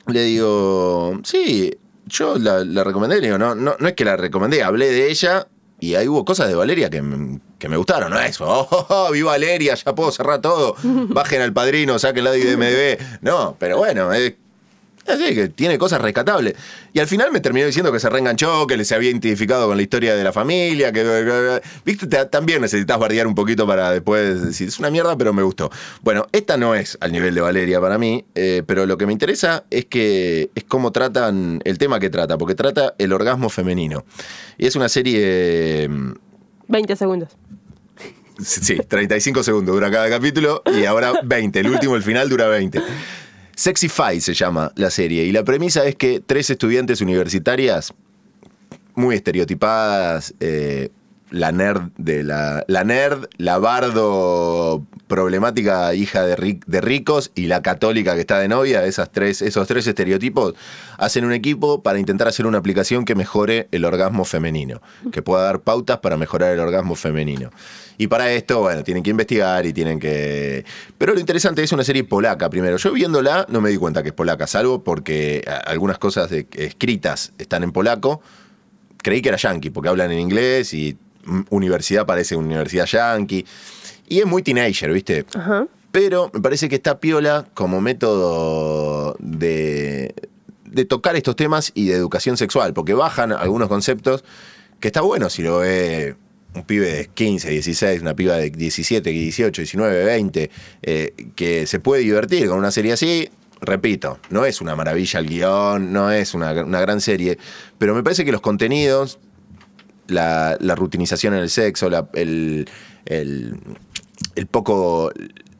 Le 0.06 0.22
digo, 0.24 1.20
sí, 1.24 1.76
yo 2.06 2.36
la, 2.38 2.64
la 2.64 2.84
recomendé, 2.84 3.16
le 3.20 3.26
digo, 3.28 3.38
no, 3.38 3.54
no, 3.54 3.76
no 3.78 3.88
es 3.88 3.94
que 3.94 4.04
la 4.04 4.16
recomendé, 4.16 4.62
hablé 4.62 4.90
de 4.90 5.10
ella 5.10 5.46
y 5.80 5.94
ahí 5.94 6.08
hubo 6.08 6.24
cosas 6.24 6.48
de 6.48 6.54
Valeria 6.54 6.90
que, 6.90 7.02
me- 7.02 7.40
que 7.58 7.68
me 7.68 7.76
gustaron, 7.76 8.10
no 8.10 8.18
es, 8.20 8.40
oh, 8.40 8.66
oh, 8.70 8.86
oh, 8.88 9.10
vi 9.12 9.22
Valeria, 9.22 9.74
ya 9.74 9.94
puedo 9.94 10.10
cerrar 10.10 10.40
todo, 10.40 10.74
bajen 10.82 11.40
al 11.42 11.52
padrino, 11.52 11.98
saquen 11.98 12.24
la 12.24 12.32
de. 12.32 12.98
No, 13.20 13.56
pero 13.58 13.78
bueno, 13.78 14.12
es 14.12 14.34
así 15.06 15.34
que 15.34 15.48
tiene 15.48 15.78
cosas 15.78 16.00
rescatables. 16.00 16.54
Y 16.92 17.00
al 17.00 17.06
final 17.06 17.32
me 17.32 17.40
terminó 17.40 17.66
diciendo 17.66 17.90
que 17.92 17.98
se 18.00 18.08
reenganchó, 18.10 18.66
que 18.66 18.82
se 18.84 18.94
había 18.94 19.10
identificado 19.10 19.66
con 19.66 19.76
la 19.76 19.82
historia 19.82 20.14
de 20.14 20.24
la 20.24 20.32
familia, 20.32 20.92
que... 20.92 21.60
Viste, 21.84 22.06
Te- 22.06 22.26
también 22.26 22.60
necesitas 22.62 22.98
bardear 22.98 23.26
un 23.26 23.34
poquito 23.34 23.66
para 23.66 23.90
después 23.90 24.42
decir, 24.44 24.68
es 24.68 24.78
una 24.78 24.90
mierda, 24.90 25.16
pero 25.16 25.32
me 25.32 25.42
gustó. 25.42 25.70
Bueno, 26.02 26.26
esta 26.32 26.56
no 26.56 26.74
es 26.74 26.96
al 27.00 27.12
nivel 27.12 27.34
de 27.34 27.40
Valeria 27.40 27.80
para 27.80 27.98
mí, 27.98 28.24
eh, 28.34 28.62
pero 28.66 28.86
lo 28.86 28.96
que 28.98 29.06
me 29.06 29.12
interesa 29.12 29.64
es 29.70 29.86
que 29.86 30.50
es 30.54 30.64
cómo 30.64 30.92
tratan 30.92 31.60
el 31.64 31.78
tema 31.78 31.98
que 32.00 32.10
trata, 32.10 32.38
porque 32.38 32.54
trata 32.54 32.94
el 32.98 33.12
orgasmo 33.12 33.48
femenino. 33.48 34.04
Y 34.58 34.66
es 34.66 34.76
una 34.76 34.88
serie... 34.88 35.88
mm, 35.88 36.12
20 36.68 36.96
segundos. 36.96 37.28
Sí, 38.40 38.76
35 38.76 39.42
segundos 39.42 39.74
dura 39.74 39.90
cada 39.90 40.08
capítulo 40.08 40.62
y 40.74 40.84
ahora 40.86 41.12
20. 41.22 41.60
El 41.60 41.68
último, 41.68 41.96
el 41.96 42.02
final, 42.02 42.28
dura 42.28 42.48
20. 42.48 42.80
Sexify 43.56 44.20
se 44.20 44.34
llama 44.34 44.72
la 44.76 44.90
serie. 44.90 45.24
Y 45.24 45.32
la 45.32 45.44
premisa 45.44 45.84
es 45.84 45.96
que 45.96 46.20
tres 46.20 46.50
estudiantes 46.50 47.00
universitarias 47.00 47.92
muy 48.94 49.14
estereotipadas, 49.14 50.34
eh, 50.40 50.90
la 51.32 51.50
nerd 51.50 51.90
de 51.96 52.22
la, 52.22 52.62
la 52.68 52.84
nerd, 52.84 53.26
la 53.38 53.58
bardo 53.58 54.86
problemática 55.06 55.94
hija 55.94 56.24
de, 56.24 56.36
ric- 56.36 56.64
de 56.66 56.80
ricos 56.80 57.32
y 57.34 57.46
la 57.46 57.62
católica 57.62 58.14
que 58.14 58.20
está 58.20 58.38
de 58.38 58.48
novia, 58.48 58.84
esas 58.84 59.10
tres, 59.10 59.40
esos 59.42 59.66
tres 59.66 59.86
estereotipos, 59.86 60.54
hacen 60.98 61.24
un 61.24 61.32
equipo 61.32 61.82
para 61.82 61.98
intentar 61.98 62.28
hacer 62.28 62.46
una 62.46 62.58
aplicación 62.58 63.04
que 63.06 63.14
mejore 63.14 63.66
el 63.72 63.84
orgasmo 63.86 64.24
femenino, 64.24 64.82
que 65.10 65.22
pueda 65.22 65.44
dar 65.44 65.60
pautas 65.60 65.98
para 65.98 66.16
mejorar 66.16 66.52
el 66.52 66.60
orgasmo 66.60 66.94
femenino. 66.94 67.50
Y 67.96 68.08
para 68.08 68.30
esto, 68.32 68.60
bueno, 68.60 68.84
tienen 68.84 69.02
que 69.02 69.10
investigar 69.10 69.64
y 69.64 69.72
tienen 69.72 69.98
que... 69.98 70.64
Pero 70.98 71.14
lo 71.14 71.20
interesante 71.20 71.62
es 71.62 71.72
una 71.72 71.84
serie 71.84 72.04
polaca 72.04 72.50
primero. 72.50 72.76
Yo 72.76 72.92
viéndola 72.92 73.46
no 73.48 73.60
me 73.60 73.70
di 73.70 73.76
cuenta 73.78 74.02
que 74.02 74.08
es 74.10 74.14
polaca, 74.14 74.46
salvo 74.46 74.84
porque 74.84 75.44
algunas 75.66 75.98
cosas 75.98 76.30
escritas 76.30 77.32
están 77.38 77.62
en 77.62 77.72
polaco, 77.72 78.20
creí 78.98 79.22
que 79.22 79.30
era 79.30 79.38
yankee, 79.38 79.70
porque 79.70 79.88
hablan 79.88 80.10
en 80.12 80.20
inglés 80.20 80.74
y 80.74 80.96
universidad 81.50 82.06
parece 82.06 82.36
universidad 82.36 82.86
yankee. 82.86 83.44
Y 84.08 84.20
es 84.20 84.26
muy 84.26 84.42
teenager, 84.42 84.92
¿viste? 84.92 85.24
Ajá. 85.34 85.66
Pero 85.90 86.30
me 86.32 86.40
parece 86.40 86.68
que 86.68 86.76
está 86.76 86.98
piola 87.00 87.46
como 87.54 87.80
método 87.80 89.14
de, 89.18 90.14
de 90.64 90.84
tocar 90.84 91.16
estos 91.16 91.36
temas 91.36 91.70
y 91.74 91.86
de 91.86 91.94
educación 91.94 92.36
sexual, 92.36 92.72
porque 92.72 92.94
bajan 92.94 93.32
algunos 93.32 93.68
conceptos 93.68 94.24
que 94.80 94.88
está 94.88 95.02
bueno 95.02 95.30
si 95.30 95.42
lo 95.42 95.58
ve 95.58 96.16
un 96.54 96.64
pibe 96.64 96.92
de 96.92 97.06
15, 97.06 97.50
16, 97.50 98.02
una 98.02 98.14
piba 98.14 98.36
de 98.36 98.50
17, 98.50 99.08
18, 99.10 99.62
19, 99.62 100.04
20, 100.04 100.50
eh, 100.82 101.14
que 101.34 101.66
se 101.66 101.80
puede 101.80 102.02
divertir 102.02 102.48
con 102.48 102.58
una 102.58 102.70
serie 102.70 102.92
así. 102.92 103.30
Repito, 103.60 104.18
no 104.30 104.44
es 104.44 104.60
una 104.60 104.74
maravilla 104.74 105.20
el 105.20 105.26
guion, 105.26 105.92
no 105.92 106.10
es 106.10 106.34
una, 106.34 106.52
una 106.64 106.80
gran 106.80 107.00
serie, 107.00 107.38
pero 107.78 107.94
me 107.94 108.02
parece 108.02 108.24
que 108.24 108.32
los 108.32 108.40
contenidos, 108.40 109.20
la, 110.08 110.56
la 110.60 110.74
rutinización 110.74 111.34
en 111.34 111.40
el 111.40 111.50
sexo, 111.50 111.88
la- 111.90 112.08
el, 112.14 112.68
el- 113.06 113.56
el 114.36 114.46
poco 114.46 115.10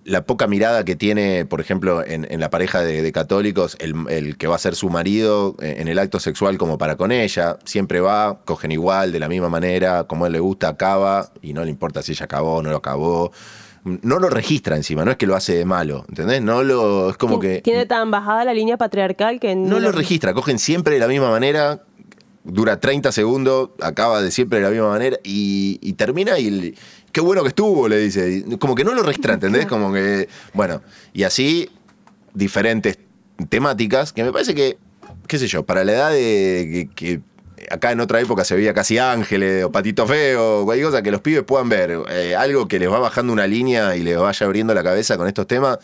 la 0.05 0.25
poca 0.27 0.49
mirada 0.49 0.85
que 0.85 0.97
tiene, 0.97 1.45
por 1.45 1.61
ejemplo, 1.61 2.05
en, 2.05 2.27
en 2.29 2.41
la 2.41 2.51
pareja 2.51 2.81
de, 2.81 3.03
de 3.03 3.13
católicos, 3.13 3.77
el, 3.79 3.95
el 4.09 4.37
que 4.37 4.49
va 4.49 4.57
a 4.57 4.59
ser 4.59 4.75
su 4.75 4.91
marido 4.91 5.55
en 5.61 5.87
el 5.87 5.97
acto 6.01 6.19
sexual 6.19 6.59
como 6.59 6.77
para 6.77 6.97
con 6.97 7.13
ella, 7.13 7.57
siempre 7.65 8.01
va, 8.01 8.41
cogen 8.45 8.73
igual, 8.73 9.13
de 9.13 9.21
la 9.21 9.29
misma 9.29 9.49
manera, 9.49 10.03
como 10.05 10.25
a 10.25 10.27
él 10.27 10.33
le 10.33 10.41
gusta, 10.41 10.67
acaba, 10.69 11.31
y 11.41 11.53
no 11.53 11.63
le 11.65 11.71
importa 11.71 12.03
si 12.03 12.13
ella 12.13 12.25
acabó 12.25 12.57
o 12.57 12.63
no 12.65 12.71
lo 12.71 12.79
acabó. 12.79 13.31
No 13.85 14.19
lo 14.19 14.29
registra 14.29 14.75
encima, 14.77 15.05
no 15.05 15.13
es 15.13 15.17
que 15.17 15.27
lo 15.27 15.37
hace 15.37 15.55
de 15.55 15.65
malo, 15.65 16.05
¿entendés? 16.09 16.41
No 16.43 16.63
lo. 16.65 17.11
Es 17.11 17.17
como 17.17 17.39
que. 17.41 17.61
Tiene 17.63 17.87
tan 17.87 18.11
bajada 18.13 18.45
la 18.45 18.55
línea 18.55 18.77
patriarcal 18.77 19.39
que 19.41 19.55
No 19.57 19.79
lo 19.81 19.91
registra, 19.93 20.33
cogen 20.35 20.59
siempre 20.61 20.95
de 20.95 21.01
la 21.01 21.09
misma 21.09 21.31
manera, 21.31 21.83
dura 22.45 22.81
30 22.81 23.13
segundos, 23.13 23.71
acaba 23.81 24.21
de 24.23 24.31
siempre 24.31 24.59
de 24.59 24.65
la 24.65 24.71
misma 24.71 24.89
manera 24.91 25.19
y, 25.25 25.79
y 25.81 25.93
termina 25.95 26.39
y 26.39 26.49
el- 26.49 26.79
qué 27.13 27.21
bueno 27.21 27.43
que 27.43 27.49
estuvo, 27.49 27.89
le 27.89 27.99
dice. 27.99 28.45
Como 28.59 28.75
que 28.75 28.85
no 28.85 28.95
lo 28.95 29.03
registra, 29.03 29.35
¿entendés? 29.35 29.67
Como 29.67 29.93
que, 29.93 30.29
bueno, 30.55 30.83
y 31.13 31.23
así 31.25 31.71
diferentes 32.35 32.99
temáticas 33.49 34.13
que 34.13 34.25
me 34.25 34.33
parece 34.33 34.55
que, 34.55 34.79
qué 35.27 35.39
sé 35.39 35.47
yo, 35.47 35.65
para 35.65 35.85
la 35.85 35.93
edad 35.93 36.11
de 36.13 36.89
que, 36.97 37.21
que 37.21 37.21
acá 37.71 37.93
en 37.93 38.01
otra 38.01 38.21
época 38.21 38.45
se 38.45 38.55
veía 38.57 38.75
casi 38.75 38.99
ángeles 38.99 39.65
o 39.65 39.71
patito 39.73 40.07
feo, 40.07 40.65
cualquier 40.65 40.87
cosa 40.89 41.03
que 41.03 41.11
los 41.11 41.21
pibes 41.21 41.43
puedan 41.45 41.69
ver, 41.69 41.99
eh, 42.11 42.35
algo 42.35 42.67
que 42.67 42.79
les 42.79 42.91
va 42.91 42.99
bajando 42.99 43.33
una 43.33 43.47
línea 43.47 43.95
y 43.97 44.03
les 44.03 44.19
vaya 44.19 44.47
abriendo 44.47 44.75
la 44.75 44.83
cabeza 44.83 45.17
con 45.17 45.29
estos 45.29 45.47
temas, 45.47 45.79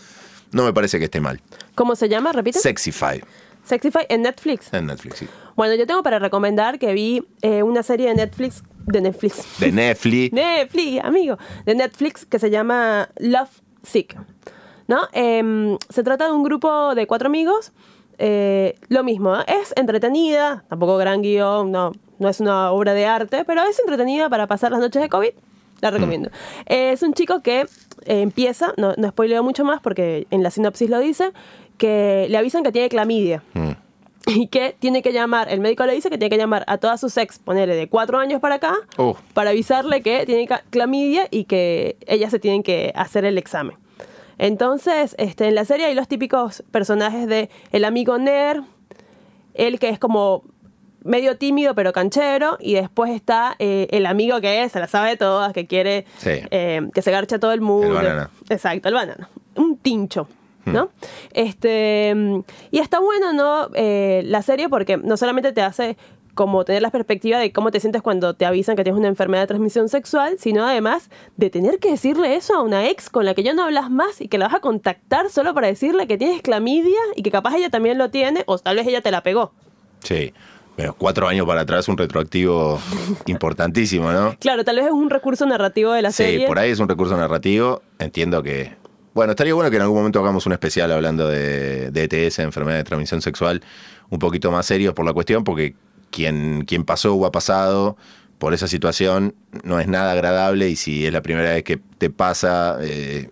no 0.52 0.64
me 0.64 0.72
parece 0.72 0.98
que 0.98 1.04
esté 1.04 1.20
mal. 1.20 1.40
¿Cómo 1.74 1.94
se 1.94 2.08
llama? 2.08 2.32
Repite. 2.32 2.58
Sexify 2.58 3.22
Sexify 3.68 4.06
en 4.08 4.22
Netflix. 4.22 4.72
en 4.72 4.86
Netflix, 4.86 5.18
sí. 5.18 5.28
Bueno, 5.56 5.74
yo 5.74 5.86
tengo 5.86 6.02
para 6.02 6.18
recomendar 6.18 6.78
que 6.78 6.92
vi 6.92 7.24
eh, 7.42 7.62
una 7.62 7.82
serie 7.82 8.08
de 8.08 8.14
Netflix. 8.14 8.62
De 8.86 9.00
Netflix. 9.00 9.58
De 9.60 9.70
Netflix. 9.72 10.32
Netflix, 10.34 11.04
amigo. 11.04 11.36
De 11.66 11.74
Netflix 11.74 12.24
que 12.26 12.38
se 12.38 12.50
llama 12.50 13.08
Love 13.18 13.50
Sick. 13.82 14.16
¿No? 14.86 15.00
Em, 15.12 15.76
se 15.90 16.02
trata 16.02 16.26
de 16.26 16.32
un 16.32 16.42
grupo 16.42 16.94
de 16.94 17.06
cuatro 17.06 17.28
amigos. 17.28 17.72
eh, 18.18 18.74
lo 18.88 19.04
mismo, 19.04 19.36
¿eh? 19.36 19.44
es 19.62 19.72
entretenida, 19.76 20.64
tampoco 20.68 20.96
gran 20.96 21.22
guion, 21.22 21.70
no, 21.70 21.92
no 22.18 22.28
es 22.28 22.40
una 22.40 22.72
obra 22.72 22.92
de 22.94 23.06
arte, 23.06 23.44
pero 23.44 23.62
es 23.62 23.78
entretenida 23.78 24.28
para 24.28 24.46
pasar 24.48 24.72
las 24.72 24.80
noches 24.80 25.00
de 25.02 25.08
COVID. 25.08 25.30
La 25.80 25.90
recomiendo. 25.92 26.30
Eh, 26.66 26.90
es 26.92 27.02
un 27.04 27.14
chico 27.14 27.40
que 27.42 27.60
eh, 27.60 28.20
empieza, 28.22 28.72
no, 28.76 28.94
no 28.96 29.08
spoileo 29.10 29.44
mucho 29.44 29.64
más 29.64 29.80
porque 29.80 30.26
en 30.32 30.42
la 30.42 30.50
sinopsis 30.50 30.90
lo 30.90 30.98
dice, 30.98 31.30
que 31.78 32.26
le 32.28 32.36
avisan 32.36 32.62
que 32.62 32.72
tiene 32.72 32.88
clamidia 32.90 33.42
Mm. 33.54 33.70
y 34.26 34.48
que 34.48 34.76
tiene 34.78 35.00
que 35.00 35.12
llamar, 35.12 35.48
el 35.50 35.60
médico 35.60 35.86
le 35.86 35.94
dice 35.94 36.10
que 36.10 36.18
tiene 36.18 36.28
que 36.30 36.36
llamar 36.36 36.64
a 36.66 36.76
todas 36.78 37.00
sus 37.00 37.16
ex, 37.16 37.38
ponerle 37.38 37.74
de 37.76 37.88
cuatro 37.88 38.18
años 38.18 38.40
para 38.40 38.56
acá, 38.56 38.74
Oh. 38.98 39.16
para 39.32 39.50
avisarle 39.50 40.02
que 40.02 40.26
tiene 40.26 40.46
clamidia 40.70 41.26
y 41.30 41.44
que 41.44 41.96
ellas 42.06 42.30
se 42.30 42.38
tienen 42.38 42.62
que 42.62 42.92
hacer 42.94 43.24
el 43.24 43.38
examen. 43.38 43.76
Entonces, 44.36 45.14
este, 45.18 45.48
en 45.48 45.54
la 45.54 45.64
serie 45.64 45.86
hay 45.86 45.94
los 45.94 46.06
típicos 46.08 46.62
personajes 46.70 47.26
de 47.26 47.50
el 47.72 47.84
amigo 47.84 48.18
nerd, 48.18 48.62
el 49.54 49.78
que 49.78 49.88
es 49.88 49.98
como 49.98 50.44
medio 51.02 51.36
tímido 51.38 51.74
pero 51.74 51.92
canchero 51.92 52.56
y 52.60 52.74
después 52.74 53.10
está 53.12 53.56
eh, 53.58 53.88
el 53.92 54.04
amigo 54.06 54.40
que 54.40 54.62
es, 54.62 54.72
se 54.72 54.78
la 54.80 54.86
sabe 54.88 55.10
de 55.10 55.16
todas, 55.16 55.52
que 55.52 55.66
quiere 55.66 56.04
Sí. 56.18 56.30
eh, 56.50 56.82
que 56.94 57.02
se 57.02 57.10
garcha 57.10 57.36
a 57.36 57.38
todo 57.40 57.52
el 57.52 57.60
mundo. 57.62 57.88
El 57.88 57.94
banana. 58.06 58.30
Exacto, 58.48 58.88
el 58.88 58.94
banana. 58.94 59.28
Un 59.56 59.76
tincho. 59.78 60.28
¿No? 60.72 60.90
Este, 61.32 62.12
mm, 62.14 62.40
y 62.70 62.78
está 62.78 62.98
bueno, 63.00 63.32
¿no? 63.32 63.68
Eh, 63.74 64.22
la 64.24 64.42
serie 64.42 64.68
porque 64.68 64.96
no 64.96 65.16
solamente 65.16 65.52
te 65.52 65.62
hace 65.62 65.96
como 66.34 66.64
tener 66.64 66.82
la 66.82 66.90
perspectiva 66.90 67.38
de 67.38 67.52
cómo 67.52 67.72
te 67.72 67.80
sientes 67.80 68.00
cuando 68.00 68.34
te 68.34 68.46
avisan 68.46 68.76
que 68.76 68.84
tienes 68.84 68.96
una 68.98 69.08
enfermedad 69.08 69.42
de 69.42 69.46
transmisión 69.48 69.88
sexual, 69.88 70.36
sino 70.38 70.64
además 70.64 71.10
de 71.36 71.50
tener 71.50 71.80
que 71.80 71.90
decirle 71.90 72.36
eso 72.36 72.54
a 72.54 72.62
una 72.62 72.86
ex 72.88 73.10
con 73.10 73.24
la 73.24 73.34
que 73.34 73.42
ya 73.42 73.54
no 73.54 73.64
hablas 73.64 73.90
más 73.90 74.20
y 74.20 74.28
que 74.28 74.38
la 74.38 74.46
vas 74.46 74.54
a 74.54 74.60
contactar 74.60 75.30
solo 75.30 75.52
para 75.52 75.66
decirle 75.66 76.06
que 76.06 76.16
tienes 76.16 76.40
clamidia 76.42 76.98
y 77.16 77.22
que 77.22 77.32
capaz 77.32 77.56
ella 77.56 77.70
también 77.70 77.98
lo 77.98 78.10
tiene 78.10 78.44
o 78.46 78.56
tal 78.58 78.76
vez 78.76 78.86
ella 78.86 79.00
te 79.00 79.10
la 79.10 79.24
pegó. 79.24 79.52
Sí. 80.04 80.32
Pero 80.76 80.94
cuatro 80.94 81.26
años 81.26 81.44
para 81.44 81.62
atrás, 81.62 81.88
un 81.88 81.96
retroactivo 81.98 82.78
importantísimo, 83.26 84.12
¿no? 84.12 84.36
Claro, 84.38 84.64
tal 84.64 84.76
vez 84.76 84.86
es 84.86 84.92
un 84.92 85.10
recurso 85.10 85.44
narrativo 85.44 85.90
de 85.90 86.02
la 86.02 86.12
Sí, 86.12 86.22
serie. 86.22 86.46
por 86.46 86.60
ahí 86.60 86.70
es 86.70 86.78
un 86.78 86.88
recurso 86.88 87.16
narrativo. 87.16 87.82
Entiendo 87.98 88.44
que. 88.44 88.76
Bueno, 89.18 89.32
estaría 89.32 89.52
bueno 89.52 89.68
que 89.68 89.74
en 89.74 89.82
algún 89.82 89.98
momento 89.98 90.20
hagamos 90.20 90.46
un 90.46 90.52
especial 90.52 90.92
hablando 90.92 91.26
de, 91.26 91.90
de 91.90 92.04
ETS, 92.04 92.38
enfermedad 92.38 92.76
de 92.76 92.84
transmisión 92.84 93.20
sexual, 93.20 93.64
un 94.10 94.20
poquito 94.20 94.52
más 94.52 94.64
serio 94.64 94.94
por 94.94 95.04
la 95.04 95.12
cuestión, 95.12 95.42
porque 95.42 95.74
quien, 96.12 96.64
quien 96.64 96.84
pasó 96.84 97.16
o 97.16 97.26
ha 97.26 97.32
pasado 97.32 97.96
por 98.38 98.54
esa 98.54 98.68
situación 98.68 99.34
no 99.64 99.80
es 99.80 99.88
nada 99.88 100.12
agradable 100.12 100.68
y 100.68 100.76
si 100.76 101.04
es 101.04 101.12
la 101.12 101.20
primera 101.20 101.50
vez 101.50 101.64
que 101.64 101.80
te 101.98 102.10
pasa. 102.10 102.78
eh, 102.80 103.28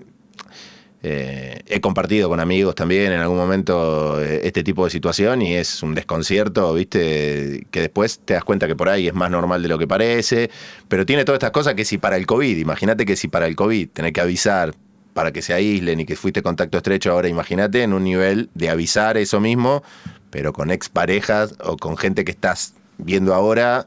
eh, 1.03 1.61
he 1.69 1.81
compartido 1.81 2.29
con 2.29 2.41
amigos 2.41 2.75
también 2.75 3.13
en 3.13 3.21
algún 3.21 3.37
momento 3.37 4.21
eh, 4.21 4.41
este 4.43 4.65
tipo 4.65 4.85
de 4.85 4.91
situación 4.91 5.41
y 5.41 5.55
es 5.55 5.85
un 5.85 5.95
desconcierto, 5.95 6.75
¿viste? 6.75 7.65
Que 7.71 7.81
después 7.81 8.19
te 8.25 8.35
das 8.35 8.43
cuenta 8.43 8.67
que 8.67 8.75
por 8.75 8.89
ahí 8.89 9.07
es 9.07 9.15
más 9.15 9.31
normal 9.31 9.63
de 9.63 9.69
lo 9.69 9.79
que 9.79 9.87
parece, 9.87 10.51
pero 10.89 11.07
tiene 11.07 11.25
todas 11.25 11.37
estas 11.37 11.53
cosas 11.53 11.75
que 11.75 11.85
si 11.85 11.99
para 11.99 12.17
el 12.17 12.27
COVID, 12.27 12.57
imagínate 12.57 13.07
que 13.07 13.15
si 13.15 13.29
para 13.29 13.47
el 13.47 13.55
COVID 13.55 13.91
tenés 13.91 14.13
que 14.13 14.21
avisar 14.21 14.75
para 15.17 15.33
que 15.33 15.41
se 15.41 15.55
aíslen 15.55 15.99
y 15.99 16.05
que 16.05 16.15
fuiste 16.15 16.43
contacto 16.43 16.77
estrecho, 16.77 17.11
ahora 17.11 17.27
imagínate 17.27 17.83
en 17.83 17.95
un 17.95 18.05
nivel 18.05 18.51
de 18.53 18.69
avisar 18.69 19.17
eso 19.17 19.41
mismo, 19.41 19.83
pero 20.29 20.53
con 20.53 20.71
exparejas 20.71 21.55
o 21.65 21.79
con 21.79 21.97
gente 21.97 22.23
que 22.23 22.33
estás 22.33 22.75
viendo 22.99 23.33
ahora 23.33 23.87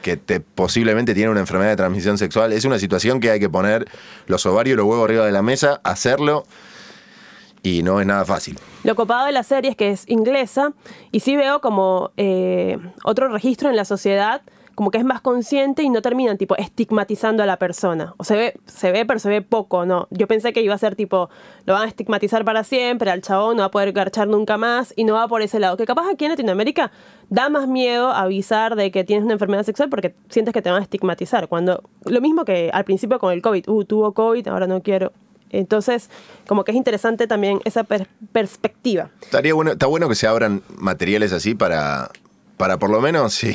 que 0.00 0.16
te, 0.16 0.38
posiblemente 0.38 1.12
tiene 1.12 1.30
una 1.30 1.40
enfermedad 1.40 1.70
de 1.70 1.76
transmisión 1.76 2.18
sexual. 2.18 2.52
Es 2.52 2.64
una 2.64 2.78
situación 2.78 3.18
que 3.18 3.32
hay 3.32 3.40
que 3.40 3.50
poner 3.50 3.88
los 4.28 4.46
ovarios 4.46 4.74
y 4.74 4.76
los 4.76 4.86
huevos 4.86 5.06
arriba 5.06 5.26
de 5.26 5.32
la 5.32 5.42
mesa, 5.42 5.80
hacerlo 5.82 6.44
y 7.64 7.82
no 7.82 8.00
es 8.00 8.06
nada 8.06 8.24
fácil. 8.24 8.56
Lo 8.84 8.94
copado 8.94 9.26
de 9.26 9.32
la 9.32 9.42
serie 9.42 9.72
es 9.72 9.76
que 9.76 9.90
es 9.90 10.04
inglesa 10.06 10.72
y 11.10 11.18
sí 11.18 11.36
veo 11.36 11.60
como 11.60 12.12
eh, 12.16 12.78
otro 13.02 13.26
registro 13.26 13.70
en 13.70 13.76
la 13.76 13.84
sociedad, 13.84 14.42
como 14.74 14.90
que 14.90 14.98
es 14.98 15.04
más 15.04 15.20
consciente 15.20 15.82
y 15.82 15.90
no 15.90 16.02
terminan 16.02 16.36
tipo 16.38 16.56
estigmatizando 16.56 17.42
a 17.42 17.46
la 17.46 17.56
persona. 17.58 18.14
O 18.16 18.24
se 18.24 18.36
ve, 18.36 18.54
se 18.66 18.92
ve, 18.92 19.06
pero 19.06 19.18
se 19.18 19.28
ve 19.28 19.42
poco, 19.42 19.86
¿no? 19.86 20.08
Yo 20.10 20.26
pensé 20.26 20.52
que 20.52 20.62
iba 20.62 20.74
a 20.74 20.78
ser 20.78 20.96
tipo, 20.96 21.30
lo 21.66 21.74
van 21.74 21.82
a 21.82 21.88
estigmatizar 21.88 22.44
para 22.44 22.64
siempre, 22.64 23.10
al 23.10 23.22
chabón 23.22 23.56
no 23.56 23.60
va 23.62 23.66
a 23.66 23.70
poder 23.70 23.92
garchar 23.92 24.28
nunca 24.28 24.56
más 24.56 24.92
y 24.96 25.04
no 25.04 25.14
va 25.14 25.28
por 25.28 25.42
ese 25.42 25.58
lado. 25.60 25.76
Que 25.76 25.86
capaz 25.86 26.08
aquí 26.10 26.24
en 26.24 26.32
Latinoamérica 26.32 26.90
da 27.30 27.48
más 27.48 27.68
miedo 27.68 28.10
avisar 28.10 28.76
de 28.76 28.90
que 28.90 29.04
tienes 29.04 29.24
una 29.24 29.34
enfermedad 29.34 29.64
sexual 29.64 29.88
porque 29.88 30.14
sientes 30.28 30.52
que 30.52 30.62
te 30.62 30.70
van 30.70 30.80
a 30.80 30.82
estigmatizar. 30.82 31.48
Cuando, 31.48 31.82
lo 32.04 32.20
mismo 32.20 32.44
que 32.44 32.70
al 32.72 32.84
principio 32.84 33.18
con 33.18 33.32
el 33.32 33.42
COVID, 33.42 33.68
uh, 33.68 33.84
tuvo 33.84 34.12
COVID, 34.12 34.48
ahora 34.48 34.66
no 34.66 34.82
quiero. 34.82 35.12
Entonces, 35.50 36.10
como 36.48 36.64
que 36.64 36.72
es 36.72 36.76
interesante 36.76 37.28
también 37.28 37.60
esa 37.64 37.84
per- 37.84 38.08
perspectiva. 38.32 39.10
Estaría 39.22 39.54
bueno, 39.54 39.70
está 39.70 39.86
bueno 39.86 40.08
que 40.08 40.16
se 40.16 40.26
abran 40.26 40.62
materiales 40.76 41.32
así 41.32 41.54
para, 41.54 42.10
para 42.56 42.78
por 42.78 42.90
lo 42.90 43.00
menos 43.00 43.34
si, 43.34 43.54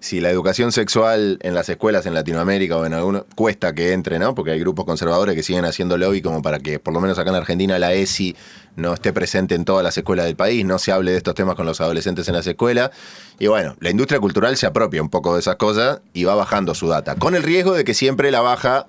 si 0.00 0.20
la 0.20 0.30
educación 0.30 0.72
sexual 0.72 1.38
en 1.42 1.54
las 1.54 1.68
escuelas 1.68 2.06
en 2.06 2.14
Latinoamérica 2.14 2.76
o 2.76 2.86
en 2.86 2.94
alguno 2.94 3.26
cuesta 3.34 3.74
que 3.74 3.92
entre, 3.92 4.18
¿no? 4.18 4.34
Porque 4.34 4.52
hay 4.52 4.60
grupos 4.60 4.84
conservadores 4.84 5.34
que 5.34 5.42
siguen 5.42 5.64
haciendo 5.64 5.96
lobby 5.96 6.22
como 6.22 6.42
para 6.42 6.58
que 6.58 6.78
por 6.78 6.92
lo 6.94 7.00
menos 7.00 7.18
acá 7.18 7.30
en 7.30 7.36
Argentina 7.36 7.78
la 7.78 7.92
ESI 7.92 8.36
no 8.76 8.94
esté 8.94 9.12
presente 9.12 9.54
en 9.54 9.64
todas 9.64 9.84
las 9.84 9.96
escuelas 9.96 10.26
del 10.26 10.36
país, 10.36 10.64
no 10.64 10.78
se 10.78 10.92
hable 10.92 11.12
de 11.12 11.16
estos 11.16 11.34
temas 11.34 11.54
con 11.54 11.66
los 11.66 11.80
adolescentes 11.80 12.26
en 12.28 12.34
las 12.34 12.46
escuelas. 12.46 12.90
Y 13.38 13.46
bueno, 13.46 13.76
la 13.80 13.90
industria 13.90 14.20
cultural 14.20 14.56
se 14.56 14.66
apropia 14.66 15.00
un 15.00 15.10
poco 15.10 15.34
de 15.34 15.40
esas 15.40 15.56
cosas 15.56 16.00
y 16.12 16.24
va 16.24 16.34
bajando 16.34 16.74
su 16.74 16.88
data, 16.88 17.14
con 17.14 17.34
el 17.34 17.42
riesgo 17.42 17.74
de 17.74 17.84
que 17.84 17.94
siempre 17.94 18.30
la 18.30 18.40
baja 18.40 18.86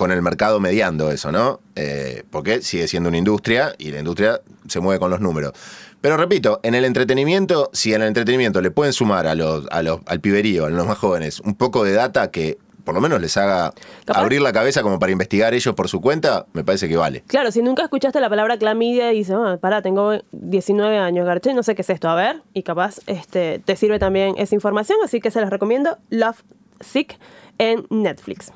con 0.00 0.12
el 0.12 0.22
mercado 0.22 0.60
mediando 0.60 1.10
eso, 1.10 1.30
¿no? 1.30 1.60
Eh, 1.76 2.22
porque 2.30 2.62
sigue 2.62 2.88
siendo 2.88 3.10
una 3.10 3.18
industria 3.18 3.74
y 3.76 3.90
la 3.90 3.98
industria 3.98 4.40
se 4.66 4.80
mueve 4.80 4.98
con 4.98 5.10
los 5.10 5.20
números. 5.20 5.52
Pero 6.00 6.16
repito, 6.16 6.58
en 6.62 6.74
el 6.74 6.86
entretenimiento, 6.86 7.68
si 7.74 7.92
en 7.92 8.00
el 8.00 8.08
entretenimiento 8.08 8.62
le 8.62 8.70
pueden 8.70 8.94
sumar 8.94 9.26
a 9.26 9.34
los, 9.34 9.66
a 9.70 9.82
los, 9.82 10.00
al 10.06 10.20
piberío, 10.20 10.64
a 10.64 10.70
los 10.70 10.86
más 10.86 10.96
jóvenes, 10.96 11.40
un 11.40 11.54
poco 11.54 11.84
de 11.84 11.92
data 11.92 12.30
que 12.30 12.56
por 12.82 12.94
lo 12.94 13.02
menos 13.02 13.20
les 13.20 13.36
haga 13.36 13.74
Capaz- 14.06 14.20
abrir 14.22 14.40
la 14.40 14.54
cabeza 14.54 14.80
como 14.80 14.98
para 14.98 15.12
investigar 15.12 15.52
ellos 15.52 15.74
por 15.74 15.90
su 15.90 16.00
cuenta, 16.00 16.46
me 16.54 16.64
parece 16.64 16.88
que 16.88 16.96
vale. 16.96 17.22
Claro, 17.26 17.52
si 17.52 17.60
nunca 17.60 17.82
escuchaste 17.82 18.20
la 18.20 18.30
palabra 18.30 18.56
clamidia 18.56 19.12
y 19.12 19.16
dices, 19.18 19.36
ah, 19.38 19.58
pará, 19.60 19.82
tengo 19.82 20.14
19 20.32 20.96
años, 20.96 21.26
garché, 21.26 21.52
no 21.52 21.62
sé 21.62 21.74
qué 21.74 21.82
es 21.82 21.90
esto, 21.90 22.08
a 22.08 22.14
ver, 22.14 22.40
y 22.54 22.62
capaz 22.62 23.00
este, 23.06 23.58
te 23.62 23.76
sirve 23.76 23.98
también 23.98 24.34
esa 24.38 24.54
información, 24.54 24.96
así 25.04 25.20
que 25.20 25.30
se 25.30 25.42
las 25.42 25.50
recomiendo, 25.50 25.98
Love 26.08 26.40
Sick 26.80 27.18
en 27.60 27.84
Netflix. 27.90 28.50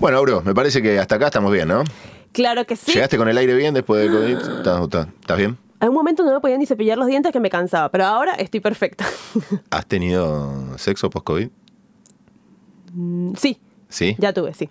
Bueno, 0.00 0.18
Auro, 0.18 0.42
me 0.42 0.52
parece 0.52 0.82
que 0.82 0.98
hasta 0.98 1.14
acá 1.14 1.26
estamos 1.26 1.52
bien, 1.52 1.68
¿no? 1.68 1.84
Claro 2.32 2.64
que 2.66 2.74
sí. 2.76 2.92
¿Llegaste 2.92 3.16
con 3.16 3.28
el 3.28 3.38
aire 3.38 3.54
bien 3.54 3.72
después 3.72 4.02
del 4.02 4.10
COVID? 4.40 4.56
¿Estás, 4.58 4.82
estás- 4.82 5.06
estás 5.20 5.38
bien? 5.38 5.56
Hay 5.78 5.88
un 5.88 5.94
momento 5.94 6.24
no 6.24 6.32
me 6.32 6.40
podía 6.40 6.58
ni 6.58 6.66
cepillar 6.66 6.96
los 6.98 7.06
dientes 7.06 7.32
que 7.32 7.40
me 7.40 7.50
cansaba, 7.50 7.88
pero 7.90 8.04
ahora 8.04 8.34
estoy 8.34 8.60
perfecta. 8.60 9.04
¿Has 9.70 9.86
tenido 9.86 10.76
sexo 10.78 11.08
post-COVID? 11.10 11.48
sí, 13.36 13.58
¿Sí? 13.88 14.16
ya 14.18 14.32
tuve, 14.32 14.52
sí. 14.54 14.68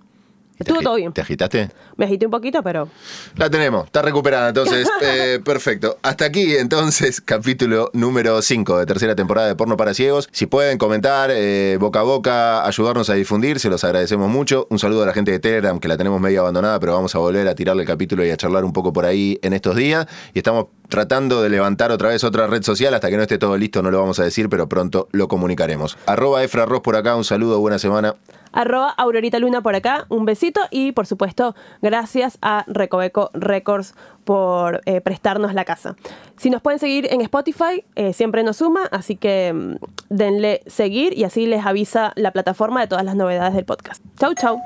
¿Y 0.61 0.63
te 0.63 0.71
Estuvo 0.71 0.83
todo 0.83 0.95
bien. 0.95 1.11
¿Te 1.13 1.21
agitaste? 1.21 1.69
Me 1.97 2.05
agité 2.05 2.25
un 2.25 2.31
poquito, 2.31 2.61
pero 2.63 2.87
La 3.35 3.49
tenemos, 3.49 3.85
está 3.85 4.01
recuperada 4.01 4.49
entonces. 4.49 4.87
Eh, 5.03 5.39
perfecto. 5.43 5.97
Hasta 6.03 6.25
aquí 6.25 6.55
entonces, 6.55 7.21
capítulo 7.25 7.89
número 7.93 8.39
5 8.41 8.77
de 8.77 8.85
tercera 8.85 9.15
temporada 9.15 9.47
de 9.47 9.55
Porno 9.55 9.75
para 9.75 9.95
Ciegos. 9.95 10.29
Si 10.31 10.45
pueden 10.45 10.77
comentar 10.77 11.31
eh, 11.33 11.77
boca 11.79 12.01
a 12.01 12.03
boca, 12.03 12.65
ayudarnos 12.65 13.09
a 13.09 13.15
difundir, 13.15 13.59
se 13.59 13.69
los 13.69 13.83
agradecemos 13.83 14.29
mucho. 14.29 14.67
Un 14.69 14.77
saludo 14.77 15.03
a 15.03 15.05
la 15.07 15.13
gente 15.13 15.31
de 15.31 15.39
Telegram, 15.39 15.79
que 15.79 15.87
la 15.87 15.97
tenemos 15.97 16.21
medio 16.21 16.41
abandonada, 16.41 16.79
pero 16.79 16.93
vamos 16.93 17.15
a 17.15 17.19
volver 17.19 17.47
a 17.47 17.55
tirarle 17.55 17.81
el 17.81 17.87
capítulo 17.87 18.23
y 18.23 18.29
a 18.29 18.37
charlar 18.37 18.63
un 18.63 18.73
poco 18.73 18.93
por 18.93 19.05
ahí 19.05 19.39
en 19.41 19.53
estos 19.53 19.75
días. 19.75 20.05
Y 20.33 20.39
estamos 20.39 20.67
tratando 20.87 21.41
de 21.41 21.49
levantar 21.49 21.91
otra 21.91 22.09
vez 22.09 22.23
otra 22.23 22.45
red 22.47 22.61
social. 22.63 22.93
Hasta 22.93 23.09
que 23.09 23.17
no 23.17 23.23
esté 23.23 23.37
todo 23.39 23.57
listo, 23.57 23.81
no 23.81 23.89
lo 23.89 23.99
vamos 23.99 24.19
a 24.19 24.23
decir, 24.23 24.49
pero 24.49 24.67
pronto 24.69 25.07
lo 25.11 25.27
comunicaremos. 25.27 25.97
Arroba 26.05 26.43
Efra 26.43 26.65
Ross 26.65 26.81
por 26.81 26.95
acá, 26.95 27.15
un 27.15 27.23
saludo, 27.23 27.59
buena 27.59 27.79
semana. 27.79 28.15
arroba 28.51 28.89
Aurorita 28.89 29.39
Luna 29.39 29.61
por 29.61 29.75
acá, 29.75 30.05
un 30.09 30.25
besito 30.25 30.50
y 30.69 30.91
por 30.91 31.05
supuesto 31.05 31.55
gracias 31.81 32.37
a 32.41 32.63
Recoveco 32.67 33.31
Records 33.33 33.95
por 34.23 34.81
eh, 34.85 35.01
prestarnos 35.01 35.53
la 35.53 35.65
casa. 35.65 35.95
Si 36.37 36.49
nos 36.49 36.61
pueden 36.61 36.79
seguir 36.79 37.07
en 37.11 37.21
Spotify, 37.21 37.83
eh, 37.95 38.13
siempre 38.13 38.43
nos 38.43 38.57
suma, 38.57 38.85
así 38.91 39.15
que 39.15 39.53
mm, 39.53 39.75
denle 40.09 40.61
seguir 40.67 41.17
y 41.17 41.23
así 41.23 41.45
les 41.45 41.65
avisa 41.65 42.13
la 42.15 42.31
plataforma 42.31 42.81
de 42.81 42.87
todas 42.87 43.05
las 43.05 43.15
novedades 43.15 43.53
del 43.53 43.65
podcast. 43.65 44.03
Chau, 44.19 44.33
chau. 44.35 44.57